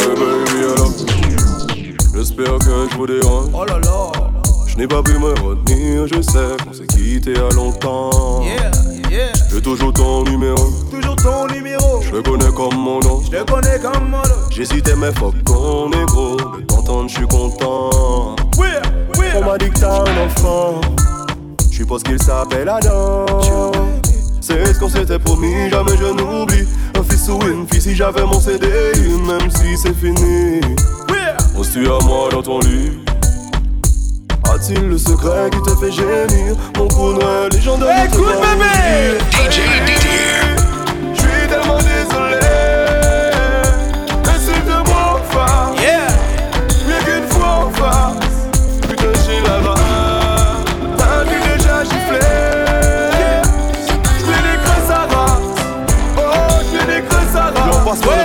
Hey 0.00 0.08
baby, 0.16 0.64
alors 0.74 0.90
J'espère 2.14 2.58
que 2.58 2.88
je 2.90 2.96
vous 2.96 3.06
dérange. 3.06 3.46
Oh 3.54 3.64
là 3.64 3.78
là. 3.80 4.12
Je 4.66 4.76
n'ai 4.78 4.86
pas 4.86 5.02
pu 5.02 5.12
me 5.18 5.28
retenir, 5.42 6.06
je 6.06 6.22
sais 6.22 6.56
qu'on 6.64 6.72
s'est 6.72 6.86
quitté 6.86 7.34
à 7.36 7.54
longtemps. 7.54 8.40
Yeah, 8.42 8.70
yeah. 9.10 9.32
J'ai 9.52 9.60
toujours 9.60 9.92
ton 9.92 10.22
numéro, 10.24 10.70
Toujours 10.90 11.16
ton 11.16 11.46
numéro. 11.48 12.00
je 12.00 12.10
le 12.10 12.22
connais 12.22 12.50
comme 12.56 12.74
mon 12.76 13.00
nom. 13.00 13.20
Je 13.22 13.30
te 13.36 13.50
connais 13.52 13.78
comme 13.78 14.08
moi. 14.08 14.22
J'hésitais, 14.50 14.96
mais 14.96 15.12
fuck 15.12 15.34
qu'on 15.44 15.90
est 15.90 16.06
gros. 16.06 16.36
De 16.36 16.62
t'entendre, 16.66 17.10
je 17.10 17.16
suis 17.16 17.26
content. 17.26 18.34
Where? 18.56 18.80
On 19.36 19.44
m'a 19.44 19.58
dit 19.58 19.68
que 19.70 19.78
t'as 19.78 20.00
un 20.00 20.26
enfant. 20.26 20.80
Je 21.72 21.78
suppose 21.78 22.02
qu'il 22.02 22.22
s'appelle 22.22 22.68
Adam. 22.68 23.24
C'est 24.42 24.74
ce 24.74 24.78
qu'on 24.78 24.90
s'était 24.90 25.18
promis, 25.18 25.70
jamais 25.70 25.96
je 25.98 26.04
n'oublie. 26.12 26.68
Un 26.98 27.02
fils 27.02 27.26
ou 27.30 27.40
une 27.48 27.66
fille, 27.66 27.80
si 27.80 27.94
j'avais 27.96 28.26
mon 28.26 28.38
CD, 28.38 28.68
même 29.26 29.50
si 29.50 29.74
c'est 29.78 29.94
fini. 29.96 30.60
On 31.56 31.64
se 31.64 31.72
tue 31.72 31.86
à 31.86 31.98
moi 32.04 32.28
dans 32.30 32.42
ton 32.42 32.60
lit. 32.60 32.98
A-t-il 34.52 34.86
le 34.86 34.98
secret 34.98 35.48
qui 35.50 35.62
te 35.62 35.74
fait 35.76 35.92
gémir? 35.92 36.56
Mon 36.76 36.88
coup 36.88 37.12
noir, 37.14 37.48
les 37.50 37.60
gens 37.62 37.78
de 37.78 37.84
notre 37.86 38.04
Écoute, 38.04 38.26
bébé. 38.26 39.18
DJ. 39.50 40.01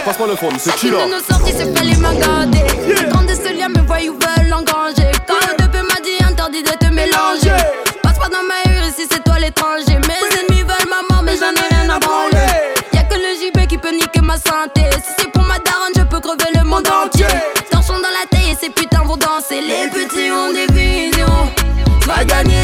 Passe-moi 0.07 0.27
le, 0.27 0.33
passe-moi 0.35 0.51
le 0.51 0.57
fond, 0.57 0.57
c'est 0.57 0.75
qui 0.75 0.89
là 0.89 1.05
De 1.05 1.11
nos 1.11 1.19
sorties, 1.19 1.53
c'est 1.55 1.77
fallait 1.77 1.95
m'en 1.97 2.13
garder. 2.13 2.63
Quand 3.11 3.23
des 3.23 3.35
ce 3.35 3.53
lien, 3.57 3.67
mes 3.69 3.81
voyous 3.81 4.13
veulent 4.13 4.53
engranger. 4.53 5.11
Quand 5.27 5.35
le 5.59 5.67
deux 5.67 5.83
m'a 5.83 5.99
dit 6.03 6.23
interdit 6.23 6.63
de 6.63 6.71
te 6.71 6.85
mélanger. 6.85 7.57
Passe 8.03 8.17
pas 8.17 8.29
dans 8.29 8.43
ma 8.47 8.59
rue 8.65 8.91
si 8.95 9.05
c'est 9.09 9.23
toi 9.23 9.37
l'étranger. 9.39 9.99
Mes 10.07 10.21
ennemis 10.39 10.61
veulent 10.61 10.89
ma 10.89 11.01
mort, 11.13 11.23
mais 11.23 11.35
j'en 11.35 11.51
ai 11.51 11.75
rien 11.75 11.89
à 11.89 11.99
branler. 11.99 12.53
Y'a 12.93 13.03
que 13.03 13.15
le 13.15 13.35
JB 13.35 13.67
qui 13.67 13.77
peut 13.77 13.91
niquer 13.91 14.21
ma 14.21 14.35
santé. 14.35 14.81
Si 14.95 15.11
c'est 15.19 15.31
pour 15.31 15.43
ma 15.43 15.59
daronne, 15.59 15.93
je 15.95 16.03
peux 16.03 16.19
crever 16.19 16.51
le 16.55 16.63
monde 16.63 16.87
entier. 16.87 17.25
Torchons 17.69 17.99
dans 17.99 18.13
la 18.15 18.25
taille 18.29 18.51
et 18.51 18.57
ces 18.59 18.69
putains 18.69 19.03
vont 19.03 19.17
danser. 19.17 19.61
Les 19.61 19.89
petits 19.89 20.31
ont 20.31 20.53
des 20.53 20.71
visions. 20.73 21.51
Va 22.05 22.23
gagner 22.23 22.56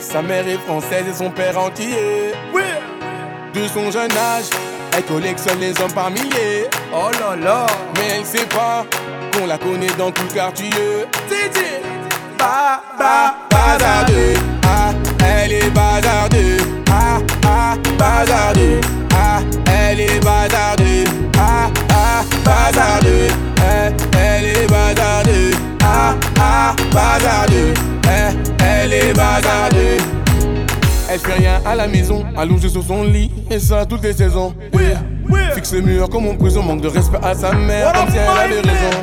Sa 0.00 0.22
mère 0.22 0.46
est 0.46 0.58
française 0.58 1.04
et 1.08 1.14
son 1.14 1.30
père 1.30 1.58
antillais. 1.58 2.32
Oui. 2.52 2.62
De 3.54 3.66
son 3.68 3.90
jeune 3.90 4.12
âge, 4.12 4.44
elle 4.96 5.04
collectionne 5.04 5.58
les 5.58 5.78
hommes 5.80 5.92
par 5.92 6.10
milliers. 6.10 6.68
Oh 6.92 7.10
là 7.20 7.36
là. 7.36 7.66
Mais 7.94 8.16
elle 8.16 8.24
sait 8.24 8.46
pas 8.46 8.86
qu'on 9.32 9.46
la 9.46 9.58
connaît 9.58 9.92
dans 9.98 10.10
tout 10.10 10.22
le 10.22 10.34
quartier. 10.34 10.70
je 31.18 31.28
fais 31.28 31.38
rien 31.38 31.60
à 31.64 31.74
la 31.74 31.86
maison. 31.86 32.24
Allongé 32.36 32.68
sur 32.68 32.82
son 32.82 33.02
lit, 33.04 33.30
et 33.50 33.58
ça 33.58 33.84
toutes 33.86 34.02
les 34.02 34.12
saisons. 34.12 34.54
Oui, 34.72 34.84
oui. 35.28 35.40
Fixe 35.54 35.72
les 35.72 35.82
murs 35.82 36.08
comme 36.08 36.26
en 36.28 36.34
prison, 36.34 36.62
manque 36.62 36.80
de 36.80 36.88
respect 36.88 37.18
à 37.22 37.34
sa 37.34 37.52
mère. 37.52 37.92
Comme 37.92 38.10
si 38.10 38.16
elle 38.16 38.28
avait 38.28 38.60
raison. 38.60 38.98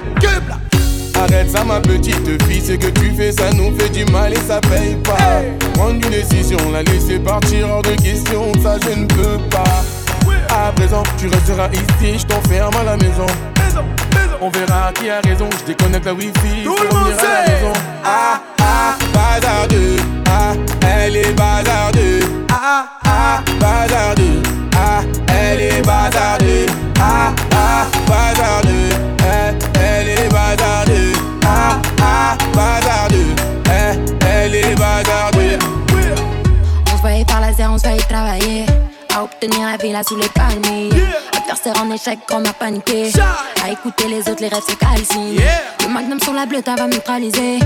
Arrête 1.18 1.50
ça, 1.50 1.64
ma 1.64 1.80
petite 1.80 2.44
fille, 2.44 2.62
c'est 2.62 2.78
que 2.78 2.88
tu 2.88 3.12
fais, 3.12 3.32
ça 3.32 3.50
nous 3.54 3.74
fait 3.80 3.90
du 3.90 4.04
mal 4.12 4.34
et 4.34 4.40
ça 4.48 4.60
paye 4.60 4.96
pas. 4.96 5.42
Prendre 5.74 5.94
une 5.94 6.10
décision, 6.10 6.58
la 6.74 6.84
laisser 6.84 7.20
partir 7.20 7.70
hors 7.70 7.82
de 7.82 7.96
question, 8.02 8.52
ça 8.62 8.78
je 8.84 9.00
ne 9.00 9.06
peux 9.06 9.40
pas. 9.50 9.84
À 10.50 10.72
présent, 10.74 11.04
tu 11.18 11.28
resteras 11.28 11.70
ici, 11.72 12.20
je 12.20 12.26
t'enferme 12.26 12.76
à 12.82 12.84
la 12.84 12.98
maison. 12.98 13.26
On 14.42 14.50
verra 14.50 14.92
qui 14.94 15.10
a 15.10 15.22
raison, 15.22 15.50
je 15.60 15.66
déconnecte 15.66 16.06
la 16.06 16.14
wifi. 16.14 16.64
Tout 16.64 16.76
le 16.82 16.90
monde 16.94 17.08
à 17.08 17.10
la 17.10 17.46
sait. 17.46 17.52
maison. 17.54 17.74
Ah 18.04 18.40
ah, 18.62 18.96
bazardeux. 19.14 19.96
Ah, 20.30 20.54
elle 20.88 21.16
est 21.16 21.34
bazardeux. 21.34 22.20
Ah 22.52 22.86
ah, 23.06 23.42
bazardeux. 23.60 24.42
Ah, 24.78 25.02
elle 25.28 25.62
est 25.62 25.82
bazardeux. 25.86 26.45
À 39.46 39.48
obtenir 39.48 39.68
la 39.68 39.78
villa 39.78 40.02
sous 40.02 40.16
les 40.16 40.30
palmiers. 40.30 40.90
À 41.32 41.42
faire 41.42 41.58
serre 41.58 41.84
en 41.84 41.92
échec 41.92 42.18
quand 42.28 42.42
on 42.42 42.46
a 42.46 42.54
paniqué. 42.54 43.12
À 43.64 43.70
écouter 43.70 44.08
les 44.08 44.22
autres, 44.22 44.42
les 44.42 44.48
rêves 44.48 44.64
se 44.68 44.76
calcinent. 44.76 45.40
Le 45.82 45.94
magnum 45.94 46.20
sur 46.20 46.34
la 46.34 46.48
bleue, 46.48 46.64
va 46.66 46.88
neutraliser. 46.88 47.60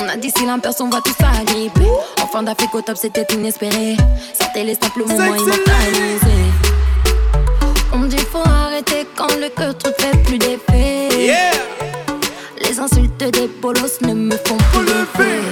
On 0.00 0.08
a 0.08 0.16
d'ici 0.16 0.46
l'imperce, 0.46 0.80
on 0.80 0.88
voit 0.88 1.02
tout 1.02 1.12
ça 1.20 1.26
gripper. 1.44 1.90
En 2.22 2.26
fin 2.26 2.42
d'Afrique 2.42 2.74
au 2.74 2.80
top, 2.80 2.96
c'était 2.96 3.26
inespéré. 3.34 3.98
C'était 4.32 4.64
les 4.64 4.76
simples 4.76 5.00
moments 5.00 5.34
immortalisés. 5.34 6.52
On 7.92 7.98
me 7.98 8.08
dit 8.08 8.16
faut 8.16 8.38
arrêter 8.38 9.06
quand 9.14 9.34
le 9.38 9.50
cœur 9.50 9.76
te 9.76 9.90
fait 10.00 10.16
plus 10.24 10.38
d'effet. 10.38 11.34
Les 12.62 12.80
insultes 12.80 13.18
des 13.18 13.48
bolos 13.60 14.00
ne 14.00 14.14
me 14.14 14.36
font 14.38 14.56
plus 14.72 14.86
lever. 14.86 15.42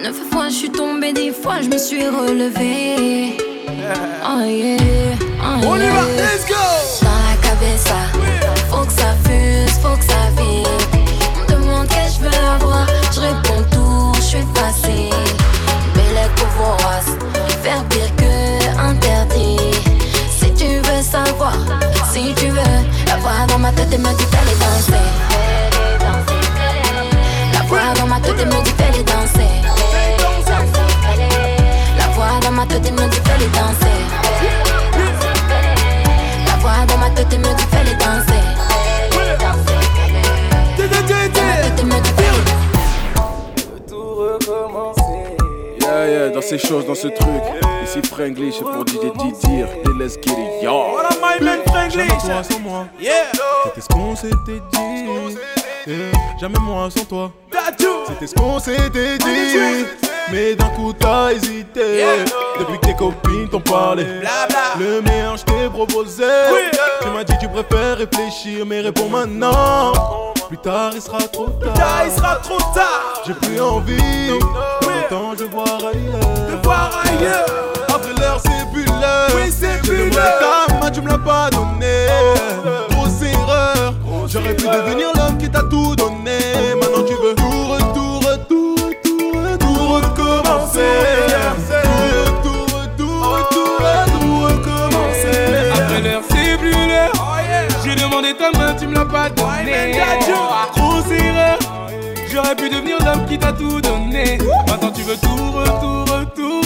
Neuf 0.00 0.16
fois 0.30 0.48
je 0.50 0.54
suis 0.54 0.70
tombée, 0.70 1.12
dix 1.12 1.32
fois 1.32 1.62
je 1.62 1.68
me 1.68 1.78
suis 1.78 2.06
relevée. 2.06 3.49
Oh 3.72 3.72
yeah, 3.72 5.16
oh 5.42 5.60
On 5.64 5.76
y 5.76 5.86
va, 5.86 6.02
let's 6.16 6.44
go. 6.48 6.54
Dans 7.02 7.20
la 7.28 7.36
cabeza, 7.40 7.94
faut 8.68 8.84
que 8.84 8.92
ça 8.92 9.14
fuse, 9.24 9.78
faut 9.80 9.96
que 9.96 10.04
ça 10.04 10.30
vibre. 10.36 10.68
On 11.36 11.40
me 11.40 11.46
demande 11.46 11.86
qu'est-ce 11.86 12.18
que 12.18 12.24
je 12.24 12.30
veux 12.30 12.46
avoir, 12.48 12.86
je 13.12 13.20
réponds 13.20 13.62
tout, 13.70 14.12
je 14.16 14.22
suis 14.22 14.46
facile. 14.56 15.14
Belle 15.94 16.30
vorace, 16.58 17.12
faire 17.62 17.84
pire 17.84 18.10
que 18.16 18.80
interdit. 18.80 19.60
Si 20.36 20.52
tu 20.54 20.80
veux 20.80 21.02
savoir, 21.02 21.54
si 22.12 22.34
tu 22.34 22.48
veux, 22.48 22.80
la 23.06 23.16
voix 23.18 23.46
dans 23.46 23.58
ma 23.58 23.70
tête 23.70 23.92
et 23.92 23.98
me 23.98 24.12
dit 24.18 24.26
fais-les 24.32 24.58
danser. 24.64 25.06
La 27.52 27.60
voix 27.68 27.94
dans 28.00 28.06
ma 28.08 28.18
tête 28.18 28.40
et 28.40 28.46
me 28.46 28.64
dit 28.64 28.74
fais-les 28.76 29.04
danser. 29.04 29.79
Ma 32.60 32.66
tête 32.66 32.86
et 32.86 32.90
me 32.90 33.08
dit 33.08 33.16
fais-les 33.24 33.46
danser. 33.46 33.86
La 36.46 36.56
voix 36.56 36.84
dans 36.86 36.98
ma 36.98 37.08
tête 37.08 37.32
et 37.32 37.38
me 37.38 37.54
dit 37.54 37.64
fais-les 37.70 37.94
danser. 37.94 38.34
Yeah, 45.80 46.06
yeah, 46.06 46.28
dans 46.28 46.42
ces 46.42 46.58
choses, 46.58 46.84
dans 46.84 46.94
ce 46.94 47.08
truc. 47.08 47.42
Ici, 47.82 48.02
Franglish, 48.02 48.56
c'est 48.58 48.64
pour 48.64 48.86
DJ 48.86 49.10
Didier. 49.16 49.64
Et 49.64 49.98
let's 49.98 50.16
get 50.16 50.32
it, 50.32 50.62
yo. 50.62 50.98
Up, 50.98 51.16
my 51.18 51.42
man 51.42 51.60
Franglish? 51.66 51.94
Jamais 51.96 52.18
toi 52.18 52.42
sans 52.42 52.60
moi. 52.60 52.86
Yeah. 53.00 53.32
C'était 53.64 53.80
ce 53.80 53.88
qu'on 53.88 54.14
s'était 54.14 54.60
dit. 54.74 56.18
Jamais 56.38 56.58
moi 56.60 56.90
sans 56.90 57.04
toi. 57.06 57.32
C'était 58.06 58.26
ce 58.26 58.34
qu'on 58.34 58.58
s'était 58.58 59.16
dit. 59.16 60.09
Mais 60.32 60.54
d'un 60.54 60.68
coup 60.70 60.92
t'as 60.92 61.32
hésité. 61.32 62.04
Depuis 62.58 62.78
que 62.78 62.86
tes 62.86 62.94
copines 62.94 63.48
t'ont 63.48 63.60
parlé. 63.60 64.04
Le 64.78 65.00
meilleur 65.02 65.36
je 65.36 65.44
t'ai 65.44 65.68
proposé. 65.68 66.24
Tu 67.02 67.08
m'as 67.08 67.24
dit 67.24 67.34
tu 67.40 67.48
préfères 67.48 67.98
réfléchir, 67.98 68.66
mais 68.66 68.80
réponds 68.80 69.08
maintenant. 69.08 69.92
Plus 70.48 70.58
tard 70.58 70.90
il 70.94 71.00
sera 71.00 71.18
trop 71.20 71.46
tard. 71.46 71.74
tard, 71.74 72.02
il 72.04 72.12
sera 72.12 72.36
trop 72.36 72.58
tard. 72.74 73.22
J'ai 73.26 73.34
plus 73.34 73.60
envie. 73.60 74.30
Maintenant 74.84 75.32
je 75.38 75.44
voir 75.44 75.78
ailleurs. 75.78 76.48
De 76.48 76.62
voir 76.64 76.90
ailleurs. 77.04 77.46
Après 77.88 78.12
l'heure 78.20 78.40
c'est 78.42 78.72
plus 78.72 78.84
l'heure. 78.84 79.30
Oui, 79.36 79.50
c'est 79.50 79.80
plus 79.82 80.10
l'heure. 80.10 80.66
ta 80.68 80.74
main, 80.74 80.90
tu 80.90 81.00
me 81.00 81.08
l'as 81.08 81.18
pas 81.18 81.50
donné. 81.50 82.06
Grosse 82.90 83.22
erreur. 83.22 83.94
J'aurais 84.26 84.54
pu 84.54 84.64
devenir 84.64 85.08
l'homme 85.16 85.38
qui 85.38 85.50
t'a 85.50 85.62
tout 85.62 85.94
donné. 85.96 86.38
Maintenant 86.80 87.04
tu 87.04 87.14
veux 87.14 87.34
tout, 87.34 87.59
J'aurais 102.32 102.54
pu 102.54 102.70
devenir 102.70 102.98
l'homme 103.04 103.26
qui 103.26 103.38
t'a 103.38 103.52
tout 103.52 103.80
donné. 103.80 104.38
Maintenant 104.68 104.92
tu 104.92 105.02
veux 105.02 105.16
tout, 105.16 105.52
retour, 105.52 106.04
retour, 106.14 106.62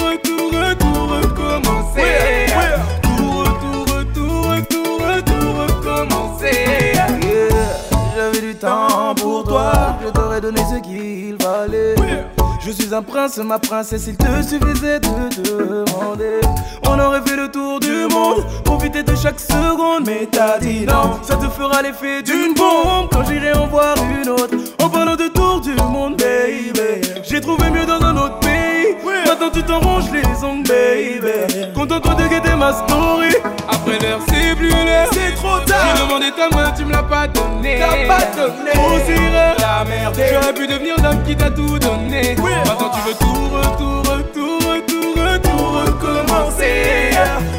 Je 12.67 12.71
suis 12.71 12.95
un 12.95 13.03
prince, 13.03 13.37
ma 13.39 13.59
princesse, 13.59 14.07
il 14.07 14.17
te 14.17 14.25
suffisait 14.43 14.99
de 14.99 15.43
demander. 15.43 16.41
On 16.87 16.99
aurait 16.99 17.21
fait 17.21 17.37
le 17.37 17.51
tour 17.51 17.79
du 17.79 18.07
monde, 18.11 18.43
profiter 18.65 19.03
de 19.03 19.15
chaque 19.15 19.39
seconde, 19.39 20.07
mais 20.07 20.27
t'as 20.33 20.59
dit 20.59 20.87
non. 20.87 21.19
Ça 21.23 21.37
te 21.37 21.47
fera 21.51 21.83
l'effet 21.83 22.23
d'une 22.23 22.55
bombe 22.55 23.11
quand 23.13 23.23
j'irai 23.27 23.53
en 23.53 23.67
voir 23.67 23.97
une 23.99 24.31
autre. 24.31 24.55
En 24.83 24.89
parlant 24.89 25.15
de 25.15 25.29
tour 25.29 25.61
du 25.61 25.75
monde, 25.75 26.17
baby. 26.17 27.07
J'ai 27.23 27.43
trouvé 27.43 27.69
mieux 27.69 27.85
dans 27.85 28.01
un 28.03 28.17
autre 28.17 28.39
pays 28.39 28.97
matin 29.35 29.51
tu 29.53 29.63
t'en 29.63 29.81
ranges 29.81 30.11
les 30.13 30.45
ongles, 30.45 30.69
baby. 30.69 31.73
Contente-toi 31.75 32.15
de 32.15 32.29
guetter 32.29 32.55
ma 32.57 32.73
story. 32.73 33.35
Après 33.69 33.99
l'heure, 33.99 34.21
c'est 34.29 34.55
plus 34.57 34.69
l'heure. 34.71 35.09
C'est 35.13 35.35
trop 35.35 35.59
tard. 35.67 35.97
J'ai 35.97 36.03
demandé 36.03 36.27
ta 36.37 36.57
main, 36.57 36.71
tu 36.77 36.85
me 36.85 36.93
l'as 36.93 37.03
pas 37.03 37.27
donné. 37.27 37.81
T'as 37.81 38.07
pas 38.07 38.25
donné. 38.37 38.71
Grosse 38.75 39.09
erreur. 39.09 39.57
La 39.59 39.85
merde. 39.85 40.21
J'aurais 40.33 40.55
pu 40.55 40.67
devenir 40.67 40.97
l'homme 41.03 41.23
qui 41.25 41.37
t'a 41.37 41.51
tout 41.51 41.79
donné. 41.79 42.37
Maintenant, 42.37 42.91
tu 42.95 43.01
veux 43.09 43.15
tout, 43.15 43.49
retour, 43.57 43.99
retour, 44.13 44.59
retour, 44.71 45.11
retour, 45.17 45.83
recommencer. 45.85 47.11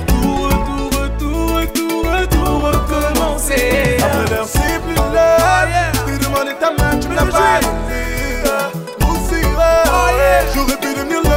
Tout, 0.08 0.44
retour, 0.44 1.02
retour, 1.02 1.56
retour, 1.58 2.04
retour, 2.20 2.72
recommencer. 2.72 3.98
Après 4.02 4.34
l'heure, 4.34 4.48
c'est 4.48 4.80
plus 4.82 4.96
l'heure. 4.96 5.40
Oh, 5.40 6.08
J'ai 6.08 6.18
demandé 6.26 6.52
ta 6.60 6.72
main, 6.72 6.98
tu 7.00 7.08
me 7.10 7.16
l'as 7.16 7.26
pas 7.26 7.60
donné. 7.62 8.04
Grosse 9.00 9.32
erreur. 9.34 9.84
J'aurais 10.54 10.78
pu 10.78 10.94
devenir. 10.94 11.35